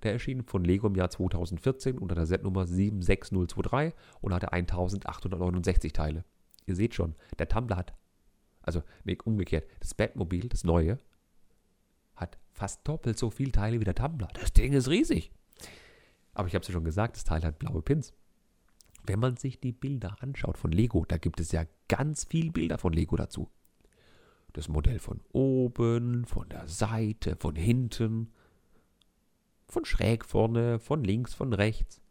Der 0.03 0.11
erschien 0.11 0.43
von 0.43 0.65
Lego 0.65 0.87
im 0.87 0.95
Jahr 0.95 1.09
2014 1.09 1.97
unter 1.97 2.15
der 2.15 2.25
Setnummer 2.25 2.67
76023 2.67 3.93
und 4.19 4.33
hatte 4.33 4.51
1869 4.51 5.93
Teile. 5.93 6.25
Ihr 6.65 6.75
seht 6.75 6.93
schon, 6.93 7.15
der 7.39 7.47
Tumblr 7.47 7.77
hat, 7.77 7.93
also 8.63 8.81
nee, 9.03 9.17
umgekehrt, 9.23 9.67
das 9.79 9.93
Batmobil, 9.93 10.49
das 10.49 10.63
neue, 10.63 10.97
hat 12.15 12.37
fast 12.51 12.87
doppelt 12.87 13.17
so 13.17 13.29
viele 13.29 13.51
Teile 13.51 13.79
wie 13.79 13.85
der 13.85 13.95
Tumblr. 13.95 14.27
Das 14.33 14.53
Ding 14.53 14.73
ist 14.73 14.89
riesig. 14.89 15.31
Aber 16.33 16.47
ich 16.47 16.55
habe 16.55 16.63
es 16.63 16.67
ja 16.67 16.73
schon 16.73 16.83
gesagt, 16.83 17.15
das 17.15 17.23
Teil 17.23 17.43
hat 17.43 17.59
blaue 17.59 17.81
Pins. 17.81 18.13
Wenn 19.05 19.19
man 19.19 19.37
sich 19.37 19.59
die 19.59 19.73
Bilder 19.73 20.15
anschaut 20.21 20.57
von 20.57 20.71
Lego, 20.71 21.05
da 21.05 21.17
gibt 21.17 21.39
es 21.39 21.51
ja 21.51 21.65
ganz 21.87 22.23
viele 22.23 22.51
Bilder 22.51 22.77
von 22.77 22.93
Lego 22.93 23.15
dazu. 23.15 23.49
Das 24.53 24.69
Modell 24.69 24.99
von 24.99 25.19
oben, 25.31 26.25
von 26.25 26.47
der 26.47 26.67
Seite, 26.67 27.35
von 27.35 27.55
hinten, 27.55 28.31
von 29.67 29.83
schräg 29.83 30.25
vorne, 30.25 30.79
von 30.79 31.03
links, 31.03 31.33
von 31.33 31.53
rechts 31.53 32.01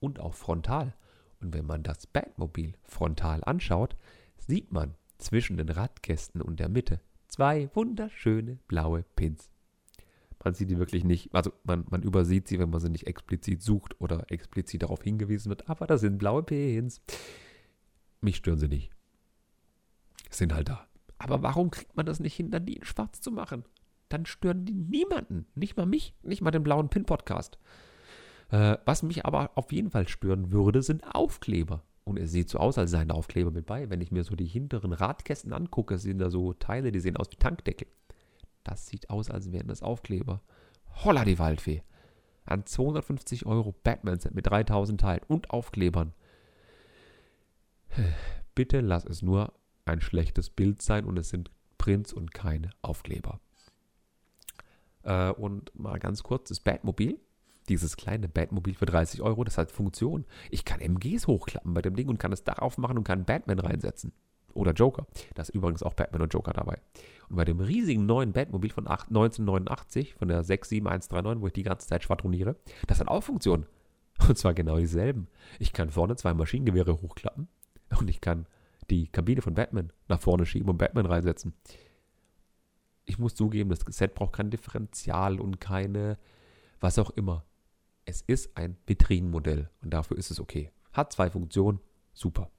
und 0.00 0.18
auch 0.18 0.34
frontal. 0.34 0.94
Und 1.40 1.54
wenn 1.54 1.66
man 1.66 1.82
das 1.82 2.06
Batmobil 2.06 2.74
frontal 2.82 3.44
anschaut, 3.44 3.96
sieht 4.38 4.72
man 4.72 4.94
zwischen 5.20 5.56
den 5.56 5.68
Radkästen 5.68 6.42
und 6.42 6.60
der 6.60 6.68
Mitte 6.68 7.00
zwei 7.30 7.70
wunderschöne 7.74 8.58
blaue 8.66 9.04
Pins. 9.16 9.50
Man 10.42 10.54
sieht 10.54 10.70
die 10.70 10.78
wirklich 10.78 11.04
nicht, 11.04 11.34
also 11.34 11.52
man, 11.64 11.84
man 11.90 12.02
übersieht 12.02 12.48
sie, 12.48 12.58
wenn 12.58 12.70
man 12.70 12.80
sie 12.80 12.88
nicht 12.88 13.06
explizit 13.06 13.62
sucht 13.62 14.00
oder 14.00 14.30
explizit 14.30 14.82
darauf 14.82 15.02
hingewiesen 15.02 15.50
wird, 15.50 15.68
aber 15.68 15.86
das 15.86 16.00
sind 16.00 16.18
blaue 16.18 16.42
Pins. 16.42 17.02
Mich 18.20 18.36
stören 18.36 18.58
sie 18.58 18.68
nicht. 18.68 18.90
Sind 20.30 20.54
halt 20.54 20.68
da. 20.68 20.86
Aber 21.18 21.42
warum 21.42 21.70
kriegt 21.70 21.96
man 21.96 22.06
das 22.06 22.20
nicht 22.20 22.34
hin, 22.34 22.50
dann 22.50 22.64
die 22.64 22.76
in 22.76 22.84
schwarz 22.84 23.20
zu 23.20 23.30
machen? 23.30 23.64
Dann 24.08 24.24
stören 24.26 24.64
die 24.64 24.74
niemanden. 24.74 25.46
Nicht 25.54 25.76
mal 25.76 25.86
mich, 25.86 26.14
nicht 26.22 26.40
mal 26.40 26.50
den 26.50 26.62
blauen 26.62 26.88
Pin-Podcast. 26.88 27.58
Äh, 28.48 28.78
was 28.86 29.02
mich 29.02 29.26
aber 29.26 29.50
auf 29.54 29.70
jeden 29.72 29.90
Fall 29.90 30.08
stören 30.08 30.52
würde, 30.52 30.82
sind 30.82 31.04
Aufkleber. 31.14 31.84
Und 32.04 32.18
es 32.18 32.32
sieht 32.32 32.48
so 32.48 32.58
aus, 32.58 32.78
als 32.78 32.90
seien 32.90 33.10
Aufkleber 33.10 33.50
mit 33.50 33.66
bei. 33.66 33.90
Wenn 33.90 34.00
ich 34.00 34.10
mir 34.10 34.24
so 34.24 34.34
die 34.34 34.46
hinteren 34.46 34.92
Radkästen 34.92 35.52
angucke, 35.52 35.98
sind 35.98 36.18
da 36.18 36.30
so 36.30 36.54
Teile, 36.54 36.92
die 36.92 37.00
sehen 37.00 37.16
aus 37.16 37.30
wie 37.30 37.36
Tankdeckel. 37.36 37.86
Das 38.64 38.86
sieht 38.86 39.10
aus, 39.10 39.30
als 39.30 39.52
wären 39.52 39.68
das 39.68 39.82
Aufkleber. 39.82 40.40
Holla 41.04 41.24
die 41.24 41.38
Waldfee. 41.38 41.82
An 42.44 42.66
250 42.66 43.46
Euro 43.46 43.74
Batman-Set 43.84 44.34
mit 44.34 44.46
3000 44.46 45.00
Teilen 45.00 45.22
und 45.28 45.50
Aufklebern. 45.50 46.12
Bitte 48.54 48.80
lass 48.80 49.04
es 49.04 49.22
nur 49.22 49.52
ein 49.84 50.00
schlechtes 50.00 50.50
Bild 50.50 50.82
sein 50.82 51.04
und 51.04 51.18
es 51.18 51.28
sind 51.28 51.50
Prints 51.78 52.12
und 52.12 52.34
keine 52.34 52.70
Aufkleber. 52.82 53.40
Äh, 55.02 55.30
und 55.30 55.72
mal 55.78 55.98
ganz 55.98 56.22
kurz, 56.22 56.48
das 56.48 56.60
Batmobil, 56.60 57.18
dieses 57.68 57.96
kleine 57.96 58.28
Batmobil 58.28 58.74
für 58.74 58.86
30 58.86 59.22
Euro, 59.22 59.44
das 59.44 59.58
hat 59.58 59.70
Funktion. 59.70 60.24
Ich 60.50 60.64
kann 60.64 60.80
MGs 60.80 61.26
hochklappen 61.26 61.74
bei 61.74 61.82
dem 61.82 61.94
Ding 61.94 62.08
und 62.08 62.18
kann 62.18 62.32
es 62.32 62.44
darauf 62.44 62.78
machen 62.78 62.98
und 62.98 63.04
kann 63.04 63.24
Batman 63.24 63.58
reinsetzen. 63.58 64.12
Oder 64.54 64.72
Joker. 64.72 65.06
Da 65.34 65.42
ist 65.42 65.50
übrigens 65.50 65.82
auch 65.82 65.94
Batman 65.94 66.22
und 66.22 66.34
Joker 66.34 66.52
dabei. 66.52 66.78
Und 67.28 67.36
bei 67.36 67.44
dem 67.44 67.60
riesigen 67.60 68.06
neuen 68.06 68.32
Batmobil 68.32 68.70
von 68.70 68.86
1989, 68.88 70.14
von 70.14 70.28
der 70.28 70.42
67139, 70.42 71.42
wo 71.42 71.46
ich 71.46 71.52
die 71.52 71.62
ganze 71.62 71.86
Zeit 71.86 72.02
schwadroniere, 72.02 72.56
das 72.86 72.98
hat 72.98 73.08
auch 73.08 73.22
Funktionen. 73.22 73.66
Und 74.28 74.36
zwar 74.36 74.52
genau 74.52 74.76
dieselben. 74.76 75.28
Ich 75.58 75.72
kann 75.72 75.88
vorne 75.88 76.16
zwei 76.16 76.34
Maschinengewehre 76.34 77.00
hochklappen 77.00 77.48
und 77.98 78.10
ich 78.10 78.20
kann 78.20 78.46
die 78.90 79.08
Kabine 79.08 79.40
von 79.40 79.54
Batman 79.54 79.92
nach 80.08 80.20
vorne 80.20 80.44
schieben 80.44 80.68
und 80.68 80.78
Batman 80.78 81.06
reinsetzen. 81.06 81.54
Ich 83.06 83.18
muss 83.18 83.34
zugeben, 83.34 83.70
das 83.70 83.80
Set 83.86 84.14
braucht 84.14 84.34
kein 84.34 84.50
Differential 84.50 85.40
und 85.40 85.60
keine, 85.60 86.18
was 86.80 86.98
auch 86.98 87.10
immer. 87.10 87.44
Es 88.04 88.22
ist 88.22 88.56
ein 88.56 88.76
Vitrinenmodell 88.86 89.70
und 89.82 89.90
dafür 89.90 90.16
ist 90.16 90.30
es 90.30 90.40
okay. 90.40 90.70
Hat 90.92 91.12
zwei 91.12 91.30
Funktionen, 91.30 91.80
super. 92.12 92.50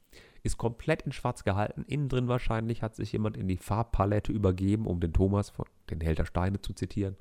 Ist 0.44 0.58
komplett 0.58 1.04
in 1.04 1.12
schwarz 1.12 1.44
gehalten. 1.44 1.84
Innen 1.88 2.10
drin 2.10 2.28
wahrscheinlich 2.28 2.82
hat 2.82 2.96
sich 2.96 3.12
jemand 3.12 3.38
in 3.38 3.48
die 3.48 3.58
Farbpalette 3.58 4.32
übergeben, 4.32 4.88
um 4.88 5.00
den 5.00 5.14
Thomas 5.14 5.50
von 5.50 5.66
den 5.90 6.02
Held 6.02 6.26
Steine 6.26 6.62
zu 6.62 6.74
zitieren. 6.74 7.16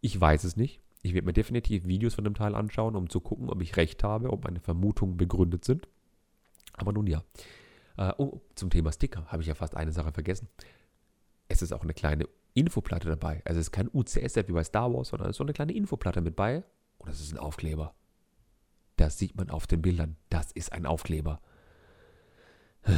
Ich 0.00 0.20
weiß 0.20 0.44
es 0.44 0.56
nicht. 0.56 0.80
Ich 1.02 1.14
werde 1.14 1.26
mir 1.26 1.32
definitiv 1.32 1.86
Videos 1.86 2.14
von 2.14 2.24
dem 2.24 2.34
Teil 2.34 2.54
anschauen, 2.54 2.96
um 2.96 3.08
zu 3.08 3.20
gucken, 3.20 3.48
ob 3.48 3.60
ich 3.62 3.76
recht 3.76 4.04
habe, 4.04 4.30
ob 4.30 4.44
meine 4.44 4.60
Vermutungen 4.60 5.16
begründet 5.16 5.64
sind. 5.64 5.88
Aber 6.74 6.92
nun 6.92 7.06
ja. 7.06 7.24
Äh, 7.96 8.12
oh, 8.18 8.40
zum 8.54 8.70
Thema 8.70 8.92
Sticker 8.92 9.26
habe 9.26 9.42
ich 9.42 9.48
ja 9.48 9.54
fast 9.54 9.76
eine 9.76 9.92
Sache 9.92 10.12
vergessen. 10.12 10.48
Es 11.48 11.62
ist 11.62 11.72
auch 11.72 11.82
eine 11.82 11.94
kleine 11.94 12.26
Infoplatte 12.54 13.08
dabei. 13.08 13.42
Also 13.44 13.58
es 13.58 13.66
ist 13.66 13.72
kein 13.72 13.88
UCS-Set 13.92 14.48
wie 14.48 14.52
bei 14.52 14.64
Star 14.64 14.92
Wars, 14.92 15.08
sondern 15.08 15.28
es 15.28 15.34
ist 15.34 15.38
so 15.38 15.44
eine 15.44 15.52
kleine 15.52 15.72
Infoplatte 15.72 16.20
mit 16.20 16.36
bei. 16.36 16.62
Und 17.02 17.08
das 17.08 17.20
ist 17.20 17.32
ein 17.32 17.38
Aufkleber. 17.38 17.94
Das 18.96 19.18
sieht 19.18 19.36
man 19.36 19.50
auf 19.50 19.66
den 19.66 19.82
Bildern. 19.82 20.16
Das 20.30 20.52
ist 20.52 20.72
ein 20.72 20.86
Aufkleber. 20.86 21.40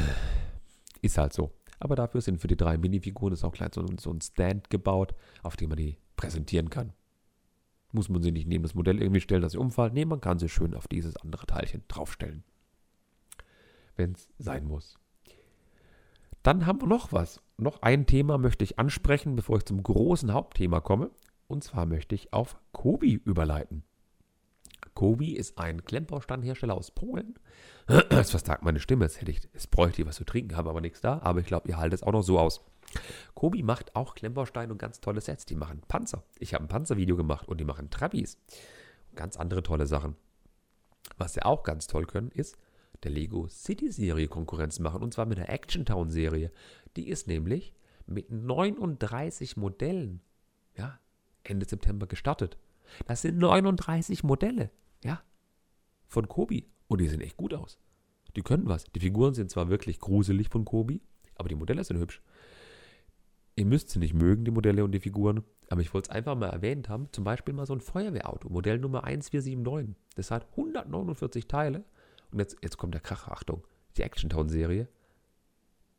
Ist 1.02 1.18
halt 1.18 1.34
so. 1.34 1.52
Aber 1.80 1.96
dafür 1.96 2.22
sind 2.22 2.40
für 2.40 2.46
die 2.46 2.56
drei 2.56 2.78
Minifiguren 2.78 3.34
ist 3.34 3.44
auch 3.44 3.52
gleich 3.52 3.74
so, 3.74 3.84
so 4.00 4.10
ein 4.10 4.22
Stand 4.22 4.70
gebaut, 4.70 5.14
auf 5.42 5.54
dem 5.54 5.68
man 5.68 5.76
die 5.76 5.98
präsentieren 6.16 6.70
kann. 6.70 6.94
Muss 7.92 8.08
man 8.08 8.22
sie 8.22 8.32
nicht 8.32 8.48
neben 8.48 8.62
das 8.62 8.74
Modell 8.74 9.02
irgendwie 9.02 9.20
stellen, 9.20 9.42
dass 9.42 9.52
sie 9.52 9.58
umfallen. 9.58 9.92
Nee, 9.92 10.06
man 10.06 10.22
kann 10.22 10.38
sie 10.38 10.48
schön 10.48 10.72
auf 10.72 10.88
dieses 10.88 11.18
andere 11.18 11.44
Teilchen 11.44 11.82
draufstellen 11.88 12.42
wenn 13.96 14.12
es 14.12 14.28
sein 14.38 14.66
muss. 14.66 14.98
Dann 16.42 16.66
haben 16.66 16.80
wir 16.80 16.88
noch 16.88 17.12
was. 17.12 17.40
Noch 17.56 17.82
ein 17.82 18.06
Thema 18.06 18.38
möchte 18.38 18.64
ich 18.64 18.78
ansprechen, 18.78 19.36
bevor 19.36 19.58
ich 19.58 19.64
zum 19.64 19.82
großen 19.82 20.32
Hauptthema 20.32 20.80
komme. 20.80 21.10
Und 21.46 21.64
zwar 21.64 21.86
möchte 21.86 22.14
ich 22.14 22.32
auf 22.32 22.58
Kobi 22.72 23.14
überleiten. 23.14 23.84
Kobi 24.94 25.32
ist 25.32 25.58
ein 25.58 25.84
Klemmbausteinhersteller 25.84 26.74
aus 26.74 26.90
Polen. 26.90 27.38
Es 28.10 28.30
versagt 28.30 28.62
meine 28.62 28.80
Stimme, 28.80 29.04
jetzt 29.04 29.20
hätte 29.20 29.30
ich, 29.30 29.46
es 29.52 29.66
bräuchte 29.66 30.00
ich 30.00 30.08
was 30.08 30.16
zu 30.16 30.24
trinken, 30.24 30.56
habe 30.56 30.70
aber 30.70 30.80
nichts 30.80 31.00
da. 31.00 31.20
Aber 31.22 31.40
ich 31.40 31.46
glaube, 31.46 31.68
ihr 31.68 31.76
haltet 31.76 32.00
es 32.00 32.02
auch 32.02 32.12
noch 32.12 32.22
so 32.22 32.38
aus. 32.38 32.64
Kobi 33.34 33.62
macht 33.62 33.94
auch 33.96 34.14
Klemmbausteine 34.14 34.72
und 34.72 34.78
ganz 34.78 35.00
tolle 35.00 35.20
Sets. 35.20 35.46
Die 35.46 35.56
machen 35.56 35.82
Panzer. 35.86 36.22
Ich 36.38 36.54
habe 36.54 36.64
ein 36.64 36.68
Panzervideo 36.68 37.16
gemacht 37.16 37.48
und 37.48 37.58
die 37.58 37.64
machen 37.64 37.90
Trabis. 37.90 38.38
Ganz 39.14 39.36
andere 39.36 39.62
tolle 39.62 39.86
Sachen. 39.86 40.16
Was 41.18 41.34
sie 41.34 41.42
auch 41.42 41.62
ganz 41.62 41.86
toll 41.86 42.06
können, 42.06 42.30
ist 42.30 42.56
der 43.02 43.10
Lego 43.10 43.48
City 43.48 43.90
Serie 43.90 44.28
Konkurrenz 44.28 44.78
machen. 44.78 45.02
Und 45.02 45.12
zwar 45.12 45.26
mit 45.26 45.38
der 45.38 45.50
Action 45.50 45.84
Town 45.84 46.10
Serie. 46.10 46.50
Die 46.96 47.08
ist 47.08 47.26
nämlich 47.26 47.74
mit 48.06 48.30
39 48.30 49.56
Modellen, 49.56 50.20
ja, 50.76 50.98
Ende 51.42 51.66
September 51.66 52.06
gestartet. 52.06 52.56
Das 53.06 53.22
sind 53.22 53.38
39 53.38 54.24
Modelle, 54.24 54.70
ja, 55.02 55.22
von 56.06 56.28
Kobi. 56.28 56.68
Und 56.86 57.00
die 57.00 57.08
sehen 57.08 57.20
echt 57.20 57.36
gut 57.36 57.54
aus. 57.54 57.78
Die 58.36 58.42
können 58.42 58.68
was. 58.68 58.84
Die 58.84 59.00
Figuren 59.00 59.34
sind 59.34 59.50
zwar 59.50 59.68
wirklich 59.68 59.98
gruselig 59.98 60.48
von 60.48 60.64
Kobi, 60.64 61.00
aber 61.36 61.48
die 61.48 61.54
Modelle 61.54 61.82
sind 61.84 61.98
hübsch. 61.98 62.22
Ihr 63.56 63.66
müsst 63.66 63.90
sie 63.90 64.00
nicht 64.00 64.14
mögen, 64.14 64.44
die 64.44 64.50
Modelle 64.50 64.84
und 64.84 64.92
die 64.92 65.00
Figuren, 65.00 65.44
aber 65.70 65.80
ich 65.80 65.94
wollte 65.94 66.10
es 66.10 66.16
einfach 66.16 66.34
mal 66.34 66.48
erwähnt 66.48 66.88
haben. 66.88 67.08
Zum 67.12 67.24
Beispiel 67.24 67.54
mal 67.54 67.66
so 67.66 67.72
ein 67.72 67.80
Feuerwehrauto, 67.80 68.48
Modell 68.48 68.78
Nummer 68.78 69.04
1479. 69.04 69.94
Das 70.16 70.30
hat 70.30 70.46
149 70.50 71.46
Teile 71.46 71.84
und 72.32 72.40
jetzt, 72.40 72.56
jetzt 72.62 72.76
kommt 72.76 72.94
der 72.94 73.00
Kracher, 73.00 73.32
Achtung. 73.32 73.64
Die 73.96 74.02
Action 74.02 74.28
Town 74.28 74.48
Serie 74.48 74.88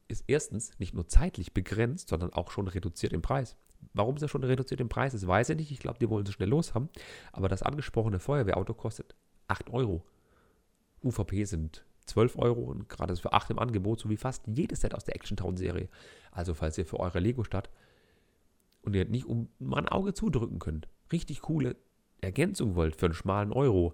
ist 0.08 0.26
erstens 0.28 0.78
nicht 0.80 0.93
nur 0.93 1.08
zeitlich 1.08 1.54
begrenzt, 1.54 2.10
sondern 2.10 2.34
auch 2.34 2.52
schon 2.52 2.67
reduziert 2.67 3.13
im 3.13 3.21
Preis. 3.21 3.56
Warum 3.93 4.17
sie 4.17 4.28
schon 4.28 4.43
reduziert 4.43 4.82
im 4.82 4.89
Preis 4.89 5.13
ist, 5.13 5.28
weiß 5.28 5.50
ich 5.50 5.58
nicht. 5.58 5.71
Ich 5.71 5.80
glaube, 5.80 6.00
die 6.00 6.10
wollen 6.10 6.26
so 6.26 6.32
schnell 6.32 6.50
los 6.50 6.74
haben. 6.74 6.89
Aber 7.32 7.48
das 7.50 7.63
angesprochene 7.63 8.19
Feuerwehrauto 8.19 8.74
kostet 8.74 9.15
8 9.48 9.69
Euro. 9.71 10.04
UVP 11.04 11.45
sind 11.45 11.86
12 12.06 12.38
Euro 12.38 12.62
und 12.62 12.89
gerade 12.89 13.15
für 13.15 13.34
8 13.34 13.52
im 13.52 13.60
Angebot, 13.60 14.00
so 14.00 14.10
wie 14.10 14.17
fast 14.17 14.43
jedes 14.48 14.82
Set 14.82 14.93
aus 14.93 15.06
der 15.06 15.15
Action 15.15 15.38
Town 15.38 15.58
Serie. 15.58 15.89
Also, 16.32 16.54
falls 16.54 16.78
ihr 16.78 16.86
für 16.86 17.00
eure 17.00 17.19
Lego-Stadt 17.19 17.69
und 18.82 18.95
ihr 18.95 19.06
nicht 19.06 19.26
um 19.26 19.50
mal 19.60 19.80
ein 19.80 19.89
Auge 19.89 20.13
zudrücken 20.13 20.60
könnt, 20.60 20.88
richtig 21.12 21.41
coole 21.41 21.76
Ergänzung 22.21 22.76
wollt 22.76 22.95
für 22.95 23.08
einen 23.08 23.15
schmalen 23.15 23.52
Euro, 23.52 23.93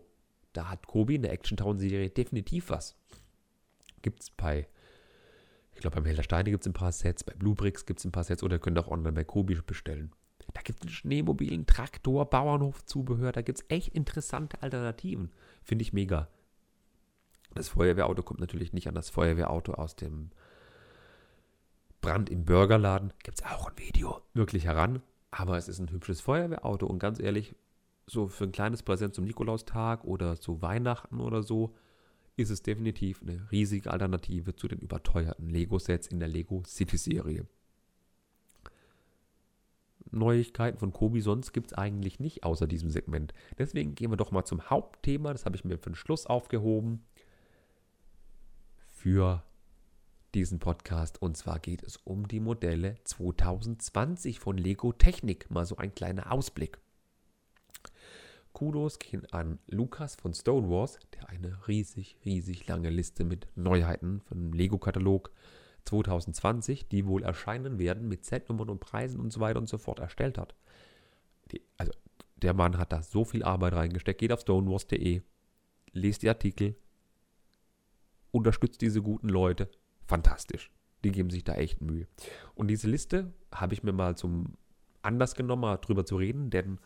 da 0.54 0.70
hat 0.70 0.88
Kobi 0.88 1.16
in 1.16 1.22
der 1.22 1.32
Action 1.32 1.58
Town 1.58 1.80
Serie 1.80 2.10
definitiv 2.10 2.70
was. 2.70 2.96
Gibt 4.02 4.22
es 4.22 4.32
bei, 4.32 4.68
ich 5.74 5.82
glaube, 5.82 5.96
beim 5.96 6.06
Helder 6.06 6.24
Steine 6.24 6.52
gibt 6.52 6.64
es 6.64 6.68
ein 6.68 6.74
paar 6.74 6.92
Sets, 6.92 7.24
bei 7.24 7.34
Bluebricks 7.34 7.86
gibt 7.86 8.00
es 8.00 8.06
ein 8.06 8.12
paar 8.12 8.24
Sets 8.24 8.44
oder 8.44 8.56
ihr 8.56 8.60
könnt 8.60 8.78
auch 8.78 8.88
online 8.88 9.14
bei 9.14 9.24
Kobi 9.24 9.56
bestellen. 9.66 10.12
Da 10.54 10.62
gibt 10.62 10.80
es 10.80 10.88
einen 10.88 10.94
Schneemobilen, 10.94 11.66
Traktor, 11.66 12.30
Bauernhofzubehör, 12.30 13.32
da 13.32 13.42
gibt 13.42 13.60
es 13.60 13.66
echt 13.70 13.90
interessante 13.90 14.62
Alternativen. 14.62 15.32
Finde 15.64 15.84
ich 15.84 15.94
mega. 15.94 16.28
Das 17.54 17.70
Feuerwehrauto 17.70 18.24
kommt 18.24 18.40
natürlich 18.40 18.74
nicht 18.74 18.88
an 18.88 18.96
das 18.96 19.10
Feuerwehrauto 19.10 19.74
aus 19.74 19.96
dem 19.96 20.32
Brand 22.02 22.30
im 22.30 22.46
Burgerladen. 22.46 23.14
Gibt 23.24 23.40
es 23.40 23.46
auch 23.46 23.70
ein 23.70 23.78
Video 23.78 24.22
wirklich 24.34 24.66
heran. 24.66 25.02
Aber 25.32 25.58
es 25.58 25.70
ist 25.70 25.80
ein 25.80 25.90
hübsches 25.90 26.20
Feuerwehrauto 26.20 26.86
und 26.86 27.00
ganz 27.00 27.20
ehrlich, 27.20 27.56
so 28.06 28.28
für 28.28 28.44
ein 28.44 28.52
kleines 28.52 28.84
Präsent 28.84 29.16
zum 29.16 29.24
Nikolaustag 29.24 30.04
oder 30.04 30.38
zu 30.38 30.62
Weihnachten 30.62 31.22
oder 31.22 31.44
so, 31.44 31.76
ist 32.38 32.50
es 32.50 32.62
definitiv 32.62 33.22
eine 33.22 33.52
riesige 33.52 33.92
Alternative 33.92 34.56
zu 34.56 34.68
den 34.68 34.80
überteuerten 34.80 35.50
Lego-Sets 35.50 36.08
in 36.08 36.20
der 36.20 36.30
Lego 36.30 36.64
City-Serie. 36.66 37.46
Neuigkeiten 40.12 40.78
von 40.78 40.92
Kobi 40.92 41.22
sonst 41.22 41.54
gibt 41.54 41.72
es 41.72 41.78
eigentlich 41.78 42.20
nicht 42.20 42.44
außer 42.44 42.68
diesem 42.68 42.90
Segment. 42.90 43.34
Deswegen 43.58 43.96
gehen 43.96 44.12
wir 44.12 44.18
doch 44.18 44.32
mal 44.32 44.44
zum 44.44 44.70
Hauptthema. 44.70 45.32
Das 45.32 45.46
habe 45.46 45.56
ich 45.56 45.64
mir 45.64 45.78
für 45.78 45.92
den 45.92 45.96
Schluss 45.96 46.26
aufgehoben. 46.26 47.04
Für 48.88 49.44
diesen 50.34 50.60
Podcast. 50.60 51.22
Und 51.22 51.38
zwar 51.38 51.60
geht 51.60 51.84
es 51.84 51.98
um 51.98 52.28
die 52.28 52.40
Modelle 52.40 52.96
2020 53.04 54.40
von 54.40 54.58
Lego 54.58 54.92
Technik. 54.92 55.50
Mal 55.50 55.66
so 55.66 55.78
ein 55.78 55.96
kleiner 55.96 56.32
Ausblick. 56.32 56.80
Kudos 58.54 59.00
gehen 59.00 59.26
an 59.32 59.60
Lukas 59.68 60.16
von 60.16 60.34
Stonewars, 60.34 61.00
der 61.14 61.30
eine 61.30 61.68
riesig, 61.68 62.18
riesig 62.26 62.68
lange 62.68 62.90
Liste 62.90 63.24
mit 63.24 63.48
Neuheiten 63.56 64.22
vom 64.22 64.54
Lego-Katalog 64.54 65.32
2020, 65.86 66.88
die 66.88 67.06
wohl 67.06 67.24
erscheinen 67.24 67.80
werden, 67.80 68.08
mit 68.08 68.26
Z-Nummern 68.26 68.70
und 68.70 68.80
Preisen 68.80 69.20
und 69.20 69.32
so 69.32 69.40
weiter 69.40 69.60
und 69.60 69.68
so 69.68 69.78
fort 69.78 70.00
erstellt 70.00 70.38
hat. 70.38 70.56
Die, 71.52 71.62
also 71.78 71.92
der 72.36 72.54
Mann 72.54 72.78
hat 72.78 72.92
da 72.92 73.02
so 73.02 73.26
viel 73.26 73.44
Arbeit 73.44 73.74
reingesteckt. 73.74 74.20
Geht 74.20 74.32
auf 74.32 74.42
stonewars.de, 74.42 75.22
lest 75.94 76.22
die 76.22 76.30
Artikel, 76.30 76.76
unterstützt 78.32 78.82
diese 78.82 79.02
guten 79.02 79.30
Leute. 79.30 79.70
Fantastisch. 80.06 80.72
Die 81.04 81.12
geben 81.12 81.30
sich 81.30 81.44
da 81.44 81.56
echt 81.56 81.82
Mühe. 81.82 82.08
Und 82.54 82.68
diese 82.68 82.88
Liste 82.88 83.34
habe 83.54 83.74
ich 83.74 83.84
mir 83.84 83.94
mal 83.94 84.16
zum 84.16 84.58
Anlass 85.02 85.36
genommen, 85.36 85.62
mal 85.62 85.78
drüber 85.78 86.06
zu 86.06 86.16
reden, 86.16 86.50
denn 86.50 86.80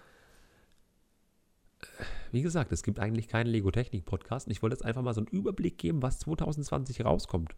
wie 2.32 2.42
gesagt, 2.42 2.72
es 2.72 2.84
gibt 2.84 3.00
eigentlich 3.00 3.28
keinen 3.28 3.48
Lego-Technik-Podcast. 3.48 4.50
Ich 4.50 4.62
wollte 4.62 4.76
jetzt 4.76 4.86
einfach 4.86 5.02
mal 5.02 5.14
so 5.14 5.22
einen 5.22 5.28
Überblick 5.28 5.78
geben, 5.78 6.02
was 6.02 6.20
2020 6.20 7.06
rauskommt. 7.06 7.56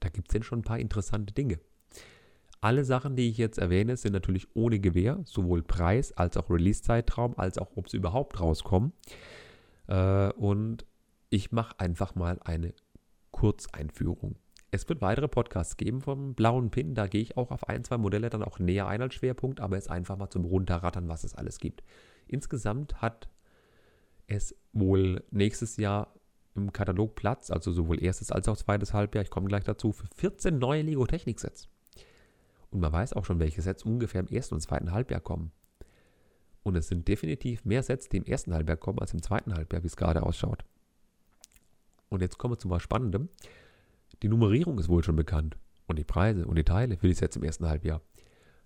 Da 0.00 0.08
gibt 0.08 0.28
es 0.28 0.32
denn 0.32 0.42
schon 0.42 0.60
ein 0.60 0.64
paar 0.64 0.78
interessante 0.78 1.32
Dinge. 1.32 1.60
Alle 2.60 2.84
Sachen, 2.84 3.16
die 3.16 3.28
ich 3.28 3.38
jetzt 3.38 3.58
erwähne, 3.58 3.96
sind 3.96 4.12
natürlich 4.12 4.46
ohne 4.54 4.78
Gewähr, 4.78 5.20
sowohl 5.24 5.62
Preis 5.62 6.12
als 6.12 6.36
auch 6.36 6.48
Release-Zeitraum, 6.48 7.36
als 7.36 7.58
auch 7.58 7.70
ob 7.76 7.88
sie 7.88 7.96
überhaupt 7.96 8.40
rauskommen. 8.40 8.92
Äh, 9.88 10.32
und 10.34 10.86
ich 11.28 11.50
mache 11.50 11.78
einfach 11.80 12.14
mal 12.14 12.38
eine 12.44 12.74
Kurzeinführung. 13.32 14.36
Es 14.70 14.88
wird 14.88 15.02
weitere 15.02 15.28
Podcasts 15.28 15.76
geben 15.76 16.00
vom 16.00 16.34
blauen 16.34 16.70
Pin. 16.70 16.94
Da 16.94 17.06
gehe 17.06 17.20
ich 17.20 17.36
auch 17.36 17.50
auf 17.50 17.68
ein, 17.68 17.84
zwei 17.84 17.98
Modelle 17.98 18.30
dann 18.30 18.42
auch 18.42 18.58
näher 18.58 18.86
ein 18.86 19.02
als 19.02 19.14
Schwerpunkt, 19.14 19.60
aber 19.60 19.76
jetzt 19.76 19.90
einfach 19.90 20.16
mal 20.16 20.30
zum 20.30 20.44
Runterrattern, 20.44 21.08
was 21.08 21.24
es 21.24 21.34
alles 21.34 21.58
gibt. 21.58 21.82
Insgesamt 22.26 23.00
hat 23.02 23.28
es 24.26 24.54
wohl 24.72 25.24
nächstes 25.30 25.76
Jahr 25.76 26.14
im 26.54 26.72
Katalog 26.72 27.14
Platz, 27.14 27.50
also 27.50 27.72
sowohl 27.72 28.02
erstes 28.02 28.30
als 28.30 28.48
auch 28.48 28.56
zweites 28.56 28.92
Halbjahr, 28.92 29.22
ich 29.22 29.30
komme 29.30 29.48
gleich 29.48 29.64
dazu, 29.64 29.92
für 29.92 30.06
14 30.16 30.58
neue 30.58 30.82
Lego 30.82 31.06
Technik-Sets. 31.06 31.68
Und 32.70 32.80
man 32.80 32.92
weiß 32.92 33.12
auch 33.12 33.24
schon, 33.24 33.38
welche 33.38 33.62
Sets 33.62 33.84
ungefähr 33.84 34.20
im 34.20 34.28
ersten 34.28 34.54
und 34.54 34.60
zweiten 34.60 34.92
Halbjahr 34.92 35.20
kommen. 35.20 35.52
Und 36.62 36.76
es 36.76 36.88
sind 36.88 37.08
definitiv 37.08 37.64
mehr 37.64 37.82
Sets, 37.82 38.08
die 38.08 38.18
im 38.18 38.24
ersten 38.24 38.54
Halbjahr 38.54 38.76
kommen, 38.76 38.98
als 38.98 39.12
im 39.12 39.22
zweiten 39.22 39.54
Halbjahr, 39.54 39.82
wie 39.82 39.88
es 39.88 39.96
gerade 39.96 40.22
ausschaut. 40.22 40.64
Und 42.08 42.22
jetzt 42.22 42.38
kommen 42.38 42.54
wir 42.54 42.58
zu 42.58 42.70
was 42.70 42.82
Spannendem. 42.82 43.28
Die 44.22 44.28
Nummerierung 44.28 44.78
ist 44.78 44.88
wohl 44.88 45.02
schon 45.02 45.16
bekannt. 45.16 45.56
Und 45.86 45.98
die 45.98 46.04
Preise 46.04 46.46
und 46.46 46.56
die 46.56 46.64
Teile 46.64 46.96
für 46.96 47.08
die 47.08 47.14
Sets 47.14 47.36
im 47.36 47.42
ersten 47.42 47.68
Halbjahr. 47.68 48.00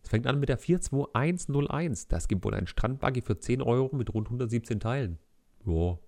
Es 0.06 0.10
fängt 0.10 0.28
an 0.28 0.38
mit 0.38 0.48
der 0.48 0.58
42101. 0.58 2.06
Das 2.06 2.28
gibt 2.28 2.44
wohl 2.44 2.54
ein 2.54 2.68
Strandbuggy 2.68 3.22
für 3.22 3.40
10 3.40 3.60
Euro 3.60 3.96
mit 3.96 4.14
rund 4.14 4.28
117 4.28 4.78
Teilen. 4.78 5.18
Boah, 5.64 5.98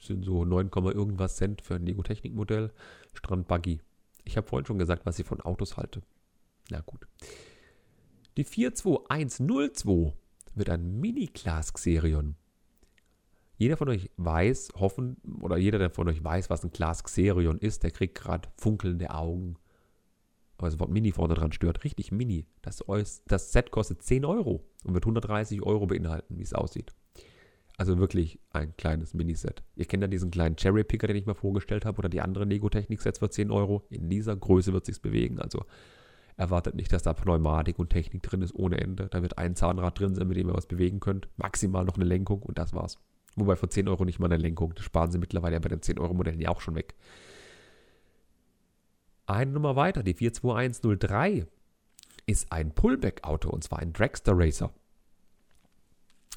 sind 0.00 0.24
so 0.24 0.44
9, 0.44 0.70
irgendwas 0.72 1.34
Cent 1.34 1.62
für 1.62 1.74
ein 1.74 1.84
Lego-Technik-Modell. 1.84 2.70
Strandbuggy. 3.14 3.80
Ich 4.22 4.36
habe 4.36 4.46
vorhin 4.46 4.64
schon 4.64 4.78
gesagt, 4.78 5.06
was 5.06 5.18
ich 5.18 5.26
von 5.26 5.40
Autos 5.40 5.76
halte. 5.76 6.02
Na 6.70 6.82
gut. 6.82 7.08
Die 8.36 8.44
42102 8.44 10.12
wird 10.54 10.70
ein 10.70 11.00
Mini-Class 11.00 11.74
Xerion. 11.74 12.36
Jeder 13.56 13.76
von 13.76 13.88
euch 13.88 14.08
weiß, 14.18 14.68
hoffen, 14.76 15.16
oder 15.40 15.56
jeder, 15.56 15.80
der 15.80 15.90
von 15.90 16.08
euch 16.08 16.22
weiß, 16.22 16.48
was 16.48 16.62
ein 16.62 16.70
Class 16.70 17.02
Xerion 17.02 17.58
ist, 17.58 17.82
der 17.82 17.90
kriegt 17.90 18.16
gerade 18.16 18.48
funkelnde 18.56 19.10
Augen. 19.10 19.56
Aber 20.58 20.68
das 20.68 20.78
Wort 20.80 20.90
Mini 20.90 21.12
vorne 21.12 21.34
dran 21.34 21.52
stört. 21.52 21.84
Richtig 21.84 22.12
Mini. 22.12 22.46
Das, 22.62 22.84
das 23.26 23.52
Set 23.52 23.70
kostet 23.70 24.02
10 24.02 24.24
Euro 24.24 24.64
und 24.84 24.92
wird 24.92 25.04
130 25.04 25.62
Euro 25.62 25.86
beinhalten, 25.86 26.36
wie 26.36 26.42
es 26.42 26.52
aussieht. 26.52 26.92
Also 27.76 27.98
wirklich 27.98 28.40
ein 28.50 28.76
kleines 28.76 29.14
Miniset. 29.14 29.62
Ihr 29.76 29.84
kennt 29.84 30.02
ja 30.02 30.08
diesen 30.08 30.32
kleinen 30.32 30.56
Cherry 30.56 30.82
Picker, 30.82 31.06
den 31.06 31.14
ich 31.14 31.26
mal 31.26 31.34
vorgestellt 31.34 31.84
habe, 31.84 31.98
oder 31.98 32.08
die 32.08 32.20
anderen 32.20 32.50
Lego-Technik-Sets 32.50 33.20
für 33.20 33.30
10 33.30 33.52
Euro. 33.52 33.86
In 33.88 34.10
dieser 34.10 34.34
Größe 34.34 34.72
wird 34.72 34.82
es 34.82 34.96
sich 34.96 35.00
bewegen. 35.00 35.38
Also 35.38 35.64
erwartet 36.36 36.74
nicht, 36.74 36.92
dass 36.92 37.04
da 37.04 37.12
Pneumatik 37.12 37.78
und 37.78 37.90
Technik 37.90 38.24
drin 38.24 38.42
ist 38.42 38.54
ohne 38.54 38.80
Ende. 38.80 39.06
Da 39.08 39.22
wird 39.22 39.38
ein 39.38 39.54
Zahnrad 39.54 39.98
drin 39.98 40.16
sein, 40.16 40.26
mit 40.26 40.36
dem 40.36 40.48
ihr 40.48 40.54
was 40.54 40.66
bewegen 40.66 40.98
könnt. 40.98 41.28
Maximal 41.36 41.84
noch 41.84 41.94
eine 41.94 42.04
Lenkung 42.04 42.42
und 42.42 42.58
das 42.58 42.74
war's. 42.74 42.98
Wobei 43.36 43.54
für 43.54 43.68
10 43.68 43.86
Euro 43.86 44.04
nicht 44.04 44.18
mal 44.18 44.26
eine 44.26 44.38
Lenkung. 44.38 44.74
Das 44.74 44.84
sparen 44.84 45.12
sie 45.12 45.18
mittlerweile 45.18 45.54
ja 45.54 45.60
bei 45.60 45.68
den 45.68 45.80
10-Euro-Modellen 45.80 46.40
ja 46.40 46.48
auch 46.48 46.60
schon 46.60 46.74
weg. 46.74 46.96
Eine 49.28 49.50
Nummer 49.50 49.76
weiter, 49.76 50.02
die 50.02 50.14
42103, 50.14 51.46
ist 52.24 52.50
ein 52.50 52.74
Pullback-Auto 52.74 53.50
und 53.50 53.62
zwar 53.62 53.80
ein 53.80 53.92
Dragster 53.92 54.32
Racer. 54.34 54.72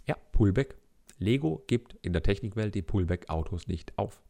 Ja, 0.06 0.17
Pullback 0.34 0.75
Lego 1.17 1.63
gibt 1.67 1.95
in 2.01 2.12
der 2.12 2.21
Technikwelt 2.21 2.75
die 2.75 2.82
Pullback-Autos 2.82 3.67
nicht 3.67 3.97
auf. 3.97 4.21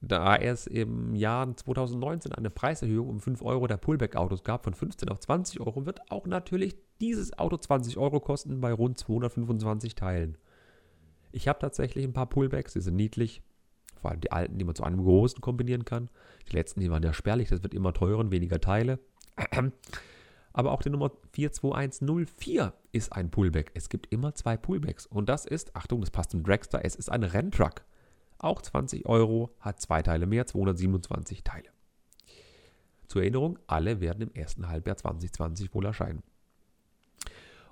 Da 0.00 0.34
es 0.36 0.66
im 0.66 1.14
Jahr 1.14 1.54
2019 1.54 2.32
eine 2.32 2.48
Preiserhöhung 2.48 3.10
um 3.10 3.20
5 3.20 3.42
Euro 3.42 3.66
der 3.66 3.76
Pullback-Autos 3.76 4.44
gab, 4.44 4.64
von 4.64 4.72
15 4.72 5.10
auf 5.10 5.20
20 5.20 5.60
Euro, 5.60 5.84
wird 5.84 6.10
auch 6.10 6.26
natürlich 6.26 6.74
dieses 7.02 7.38
Auto 7.38 7.58
20 7.58 7.98
Euro 7.98 8.20
kosten 8.20 8.62
bei 8.62 8.72
rund 8.72 8.96
225 8.96 9.94
Teilen. 9.94 10.38
Ich 11.32 11.48
habe 11.48 11.58
tatsächlich 11.58 12.06
ein 12.06 12.14
paar 12.14 12.30
Pullbacks, 12.30 12.72
die 12.72 12.80
sind 12.80 12.96
niedlich. 12.96 13.42
Vor 14.02 14.10
allem 14.10 14.20
die 14.20 14.32
alten, 14.32 14.58
die 14.58 14.64
man 14.64 14.74
zu 14.74 14.82
einem 14.82 15.02
großen 15.02 15.40
kombinieren 15.40 15.84
kann. 15.84 16.10
Die 16.50 16.56
letzten, 16.56 16.80
die 16.80 16.90
waren 16.90 17.02
ja 17.02 17.12
spärlich, 17.12 17.48
das 17.48 17.62
wird 17.62 17.72
immer 17.72 17.92
teurer 17.92 18.18
und 18.18 18.32
weniger 18.32 18.60
Teile. 18.60 18.98
Aber 20.52 20.72
auch 20.72 20.82
die 20.82 20.90
Nummer 20.90 21.10
42104 21.32 22.74
ist 22.90 23.12
ein 23.12 23.30
Pullback. 23.30 23.70
Es 23.74 23.88
gibt 23.88 24.12
immer 24.12 24.34
zwei 24.34 24.56
Pullbacks. 24.56 25.06
Und 25.06 25.28
das 25.28 25.46
ist, 25.46 25.74
Achtung, 25.74 26.00
das 26.00 26.10
passt 26.10 26.32
zum 26.32 26.42
Dragster, 26.42 26.84
es 26.84 26.96
ist 26.96 27.10
ein 27.10 27.22
Renntruck. 27.22 27.84
Auch 28.38 28.60
20 28.60 29.06
Euro, 29.06 29.54
hat 29.60 29.80
zwei 29.80 30.02
Teile 30.02 30.26
mehr, 30.26 30.46
227 30.46 31.44
Teile. 31.44 31.68
Zur 33.06 33.22
Erinnerung, 33.22 33.58
alle 33.68 34.00
werden 34.00 34.22
im 34.22 34.34
ersten 34.34 34.68
Halbjahr 34.68 34.96
2020 34.96 35.72
wohl 35.74 35.86
erscheinen. 35.86 36.22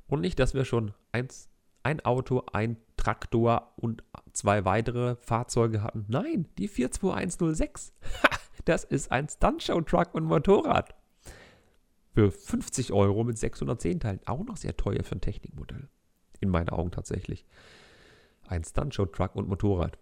Und 0.06 0.20
nicht, 0.20 0.38
dass 0.38 0.54
wir 0.54 0.64
schon 0.64 0.94
eins, 1.12 1.50
ein 1.82 2.00
Auto, 2.04 2.44
ein 2.52 2.76
Traktor 3.00 3.72
und 3.76 4.04
zwei 4.32 4.64
weitere 4.64 5.16
Fahrzeuge 5.16 5.82
hatten. 5.82 6.04
Nein, 6.08 6.46
die 6.58 6.68
42106. 6.68 7.92
das 8.66 8.84
ist 8.84 9.10
ein 9.10 9.28
Stuntshow-Truck 9.28 10.14
und 10.14 10.24
Motorrad 10.24 10.94
für 12.12 12.30
50 12.30 12.92
Euro 12.92 13.24
mit 13.24 13.38
610 13.38 14.00
Teilen. 14.00 14.20
Auch 14.26 14.44
noch 14.44 14.58
sehr 14.58 14.76
teuer 14.76 15.02
für 15.02 15.16
ein 15.16 15.20
Technikmodell. 15.20 15.88
In 16.40 16.50
meinen 16.50 16.68
Augen 16.68 16.90
tatsächlich. 16.90 17.46
Ein 18.46 18.64
Stuntshow-Truck 18.64 19.34
und 19.34 19.48
Motorrad. 19.48 19.98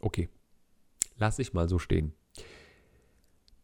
Okay. 0.00 0.28
Lass 1.16 1.38
ich 1.38 1.54
mal 1.54 1.68
so 1.68 1.78
stehen. 1.78 2.12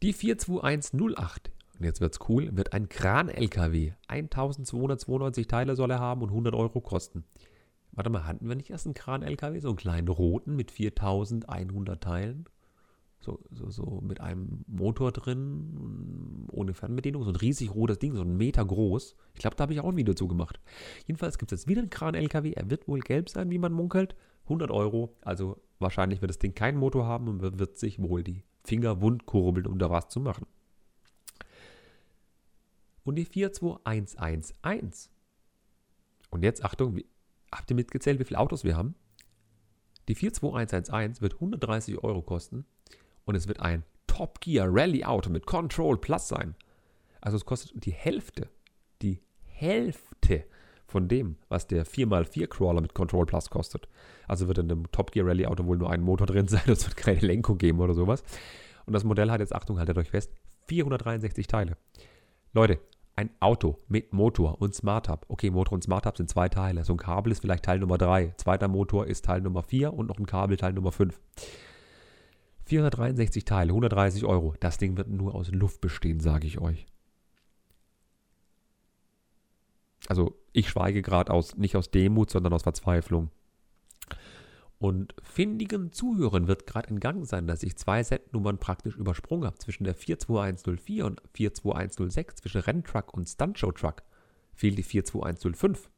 Die 0.01 0.13
42108, 0.13 1.51
und 1.83 1.87
jetzt 1.87 2.01
wird's 2.01 2.19
cool, 2.29 2.55
wird 2.55 2.73
ein 2.73 2.89
Kran-LKW. 2.89 3.93
1292 4.07 5.47
Teile 5.47 5.75
soll 5.75 5.91
er 5.91 5.99
haben 5.99 6.21
und 6.21 6.29
100 6.29 6.55
Euro 6.55 6.81
kosten. 6.81 7.23
Warte 7.91 8.09
mal, 8.09 8.25
hatten 8.25 8.47
wir 8.47 8.55
nicht 8.55 8.69
erst 8.69 8.87
einen 8.87 8.95
Kran-LKW? 8.95 9.59
So 9.59 9.69
einen 9.69 9.77
kleinen 9.77 10.07
roten 10.07 10.55
mit 10.55 10.71
4100 10.71 12.01
Teilen? 12.01 12.45
so, 13.23 13.39
so, 13.51 13.69
so 13.69 14.01
mit 14.01 14.19
einem 14.21 14.65
Motor 14.67 15.11
drin, 15.11 16.47
ohne 16.51 16.73
Fernbedienung, 16.73 17.23
so 17.23 17.29
ein 17.29 17.35
riesig 17.35 17.73
rotes 17.73 17.99
Ding, 17.99 18.15
so 18.15 18.21
ein 18.21 18.35
Meter 18.37 18.65
groß. 18.65 19.15
Ich 19.33 19.39
glaube, 19.39 19.55
da 19.55 19.63
habe 19.63 19.73
ich 19.73 19.79
auch 19.79 19.89
ein 19.89 19.97
Video 19.97 20.13
zu 20.13 20.27
gemacht. 20.27 20.59
Jedenfalls 21.05 21.37
gibt 21.37 21.51
es 21.51 21.61
jetzt 21.61 21.69
wieder 21.69 21.81
einen 21.81 21.89
Kran-LKW. 21.89 22.51
Er 22.53 22.69
wird 22.69 22.87
wohl 22.87 22.99
gelb 22.99 23.29
sein, 23.29 23.49
wie 23.49 23.57
man 23.57 23.71
munkelt. 23.71 24.15
100 24.43 24.71
Euro. 24.71 25.15
Also 25.21 25.61
wahrscheinlich 25.79 26.21
wird 26.21 26.29
das 26.29 26.39
Ding 26.39 26.53
keinen 26.53 26.77
Motor 26.77 27.05
haben 27.05 27.27
und 27.29 27.41
wird 27.41 27.77
sich 27.77 28.01
wohl 28.01 28.23
die 28.23 28.43
Finger 28.65 29.01
wund 29.01 29.25
kurbeln, 29.25 29.67
um 29.67 29.79
da 29.79 29.89
was 29.89 30.09
zu 30.09 30.19
machen. 30.19 30.45
Und 33.03 33.15
die 33.15 33.25
42111. 33.25 35.09
Und 36.29 36.43
jetzt 36.43 36.63
Achtung, 36.63 36.99
habt 37.51 37.69
ihr 37.69 37.75
mitgezählt, 37.75 38.19
wie 38.19 38.23
viele 38.23 38.39
Autos 38.39 38.63
wir 38.63 38.75
haben? 38.75 38.95
Die 40.07 40.15
42111 40.15 41.21
wird 41.21 41.35
130 41.35 42.03
Euro 42.03 42.21
kosten 42.21 42.65
und 43.25 43.35
es 43.35 43.47
wird 43.47 43.59
ein 43.61 43.83
Top 44.07 44.41
Gear 44.41 44.67
Rally 44.69 45.05
Auto 45.05 45.29
mit 45.29 45.45
Control 45.45 45.97
Plus 45.97 46.27
sein. 46.27 46.55
Also 47.21 47.37
es 47.37 47.45
kostet 47.45 47.85
die 47.85 47.93
Hälfte, 47.93 48.49
die 49.01 49.21
Hälfte 49.45 50.45
von 50.85 51.07
dem, 51.07 51.37
was 51.47 51.67
der 51.67 51.85
4x4 51.85 52.47
Crawler 52.47 52.81
mit 52.81 52.93
Control 52.93 53.25
Plus 53.25 53.49
kostet. 53.49 53.87
Also 54.27 54.47
wird 54.47 54.57
in 54.57 54.67
dem 54.67 54.91
Top 54.91 55.11
Gear 55.11 55.25
Rally 55.25 55.45
Auto 55.45 55.65
wohl 55.65 55.77
nur 55.77 55.89
ein 55.89 56.01
Motor 56.01 56.27
drin 56.27 56.47
sein, 56.47 56.63
es 56.67 56.85
wird 56.85 56.97
keine 56.97 57.19
Lenkung 57.21 57.57
geben 57.57 57.79
oder 57.79 57.93
sowas. 57.93 58.23
Und 58.85 58.93
das 58.93 59.05
Modell 59.05 59.31
hat 59.31 59.39
jetzt, 59.39 59.55
Achtung, 59.55 59.79
haltet 59.79 59.97
euch 59.97 60.09
fest, 60.09 60.33
463 60.67 61.47
Teile. 61.47 61.77
Leute, 62.51 62.79
ein 63.15 63.29
Auto 63.39 63.79
mit 63.87 64.11
Motor 64.13 64.61
und 64.61 64.73
Smart 64.73 65.07
Hub. 65.09 65.25
Okay, 65.27 65.51
Motor 65.51 65.73
und 65.73 65.83
Smart 65.83 66.05
Hub 66.05 66.17
sind 66.17 66.29
zwei 66.29 66.49
Teile. 66.49 66.83
So 66.83 66.93
ein 66.93 66.97
Kabel 66.97 67.31
ist 67.31 67.41
vielleicht 67.41 67.63
Teil 67.63 67.79
Nummer 67.79 67.97
3. 67.97 68.33
Zweiter 68.37 68.67
Motor 68.67 69.07
ist 69.07 69.25
Teil 69.25 69.41
Nummer 69.41 69.63
4 69.63 69.93
und 69.93 70.07
noch 70.07 70.17
ein 70.17 70.25
Kabel 70.25 70.57
Teil 70.57 70.73
Nummer 70.73 70.91
5. 70.91 71.19
463 72.65 73.45
Teile, 73.45 73.69
130 73.69 74.25
Euro. 74.25 74.55
Das 74.59 74.77
Ding 74.77 74.97
wird 74.97 75.09
nur 75.09 75.35
aus 75.35 75.51
Luft 75.51 75.81
bestehen, 75.81 76.19
sage 76.19 76.47
ich 76.47 76.59
euch. 76.59 76.85
Also 80.07 80.37
ich 80.51 80.69
schweige 80.69 81.01
gerade 81.01 81.31
aus, 81.31 81.55
nicht 81.55 81.75
aus 81.75 81.91
Demut, 81.91 82.29
sondern 82.29 82.53
aus 82.53 82.63
Verzweiflung. 82.63 83.29
Und 84.83 85.15
findigen 85.23 85.93
Zuhörern 85.93 86.49
wird 86.49 86.67
gerade 86.67 86.89
entgangen 86.89 87.23
sein, 87.23 87.47
dass 87.47 87.63
ich 87.63 87.77
zwei 87.77 88.03
Setnummern 88.03 88.57
praktisch 88.57 88.97
übersprungen 88.97 89.45
habe. 89.45 89.57
Zwischen 89.57 89.85
der 89.85 89.95
42104 89.95 91.05
und 91.05 91.21
42106, 91.31 92.35
zwischen 92.35 92.59
Renntruck 92.59 93.13
und 93.13 93.25
Stuntshow 93.25 93.71
Truck, 93.71 94.03
fehlt 94.53 94.77
die 94.77 94.83
42105. 94.83 95.89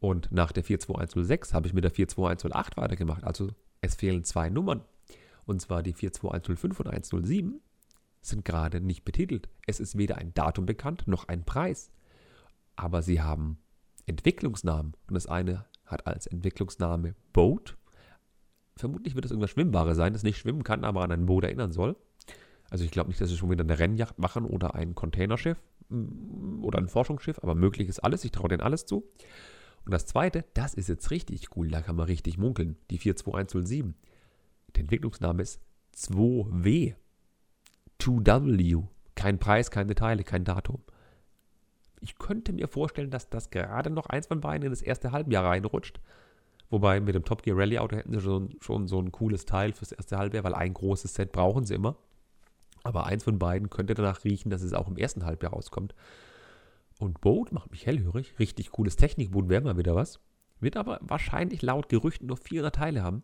Und 0.00 0.32
nach 0.32 0.50
der 0.50 0.64
42106 0.64 1.54
habe 1.54 1.68
ich 1.68 1.74
mit 1.74 1.84
der 1.84 1.92
42108 1.92 2.76
weitergemacht. 2.76 3.22
Also 3.22 3.50
es 3.80 3.94
fehlen 3.94 4.24
zwei 4.24 4.50
Nummern. 4.50 4.82
Und 5.46 5.60
zwar 5.60 5.84
die 5.84 5.92
42105 5.92 6.80
und 6.80 6.88
107 6.88 7.60
sind 8.20 8.44
gerade 8.44 8.80
nicht 8.80 9.04
betitelt. 9.04 9.48
Es 9.64 9.78
ist 9.78 9.96
weder 9.96 10.18
ein 10.18 10.34
Datum 10.34 10.66
bekannt 10.66 11.06
noch 11.06 11.28
ein 11.28 11.44
Preis. 11.44 11.92
Aber 12.74 13.00
sie 13.02 13.22
haben 13.22 13.58
Entwicklungsnamen. 14.06 14.96
Und 15.06 15.14
das 15.14 15.28
eine 15.28 15.66
hat 15.94 16.06
als 16.06 16.26
Entwicklungsname 16.26 17.14
Boat. 17.32 17.76
Vermutlich 18.76 19.14
wird 19.14 19.24
es 19.24 19.30
irgendwas 19.30 19.50
Schwimmbares 19.50 19.96
sein, 19.96 20.12
das 20.12 20.22
nicht 20.22 20.36
schwimmen 20.36 20.64
kann, 20.64 20.84
aber 20.84 21.02
an 21.02 21.12
ein 21.12 21.26
Boot 21.26 21.44
erinnern 21.44 21.72
soll. 21.72 21.96
Also 22.70 22.84
ich 22.84 22.90
glaube 22.90 23.08
nicht, 23.08 23.20
dass 23.20 23.30
sie 23.30 23.36
schon 23.36 23.50
wieder 23.50 23.64
eine 23.64 23.78
Rennjacht 23.78 24.18
machen 24.18 24.44
oder 24.44 24.74
ein 24.74 24.94
Containerschiff 24.94 25.58
mm, 25.88 26.64
oder 26.64 26.78
ein 26.78 26.88
Forschungsschiff, 26.88 27.38
aber 27.42 27.54
möglich 27.54 27.88
ist 27.88 28.00
alles. 28.00 28.24
Ich 28.24 28.32
traue 28.32 28.48
denen 28.48 28.62
alles 28.62 28.84
zu. 28.84 29.04
Und 29.84 29.92
das 29.92 30.06
zweite, 30.06 30.44
das 30.54 30.74
ist 30.74 30.88
jetzt 30.88 31.10
richtig 31.10 31.56
cool, 31.56 31.68
da 31.68 31.82
kann 31.82 31.96
man 31.96 32.06
richtig 32.06 32.38
munkeln. 32.38 32.76
Die 32.90 32.98
42107. 32.98 33.94
Der 34.74 34.80
Entwicklungsname 34.80 35.42
ist 35.42 35.60
2W. 35.96 36.94
2W. 38.00 38.88
Kein 39.14 39.38
Preis, 39.38 39.70
keine 39.70 39.88
Detaile, 39.88 40.24
kein 40.24 40.44
Datum. 40.44 40.82
Ich 42.04 42.18
könnte 42.18 42.52
mir 42.52 42.68
vorstellen, 42.68 43.10
dass 43.10 43.30
das 43.30 43.48
gerade 43.48 43.88
noch 43.88 44.04
eins 44.04 44.26
von 44.26 44.42
beiden 44.42 44.66
in 44.66 44.70
das 44.70 44.82
erste 44.82 45.10
Halbjahr 45.10 45.46
reinrutscht. 45.46 46.00
Wobei 46.68 47.00
mit 47.00 47.14
dem 47.14 47.24
Top 47.24 47.42
Gear 47.42 47.56
Rally 47.56 47.78
Auto 47.78 47.96
hätten 47.96 48.12
sie 48.12 48.20
schon, 48.20 48.54
schon 48.60 48.88
so 48.88 49.00
ein 49.00 49.10
cooles 49.10 49.46
Teil 49.46 49.72
fürs 49.72 49.90
erste 49.90 50.18
Halbjahr, 50.18 50.44
weil 50.44 50.54
ein 50.54 50.74
großes 50.74 51.14
Set 51.14 51.32
brauchen 51.32 51.64
sie 51.64 51.72
immer. 51.72 51.96
Aber 52.82 53.06
eins 53.06 53.24
von 53.24 53.38
beiden 53.38 53.70
könnte 53.70 53.94
danach 53.94 54.22
riechen, 54.22 54.50
dass 54.50 54.60
es 54.60 54.74
auch 54.74 54.86
im 54.86 54.98
ersten 54.98 55.24
Halbjahr 55.24 55.54
rauskommt. 55.54 55.94
Und 56.98 57.22
Boat 57.22 57.52
macht 57.52 57.70
mich 57.70 57.86
hellhörig. 57.86 58.38
Richtig 58.38 58.70
cooles 58.70 58.96
Technikboot 58.96 59.48
wäre 59.48 59.62
mal 59.62 59.78
wieder 59.78 59.94
was. 59.94 60.20
Wird 60.60 60.76
aber 60.76 60.98
wahrscheinlich 61.00 61.62
laut 61.62 61.88
Gerüchten 61.88 62.26
nur 62.26 62.36
400 62.36 62.74
Teile 62.74 63.02
haben. 63.02 63.22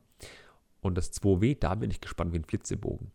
Und 0.80 0.96
das 0.96 1.12
2W, 1.12 1.58
da 1.60 1.74
bin 1.74 1.90
ich 1.90 2.00
gespannt 2.00 2.32
wie 2.32 2.38
ein 2.38 2.44
Flitzebogen. 2.44 3.12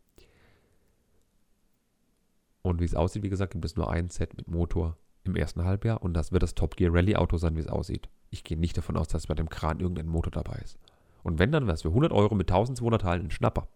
Und 2.61 2.81
wie 2.81 2.85
es 2.85 2.93
aussieht, 2.93 3.23
wie 3.23 3.29
gesagt, 3.29 3.53
gibt 3.53 3.65
es 3.65 3.75
nur 3.75 3.89
ein 3.89 4.11
Set 4.11 4.37
mit 4.37 4.47
Motor 4.47 4.95
im 5.27 5.35
ersten 5.35 5.63
Halbjahr 5.63 6.01
und 6.01 6.13
das 6.13 6.31
wird 6.31 6.43
das 6.43 6.55
Top 6.55 6.75
Gear 6.75 6.93
Rally 6.93 7.15
Auto 7.15 7.37
sein, 7.37 7.55
wie 7.55 7.61
es 7.61 7.67
aussieht. 7.67 8.09
Ich 8.29 8.43
gehe 8.43 8.57
nicht 8.57 8.77
davon 8.77 8.97
aus, 8.97 9.07
dass 9.07 9.27
bei 9.27 9.35
dem 9.35 9.49
Kran 9.49 9.79
irgendein 9.79 10.07
Motor 10.07 10.31
dabei 10.31 10.59
ist. 10.63 10.77
Und 11.23 11.39
wenn, 11.39 11.51
dann 11.51 11.65
wäre 11.65 11.73
es 11.73 11.81
für 11.81 11.89
100 11.89 12.11
Euro 12.11 12.35
mit 12.35 12.49
1200 12.49 13.01
Teilen 13.01 13.25
ein 13.25 13.31
Schnapper. 13.31 13.67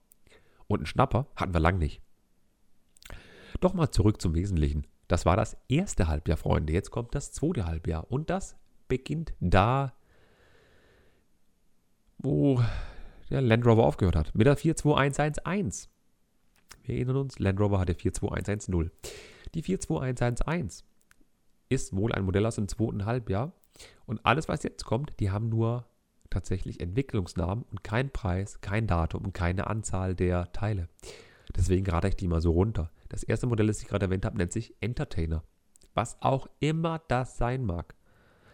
Und 0.68 0.80
einen 0.80 0.86
Schnapper 0.86 1.28
hatten 1.36 1.54
wir 1.54 1.60
lang 1.60 1.80
nicht. 1.80 2.02
Doch 3.60 3.74
mal 3.74 3.90
zurück 3.90 4.22
zum 4.22 4.36
Wesentlichen. 4.36 4.86
Das 5.08 5.26
war 5.26 5.36
das 5.36 5.58
erste 5.68 6.08
Halbjahr, 6.08 6.38
Freunde. 6.38 6.72
Jetzt 6.74 6.92
kommt 6.92 7.16
das 7.16 7.32
zweite 7.32 7.66
Halbjahr. 7.66 8.12
Und 8.12 8.30
das 8.30 8.56
beginnt 8.88 9.34
da, 9.40 9.94
wo 12.20 12.62
der 13.30 13.42
Land 13.42 13.66
Rover 13.66 13.86
aufgehört 13.86 14.16
hat. 14.16 14.36
Mit 14.36 14.46
der 14.46 14.56
42111. 14.56 15.90
Wir 16.84 16.96
erinnern 16.96 17.18
uns, 17.18 17.40
Land 17.40 17.60
Rover 17.60 17.80
hatte 17.80 17.96
42110. 17.96 18.92
Die 19.56 19.62
42111 19.62 20.84
ist 21.70 21.96
wohl 21.96 22.12
ein 22.12 22.26
Modell 22.26 22.46
aus 22.46 22.56
dem 22.56 22.68
zweiten 22.68 23.06
Halbjahr. 23.06 23.54
Und 24.06 24.26
alles, 24.26 24.50
was 24.50 24.64
jetzt 24.64 24.84
kommt, 24.84 25.20
die 25.20 25.32
haben 25.32 25.50
nur 25.50 25.86
tatsächlich 26.30 26.80
Entwicklungsnamen 26.80 27.64
und 27.70 27.84
keinen 27.84 28.12
Preis, 28.12 28.62
kein 28.62 28.88
Datum 28.88 29.26
und 29.26 29.34
keine 29.34 29.68
Anzahl 29.68 30.16
der 30.16 30.52
Teile. 30.52 30.90
Deswegen 31.56 31.90
rate 31.90 32.10
ich 32.10 32.16
die 32.16 32.28
mal 32.28 32.42
so 32.42 32.52
runter. 32.52 32.92
Das 33.08 33.24
erste 33.24 33.48
Modell, 33.48 33.68
das 33.68 33.82
ich 33.82 33.88
gerade 33.88 34.06
erwähnt 34.06 34.26
habe, 34.26 34.38
nennt 34.38 34.52
sich 34.52 34.76
Entertainer. 34.82 35.44
Was 35.94 36.22
auch 36.22 36.48
immer 36.60 37.02
das 37.08 37.38
sein 37.38 37.66
mag. 37.66 37.96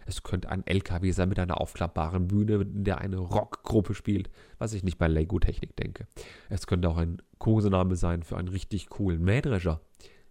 Es 0.05 0.23
könnte 0.23 0.49
ein 0.49 0.65
LKW 0.65 1.11
sein 1.11 1.29
mit 1.29 1.39
einer 1.39 1.59
aufklappbaren 1.59 2.27
Bühne, 2.27 2.55
in 2.55 2.83
der 2.83 2.99
eine 2.99 3.17
Rockgruppe 3.17 3.95
spielt, 3.95 4.29
was 4.59 4.73
ich 4.73 4.83
nicht 4.83 4.99
bei 4.99 5.07
Lego 5.07 5.39
Technik 5.39 5.75
denke. 5.75 6.07
Es 6.47 6.67
könnte 6.67 6.89
auch 6.89 6.97
ein 6.97 7.21
Kosename 7.39 7.95
sein 7.95 8.23
für 8.23 8.37
einen 8.37 8.47
richtig 8.47 8.89
coolen 8.89 9.23
Mähdrescher. 9.23 9.81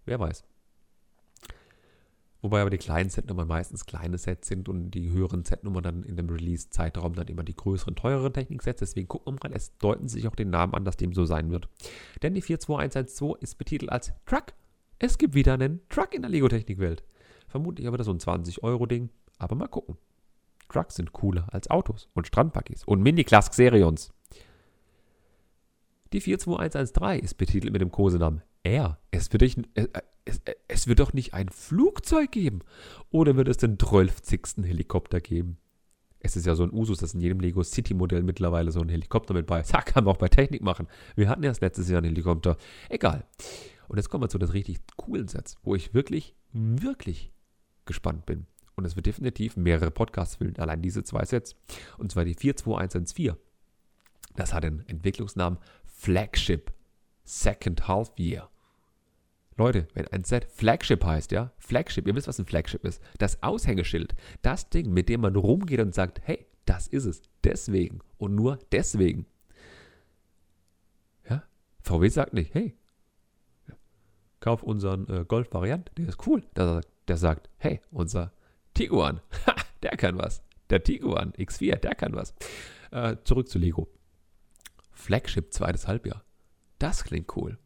Wer 0.05 0.19
weiß. 0.19 0.45
Wobei 2.45 2.61
aber 2.61 2.69
die 2.69 2.77
kleinen 2.77 3.09
Setnummern 3.09 3.47
meistens 3.47 3.87
kleine 3.87 4.19
Sets 4.19 4.47
sind 4.47 4.69
und 4.69 4.91
die 4.91 5.09
höheren 5.09 5.43
Setnummern 5.43 5.81
dann 5.81 6.03
in 6.03 6.15
dem 6.15 6.29
Release-Zeitraum 6.29 7.15
dann 7.15 7.27
immer 7.27 7.41
die 7.41 7.55
größeren, 7.55 7.95
teureren 7.95 8.33
Techniksets. 8.33 8.81
Deswegen 8.81 9.07
gucken 9.07 9.33
wir 9.33 9.49
mal, 9.49 9.55
es 9.55 9.75
deuten 9.79 10.07
sich 10.07 10.27
auch 10.27 10.35
den 10.35 10.51
Namen 10.51 10.75
an, 10.75 10.85
dass 10.85 10.95
dem 10.95 11.11
so 11.11 11.25
sein 11.25 11.49
wird. 11.49 11.67
Denn 12.21 12.35
die 12.35 12.41
42112 12.41 13.41
ist 13.41 13.57
betitelt 13.57 13.91
als 13.91 14.13
Truck. 14.27 14.53
Es 14.99 15.17
gibt 15.17 15.33
wieder 15.33 15.55
einen 15.55 15.81
Truck 15.89 16.13
in 16.13 16.21
der 16.21 16.29
Lego-Technikwelt. 16.29 17.03
Vermutlich 17.47 17.87
aber 17.87 17.97
das 17.97 18.05
so 18.05 18.13
ein 18.13 18.19
20-Euro-Ding, 18.19 19.09
aber 19.39 19.55
mal 19.55 19.67
gucken. 19.67 19.97
Trucks 20.69 20.97
sind 20.97 21.13
cooler 21.13 21.51
als 21.51 21.71
Autos 21.71 22.09
und 22.13 22.27
Strandbuggies 22.27 22.83
und 22.83 23.01
Mini-Clask 23.01 23.55
Serions. 23.55 24.13
Die 26.13 26.21
42113 26.21 27.25
ist 27.25 27.39
betitelt 27.39 27.73
mit 27.73 27.81
dem 27.81 27.91
Kosenamen 27.91 28.43
Air. 28.65 28.97
Es 29.11 29.31
wird, 29.31 29.41
nicht, 29.41 29.59
es, 29.75 29.87
es, 30.25 30.41
es 30.67 30.87
wird 30.87 30.99
doch 30.99 31.13
nicht 31.13 31.33
ein 31.33 31.49
Flugzeug 31.49 32.31
geben. 32.31 32.59
Oder 33.11 33.37
wird 33.37 33.47
es 33.47 33.57
den 33.57 33.79
12. 33.79 34.57
Helikopter 34.63 35.21
geben? 35.21 35.57
Es 36.19 36.35
ist 36.35 36.47
ja 36.47 36.55
so 36.55 36.63
ein 36.63 36.73
Usus, 36.73 36.97
dass 36.97 37.13
in 37.13 37.21
jedem 37.21 37.39
Lego 37.39 37.61
City 37.63 37.93
Modell 37.93 38.23
mittlerweile 38.23 38.71
so 38.71 38.81
ein 38.81 38.89
Helikopter 38.89 39.33
mit 39.35 39.45
bei. 39.45 39.61
Da 39.71 39.81
kann 39.81 40.03
man 40.03 40.15
auch 40.15 40.17
bei 40.17 40.27
Technik 40.27 40.63
machen. 40.63 40.87
Wir 41.15 41.29
hatten 41.29 41.43
erst 41.43 41.61
letztes 41.61 41.87
Jahr 41.87 41.99
einen 41.99 42.07
Helikopter. 42.07 42.57
Egal. 42.89 43.25
Und 43.87 43.97
jetzt 43.97 44.09
kommen 44.09 44.23
wir 44.23 44.29
zu 44.29 44.39
den 44.39 44.49
richtig 44.49 44.79
coolen 44.97 45.27
Sets, 45.27 45.57
wo 45.63 45.75
ich 45.75 45.93
wirklich, 45.93 46.35
wirklich 46.51 47.31
gespannt 47.85 48.25
bin. 48.25 48.47
Und 48.75 48.85
es 48.85 48.95
wird 48.95 49.05
definitiv 49.05 49.55
mehrere 49.55 49.91
Podcasts 49.91 50.37
füllen, 50.37 50.57
allein 50.57 50.81
diese 50.81 51.03
zwei 51.03 51.23
Sets. 51.23 51.55
Und 51.99 52.11
zwar 52.11 52.25
die 52.25 52.35
42114. 52.35 53.35
Das 54.35 54.53
hat 54.53 54.63
den 54.63 54.83
Entwicklungsnamen 54.87 55.59
Flagship 55.85 56.73
Second 57.23 57.87
Half 57.87 58.11
Year. 58.17 58.49
Leute, 59.57 59.87
wenn 59.93 60.07
ein 60.09 60.25
Set 60.25 60.45
Flagship 60.51 61.03
heißt, 61.05 61.31
ja, 61.31 61.51
Flagship, 61.57 62.07
ihr 62.07 62.15
wisst, 62.15 62.27
was 62.27 62.39
ein 62.39 62.45
Flagship 62.45 62.83
ist. 62.83 63.01
Das 63.17 63.41
Aushängeschild, 63.41 64.13
das 64.41 64.69
Ding, 64.69 64.91
mit 64.91 65.07
dem 65.07 65.21
man 65.21 65.35
rumgeht 65.35 65.79
und 65.79 65.95
sagt, 65.95 66.21
hey, 66.25 66.45
das 66.65 66.87
ist 66.87 67.05
es. 67.05 67.21
Deswegen 67.43 67.99
und 68.17 68.35
nur 68.35 68.59
deswegen. 68.71 69.25
Ja, 71.29 71.43
VW 71.81 72.09
sagt 72.09 72.33
nicht, 72.33 72.53
hey, 72.53 72.75
kauf 74.41 74.61
unseren 74.61 75.07
äh, 75.09 75.25
Golf-Variant, 75.25 75.91
der 75.97 76.09
ist 76.09 76.27
cool. 76.27 76.43
Der, 76.55 76.81
der 77.07 77.17
sagt, 77.17 77.49
hey, 77.57 77.79
unser 77.91 78.33
Tiguan, 78.73 79.21
ha, 79.47 79.55
der 79.83 79.91
kann 79.91 80.17
was. 80.17 80.43
Der 80.69 80.83
Tiguan 80.83 81.31
X4, 81.33 81.77
der 81.77 81.95
kann 81.95 82.13
was. 82.13 82.33
Äh, 82.91 83.15
zurück 83.23 83.47
zu 83.47 83.57
Lego. 83.57 83.87
Flagship 84.91 85.53
zweites 85.53 85.87
Halbjahr. 85.87 86.23
Das 86.77 87.03
klingt 87.03 87.35
cool. 87.37 87.57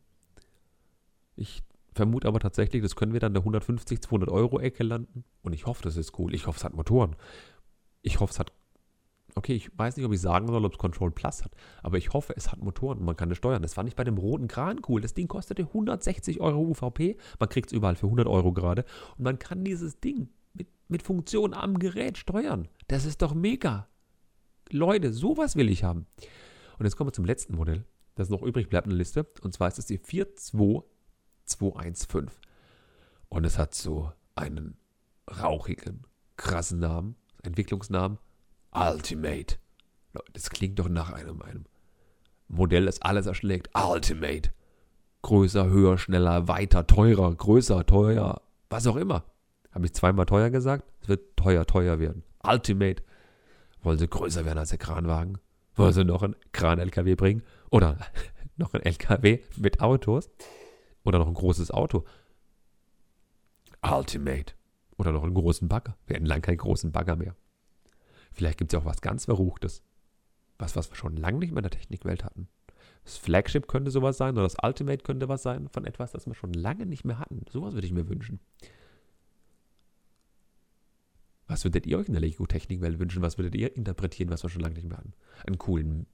Ich 1.36 1.64
vermute 1.94 2.28
aber 2.28 2.40
tatsächlich, 2.40 2.82
das 2.82 2.96
können 2.96 3.14
wir 3.14 3.20
dann 3.20 3.34
der 3.34 3.42
150, 3.42 4.02
200 4.02 4.30
Euro 4.30 4.60
Ecke 4.60 4.84
landen. 4.84 5.24
Und 5.42 5.54
ich 5.54 5.66
hoffe, 5.66 5.84
das 5.84 5.98
ist 5.98 6.18
cool. 6.20 6.34
Ich 6.34 6.48
hoffe, 6.48 6.58
es 6.58 6.64
hat 6.64 6.74
Motoren. 6.74 7.16
Ich 8.02 8.20
hoffe, 8.20 8.32
es 8.32 8.40
hat. 8.40 8.52
Okay, 9.36 9.54
ich 9.54 9.78
weiß 9.78 9.96
nicht, 9.96 10.06
ob 10.06 10.12
ich 10.12 10.22
sagen 10.22 10.48
soll, 10.48 10.66
ob 10.66 10.74
es 10.74 10.78
Control 10.78 11.12
Plus 11.12 11.44
hat. 11.44 11.52
Aber 11.84 11.98
ich 11.98 12.14
hoffe, 12.14 12.34
es 12.36 12.52
hat 12.52 12.62
Motoren 12.62 13.00
und 13.00 13.06
man 13.06 13.16
kann 13.16 13.30
es 13.32 13.38
steuern. 13.38 13.62
Das 13.62 13.76
fand 13.76 13.88
ich 13.88 13.96
bei 13.96 14.04
dem 14.04 14.18
roten 14.18 14.48
Kran 14.48 14.82
cool. 14.88 15.02
Das 15.02 15.14
Ding 15.14 15.28
kostete 15.28 15.64
160 15.64 16.42
Euro 16.42 16.62
UVP. 16.62 17.18
Man 17.40 17.50
kriegt 17.50 17.70
es 17.70 17.74
überall 17.74 17.96
für 17.96 18.08
100 18.08 18.28
Euro 18.28 18.52
gerade. 18.54 18.86
Und 19.18 19.24
man 19.24 19.38
kann 19.38 19.64
dieses 19.64 20.00
Ding 20.00 20.30
mit, 20.54 20.68
mit 20.88 21.04
Funktion 21.04 21.54
am 21.54 21.78
Gerät 21.78 22.18
steuern. 22.18 22.68
Das 22.88 23.06
ist 23.06 23.22
doch 23.22 23.34
mega. 23.34 23.88
Leute, 24.72 25.14
sowas 25.14 25.56
will 25.56 25.70
ich 25.70 25.84
haben. 25.84 26.06
Und 26.78 26.86
jetzt 26.86 26.96
kommen 26.96 27.10
wir 27.10 27.14
zum 27.14 27.26
letzten 27.26 27.56
Modell, 27.56 27.86
das 28.16 28.30
noch 28.30 28.42
übrig 28.42 28.70
bleibt 28.70 28.88
in 28.88 28.92
der 28.92 28.98
Liste. 28.98 29.28
Und 29.42 29.54
zwar 29.54 29.68
ist 29.68 29.80
es 29.80 29.86
die 29.86 29.98
42215. 31.50 32.32
Und 33.30 33.46
es 33.46 33.58
hat 33.58 33.74
so 33.76 34.12
einen 34.36 34.78
rauchigen, 35.30 36.06
krassen 36.38 36.80
Namen, 36.80 37.16
Entwicklungsnamen. 37.44 38.18
Ultimate. 38.72 39.58
Das 40.34 40.50
klingt 40.50 40.80
doch 40.80 40.90
nach 40.90 41.12
einem, 41.12 41.42
einem 41.42 41.66
Modell, 42.48 42.86
das 42.86 43.02
alles 43.02 43.26
erschlägt. 43.28 43.70
Ultimate. 43.76 44.52
Größer, 45.22 45.70
höher, 45.70 45.98
schneller, 45.98 46.48
weiter, 46.48 46.88
teurer, 46.88 47.34
größer, 47.34 47.86
teuer, 47.86 48.42
Was 48.70 48.88
auch 48.88 48.96
immer. 48.96 49.24
Habe 49.72 49.86
ich 49.86 49.94
zweimal 49.94 50.26
teuer 50.26 50.50
gesagt? 50.50 50.86
Es 51.02 51.10
wird 51.10 51.38
teuer, 51.38 51.66
teuer 51.66 52.00
werden. 52.00 52.24
Ultimate. 52.44 53.04
Wollen 53.82 53.98
sie 54.00 54.08
größer 54.08 54.46
werden 54.46 54.58
als 54.58 54.70
der 54.70 54.78
Kranwagen? 54.78 55.38
Wollen 55.76 55.94
sie 55.94 56.04
noch 56.04 56.24
einen 56.24 56.36
Kran-LKW 56.52 57.16
bringen? 57.16 57.44
Oder 57.70 57.98
noch 58.58 58.74
ein 58.74 58.82
LKW 58.82 59.40
mit 59.58 59.82
Autos? 59.82 60.30
Oder 61.04 61.20
noch 61.20 61.28
ein 61.28 61.34
großes 61.34 61.72
Auto? 61.72 62.06
Ultimate. 63.82 64.54
Oder 64.98 65.12
noch 65.12 65.24
einen 65.24 65.34
großen 65.34 65.68
Bagger. 65.68 65.98
Wir 66.08 66.16
hätten 66.16 66.26
lang 66.26 66.42
keinen 66.42 66.58
großen 66.58 66.92
Bagger 66.92 67.16
mehr. 67.16 67.36
Vielleicht 68.32 68.58
gibt 68.58 68.72
es 68.72 68.78
ja 68.78 68.82
auch 68.82 68.86
was 68.86 69.02
ganz 69.02 69.26
Verruchtes. 69.26 69.84
Was, 70.58 70.76
was 70.76 70.92
wir 70.92 70.96
schon 70.96 71.16
lange 71.16 71.40
nicht 71.40 71.52
mehr 71.52 71.64
in 71.64 71.70
der 71.70 71.80
Technikwelt 71.80 72.24
hatten. 72.24 72.50
Das 73.06 73.18
Flagship 73.18 73.68
könnte 73.68 73.92
sowas 73.92 74.18
sein 74.18 74.34
oder 74.34 74.44
das 74.44 74.58
Ultimate 74.62 75.04
könnte 75.04 75.30
was 75.30 75.42
sein 75.42 75.70
von 75.70 75.86
etwas, 75.86 76.12
das 76.12 76.28
wir 76.28 76.36
schon 76.36 76.54
lange 76.54 76.86
nicht 76.86 77.06
mehr 77.06 77.18
hatten. 77.18 77.46
Sowas 77.50 77.74
würde 77.74 77.88
ich 77.88 77.94
mir 77.94 78.10
wünschen. 78.10 78.40
Was 81.48 81.64
würdet 81.64 81.88
ihr 81.88 81.98
euch 81.98 82.08
in 82.08 82.14
der 82.14 82.22
Lego-Technikwelt 82.22 83.00
wünschen? 83.00 83.24
Was 83.24 83.38
würdet 83.38 83.56
ihr 83.56 83.76
interpretieren, 83.76 84.30
was 84.30 84.44
wir 84.44 84.50
schon 84.50 84.62
lange 84.62 84.76
nicht 84.76 84.88
mehr 84.88 84.98
hatten? 84.98 85.14
Einen 85.48 85.58
coolen 85.58 86.06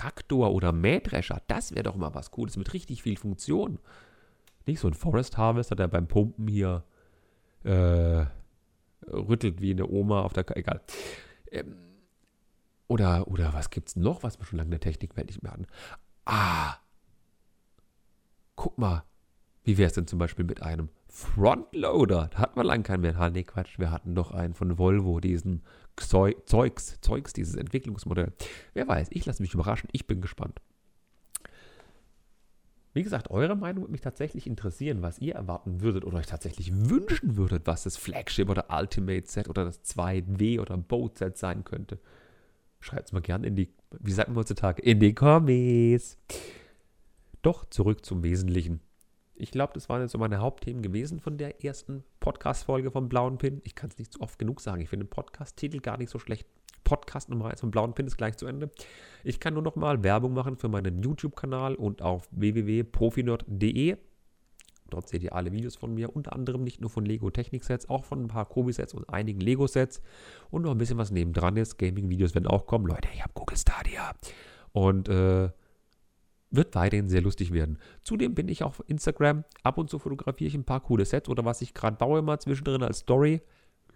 Traktor 0.00 0.54
oder 0.54 0.72
Mähdrescher, 0.72 1.42
das 1.46 1.72
wäre 1.72 1.82
doch 1.82 1.96
mal 1.96 2.14
was 2.14 2.30
Cooles 2.30 2.56
mit 2.56 2.72
richtig 2.72 3.02
viel 3.02 3.18
Funktion. 3.18 3.78
Nicht 4.64 4.80
so 4.80 4.88
ein 4.88 4.94
Forest 4.94 5.36
Harvester, 5.36 5.76
der 5.76 5.88
beim 5.88 6.08
Pumpen 6.08 6.48
hier 6.48 6.84
äh, 7.64 8.24
rüttelt 9.06 9.60
wie 9.60 9.72
eine 9.72 9.86
Oma 9.86 10.22
auf 10.22 10.32
der. 10.32 10.56
Egal. 10.56 10.80
Ähm, 11.50 11.76
oder, 12.88 13.28
oder 13.28 13.52
was 13.52 13.68
gibt's 13.68 13.94
noch, 13.94 14.22
was 14.22 14.38
wir 14.38 14.46
schon 14.46 14.56
lange 14.56 14.68
in 14.68 14.70
der 14.72 14.80
Technikwelt 14.80 15.26
nicht 15.26 15.42
mehr 15.42 15.52
hatten? 15.52 15.66
Ah! 16.24 16.76
Guck 18.56 18.78
mal, 18.78 19.04
wie 19.64 19.76
wäre 19.76 19.88
es 19.88 19.94
denn 19.94 20.06
zum 20.06 20.18
Beispiel 20.18 20.46
mit 20.46 20.62
einem 20.62 20.88
Frontloader? 21.10 22.28
Da 22.30 22.38
hatten 22.38 22.58
wir 22.58 22.64
lange 22.64 22.84
keinen 22.84 23.00
mehr. 23.02 23.18
Ha, 23.18 23.30
nee, 23.30 23.42
Quatsch, 23.42 23.78
wir 23.78 23.90
hatten 23.90 24.14
doch 24.14 24.30
einen 24.30 24.54
von 24.54 24.78
Volvo, 24.78 25.20
diesen 25.20 25.62
Zeugs, 25.96 27.00
Zeugs, 27.00 27.32
dieses 27.32 27.56
Entwicklungsmodell. 27.56 28.32
Wer 28.72 28.88
weiß, 28.88 29.08
ich 29.10 29.26
lasse 29.26 29.42
mich 29.42 29.52
überraschen, 29.52 29.88
ich 29.92 30.06
bin 30.06 30.20
gespannt. 30.20 30.60
Wie 32.92 33.02
gesagt, 33.02 33.30
eure 33.30 33.54
Meinung 33.54 33.84
würde 33.84 33.92
mich 33.92 34.00
tatsächlich 34.00 34.46
interessieren, 34.46 35.02
was 35.02 35.18
ihr 35.20 35.34
erwarten 35.34 35.80
würdet 35.80 36.04
oder 36.04 36.18
euch 36.18 36.26
tatsächlich 36.26 36.72
wünschen 36.72 37.36
würdet, 37.36 37.66
was 37.66 37.84
das 37.84 37.96
Flagship 37.96 38.48
oder 38.48 38.66
Ultimate 38.70 39.28
Set 39.28 39.48
oder 39.48 39.64
das 39.64 39.84
2W 39.84 40.60
oder 40.60 40.76
Boat 40.76 41.18
Set 41.18 41.36
sein 41.36 41.64
könnte. 41.64 42.00
Schreibt 42.80 43.08
es 43.08 43.12
mal 43.12 43.20
gerne 43.20 43.46
in 43.46 43.56
die, 43.56 43.68
wie 44.00 44.12
sagt 44.12 44.28
man 44.28 44.38
heutzutage, 44.38 44.82
in 44.82 44.98
die 44.98 45.14
Kommis. 45.14 46.18
Doch 47.42 47.64
zurück 47.68 48.04
zum 48.04 48.22
Wesentlichen. 48.22 48.80
Ich 49.40 49.50
glaube, 49.50 49.72
das 49.72 49.88
waren 49.88 50.02
jetzt 50.02 50.12
so 50.12 50.18
meine 50.18 50.38
Hauptthemen 50.38 50.82
gewesen 50.82 51.18
von 51.18 51.38
der 51.38 51.64
ersten 51.64 52.04
Podcast-Folge 52.20 52.90
vom 52.90 53.08
Blauen 53.08 53.38
Pin. 53.38 53.62
Ich 53.64 53.74
kann 53.74 53.88
es 53.88 53.96
nicht 53.96 54.12
so 54.12 54.20
oft 54.20 54.38
genug 54.38 54.60
sagen. 54.60 54.82
Ich 54.82 54.90
finde 54.90 55.06
den 55.06 55.10
Podcast-Titel 55.10 55.80
gar 55.80 55.96
nicht 55.96 56.10
so 56.10 56.18
schlecht. 56.18 56.46
Podcast 56.84 57.30
Nummer 57.30 57.48
1 57.48 57.60
vom 57.60 57.70
Blauen 57.70 57.94
Pin 57.94 58.06
ist 58.06 58.18
gleich 58.18 58.36
zu 58.36 58.46
Ende. 58.46 58.70
Ich 59.24 59.40
kann 59.40 59.54
nur 59.54 59.62
noch 59.62 59.76
mal 59.76 60.02
Werbung 60.04 60.34
machen 60.34 60.58
für 60.58 60.68
meinen 60.68 61.02
YouTube-Kanal 61.02 61.74
und 61.74 62.02
auf 62.02 62.28
www.profinerd.de. 62.32 63.96
Dort 64.90 65.08
seht 65.08 65.22
ihr 65.22 65.34
alle 65.34 65.52
Videos 65.52 65.76
von 65.76 65.94
mir, 65.94 66.14
unter 66.14 66.34
anderem 66.34 66.62
nicht 66.62 66.82
nur 66.82 66.90
von 66.90 67.06
Lego 67.06 67.30
Technik-Sets, 67.30 67.88
auch 67.88 68.04
von 68.04 68.24
ein 68.24 68.28
paar 68.28 68.44
Kobi-Sets 68.44 68.92
und 68.92 69.08
einigen 69.08 69.40
Lego-Sets 69.40 70.02
und 70.50 70.62
noch 70.62 70.72
ein 70.72 70.78
bisschen 70.78 70.98
was 70.98 71.12
nebendran 71.12 71.56
ist. 71.56 71.78
Gaming-Videos 71.78 72.34
werden 72.34 72.46
auch 72.46 72.66
kommen. 72.66 72.86
Leute, 72.86 73.08
ich 73.14 73.22
habe 73.22 73.32
Google 73.32 73.56
Stadia. 73.56 74.12
Und 74.72 75.08
äh, 75.08 75.48
wird 76.50 76.74
weiterhin 76.74 77.08
sehr 77.08 77.22
lustig 77.22 77.52
werden. 77.52 77.78
Zudem 78.02 78.34
bin 78.34 78.48
ich 78.48 78.62
auf 78.62 78.82
Instagram. 78.86 79.44
Ab 79.62 79.78
und 79.78 79.88
zu 79.88 79.98
fotografiere 79.98 80.48
ich 80.48 80.54
ein 80.54 80.64
paar 80.64 80.80
coole 80.80 81.04
Sets 81.04 81.28
oder 81.28 81.44
was 81.44 81.62
ich 81.62 81.74
gerade 81.74 81.96
baue, 81.96 82.22
mal 82.22 82.40
zwischendrin 82.40 82.82
als 82.82 82.98
Story 82.98 83.40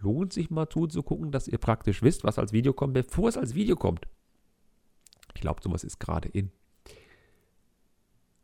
lohnt 0.01 0.33
sich 0.33 0.51
mal 0.51 0.69
zuzugucken, 0.69 1.33
dass 1.33 1.49
ihr 1.49 1.59
praktisch 1.59 2.03
wisst, 2.03 2.25
was 2.25 2.39
als 2.39 2.53
Video 2.53 2.73
kommt, 2.73 2.95
bevor 2.95 3.29
es 3.29 3.37
als 3.37 3.55
Video 3.55 3.77
kommt. 3.77 4.07
Ich 5.35 5.41
glaube, 5.41 5.63
sowas 5.63 5.83
ist 5.83 5.99
gerade 5.99 6.29
in. 6.29 6.53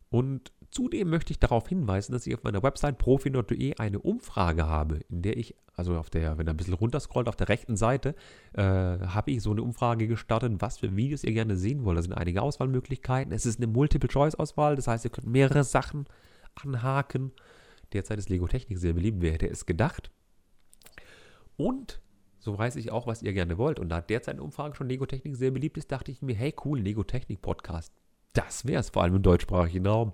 Und 0.09 0.51
zudem 0.71 1.09
möchte 1.09 1.31
ich 1.31 1.39
darauf 1.39 1.67
hinweisen, 1.67 2.13
dass 2.13 2.25
ich 2.25 2.33
auf 2.33 2.43
meiner 2.43 2.63
Website 2.63 2.97
profinord.de 2.97 3.75
eine 3.77 3.99
Umfrage 3.99 4.65
habe, 4.67 5.01
in 5.09 5.21
der 5.21 5.37
ich, 5.37 5.55
also 5.75 5.97
auf 5.97 6.09
der, 6.09 6.37
wenn 6.37 6.47
ihr 6.47 6.51
ein 6.51 6.57
bisschen 6.57 6.73
runterscrollt, 6.73 7.27
auf 7.27 7.35
der 7.35 7.49
rechten 7.49 7.75
Seite, 7.75 8.15
äh, 8.53 8.61
habe 8.63 9.31
ich 9.31 9.43
so 9.43 9.51
eine 9.51 9.63
Umfrage 9.63 10.07
gestartet, 10.07 10.53
was 10.59 10.79
für 10.79 10.95
Videos 10.95 11.23
ihr 11.23 11.33
gerne 11.33 11.57
sehen 11.57 11.83
wollt. 11.83 11.97
Da 11.97 12.01
sind 12.01 12.13
einige 12.13 12.41
Auswahlmöglichkeiten. 12.41 13.33
Es 13.33 13.45
ist 13.45 13.59
eine 13.59 13.67
Multiple-Choice-Auswahl, 13.67 14.75
das 14.75 14.87
heißt, 14.87 15.05
ihr 15.05 15.11
könnt 15.11 15.27
mehrere 15.27 15.63
Sachen 15.63 16.05
anhaken. 16.55 17.31
Derzeit 17.93 18.19
ist 18.19 18.29
Lego 18.29 18.47
Technik 18.47 18.77
sehr 18.77 18.93
beliebt. 18.93 19.17
Wer 19.19 19.33
hätte 19.33 19.47
es 19.47 19.65
gedacht? 19.65 20.11
Und 21.57 22.01
so 22.39 22.57
weiß 22.57 22.77
ich 22.77 22.91
auch, 22.91 23.05
was 23.05 23.21
ihr 23.21 23.33
gerne 23.33 23.57
wollt. 23.57 23.79
Und 23.79 23.89
da 23.89 24.01
derzeit 24.01 24.35
eine 24.35 24.43
Umfrage 24.43 24.75
schon 24.75 24.87
Lego 24.87 25.05
Technik 25.05 25.35
sehr 25.35 25.51
beliebt 25.51 25.77
ist, 25.77 25.91
dachte 25.91 26.11
ich 26.11 26.21
mir, 26.21 26.35
hey 26.35 26.55
cool, 26.65 26.79
Lego 26.79 27.03
Technik 27.03 27.41
Podcast. 27.41 27.93
Das 28.33 28.65
wäre 28.65 28.79
es 28.79 28.89
vor 28.89 29.03
allem 29.03 29.17
im 29.17 29.21
deutschsprachigen 29.21 29.85
Raum. 29.85 30.13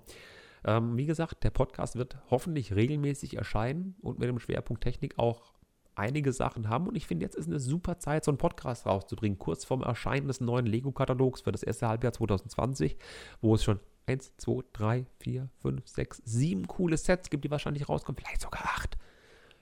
Ähm, 0.68 0.98
wie 0.98 1.06
gesagt, 1.06 1.44
der 1.44 1.50
Podcast 1.50 1.96
wird 1.96 2.18
hoffentlich 2.30 2.74
regelmäßig 2.74 3.38
erscheinen 3.38 3.94
und 4.02 4.18
mit 4.18 4.28
dem 4.28 4.38
Schwerpunkt 4.38 4.82
Technik 4.82 5.18
auch 5.18 5.54
einige 5.94 6.30
Sachen 6.34 6.68
haben. 6.68 6.86
Und 6.86 6.94
ich 6.94 7.06
finde, 7.06 7.24
jetzt 7.24 7.36
ist 7.36 7.46
eine 7.46 7.58
super 7.58 7.98
Zeit, 7.98 8.22
so 8.22 8.30
einen 8.30 8.36
Podcast 8.36 8.84
rauszubringen, 8.84 9.38
kurz 9.38 9.64
vorm 9.64 9.82
Erscheinen 9.82 10.28
des 10.28 10.42
neuen 10.42 10.66
Lego-Katalogs 10.66 11.40
für 11.40 11.52
das 11.52 11.62
erste 11.62 11.88
Halbjahr 11.88 12.12
2020, 12.12 12.98
wo 13.40 13.54
es 13.54 13.64
schon 13.64 13.80
1, 14.04 14.36
2, 14.36 14.62
3, 14.74 15.06
4, 15.20 15.48
5, 15.56 15.88
6, 15.88 16.22
7 16.26 16.66
coole 16.66 16.98
Sets 16.98 17.30
gibt, 17.30 17.44
die 17.46 17.50
wahrscheinlich 17.50 17.88
rauskommen, 17.88 18.18
vielleicht 18.22 18.42
sogar 18.42 18.64
8. 18.64 18.98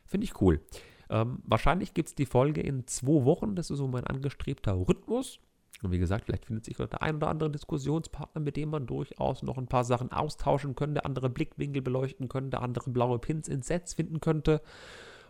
Finde 0.07 0.25
ich 0.25 0.41
cool. 0.41 0.61
Ähm, 1.09 1.39
wahrscheinlich 1.45 1.95
gibt 1.95 2.09
es 2.09 2.15
die 2.17 2.27
Folge 2.27 2.63
in 2.63 2.85
zwei 2.89 3.25
Wochen. 3.25 3.55
Das 3.55 3.71
ist 3.71 3.79
so 3.79 3.87
mein 3.87 4.09
angestrebter 4.09 4.73
Rhythmus. 4.73 5.39
Und 5.83 5.91
wie 5.91 5.99
gesagt, 5.99 6.25
vielleicht 6.25 6.47
findet 6.47 6.65
sich 6.65 6.77
der 6.77 7.03
ein 7.03 7.17
oder 7.17 7.29
andere 7.29 7.51
Diskussionspartner, 7.51 8.41
mit 8.41 8.57
dem 8.57 8.71
man 8.71 8.87
durchaus 8.87 9.43
noch 9.43 9.59
ein 9.59 9.67
paar 9.67 9.85
Sachen 9.85 10.11
austauschen 10.11 10.75
könnte, 10.75 11.05
andere 11.05 11.29
Blickwinkel 11.29 11.83
beleuchten 11.83 12.29
könnte, 12.29 12.61
andere 12.61 12.91
blaue 12.91 13.19
Pins 13.19 13.49
in 13.49 13.63
Sets 13.63 13.95
finden 13.95 14.21
könnte. 14.21 14.63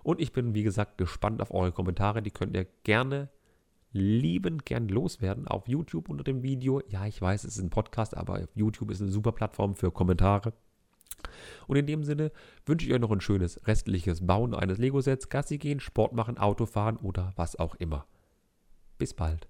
Und 0.05 0.21
ich 0.21 0.33
bin, 0.33 0.55
wie 0.55 0.63
gesagt, 0.63 0.99
gespannt 0.99 1.43
auf 1.43 1.53
eure 1.53 1.73
Kommentare. 1.73 2.23
Die 2.23 2.31
könnt 2.31 2.55
ihr 2.57 2.67
gerne 2.85 3.29
liebend 3.93 4.65
gern 4.65 4.89
loswerden 4.89 5.49
auf 5.49 5.67
YouTube 5.67 6.09
unter 6.09 6.23
dem 6.23 6.43
Video. 6.43 6.81
Ja, 6.89 7.07
ich 7.07 7.21
weiß, 7.21 7.45
es 7.45 7.57
ist 7.57 7.63
ein 7.63 7.71
Podcast, 7.71 8.17
aber 8.17 8.47
YouTube 8.55 8.93
ist 8.93 9.01
eine 9.01 9.11
super 9.11 9.33
Plattform 9.33 9.75
für 9.75 9.91
Kommentare. 9.91 10.53
Und 11.67 11.77
in 11.77 11.87
dem 11.87 12.05
Sinne 12.05 12.31
wünsche 12.67 12.87
ich 12.87 12.93
euch 12.93 13.01
noch 13.01 13.11
ein 13.11 13.21
schönes 13.21 13.67
restliches 13.67 14.25
Bauen 14.25 14.55
eines 14.55 14.79
Lego-Sets, 14.79 15.29
Gassi 15.29 15.59
gehen, 15.59 15.81
Sport 15.81 16.13
machen, 16.13 16.39
Auto 16.39 16.67
fahren 16.67 16.99
oder 16.99 17.33
was 17.35 17.57
auch 17.57 17.75
immer. 17.77 18.07
Bis 18.99 19.13
bald. 19.13 19.49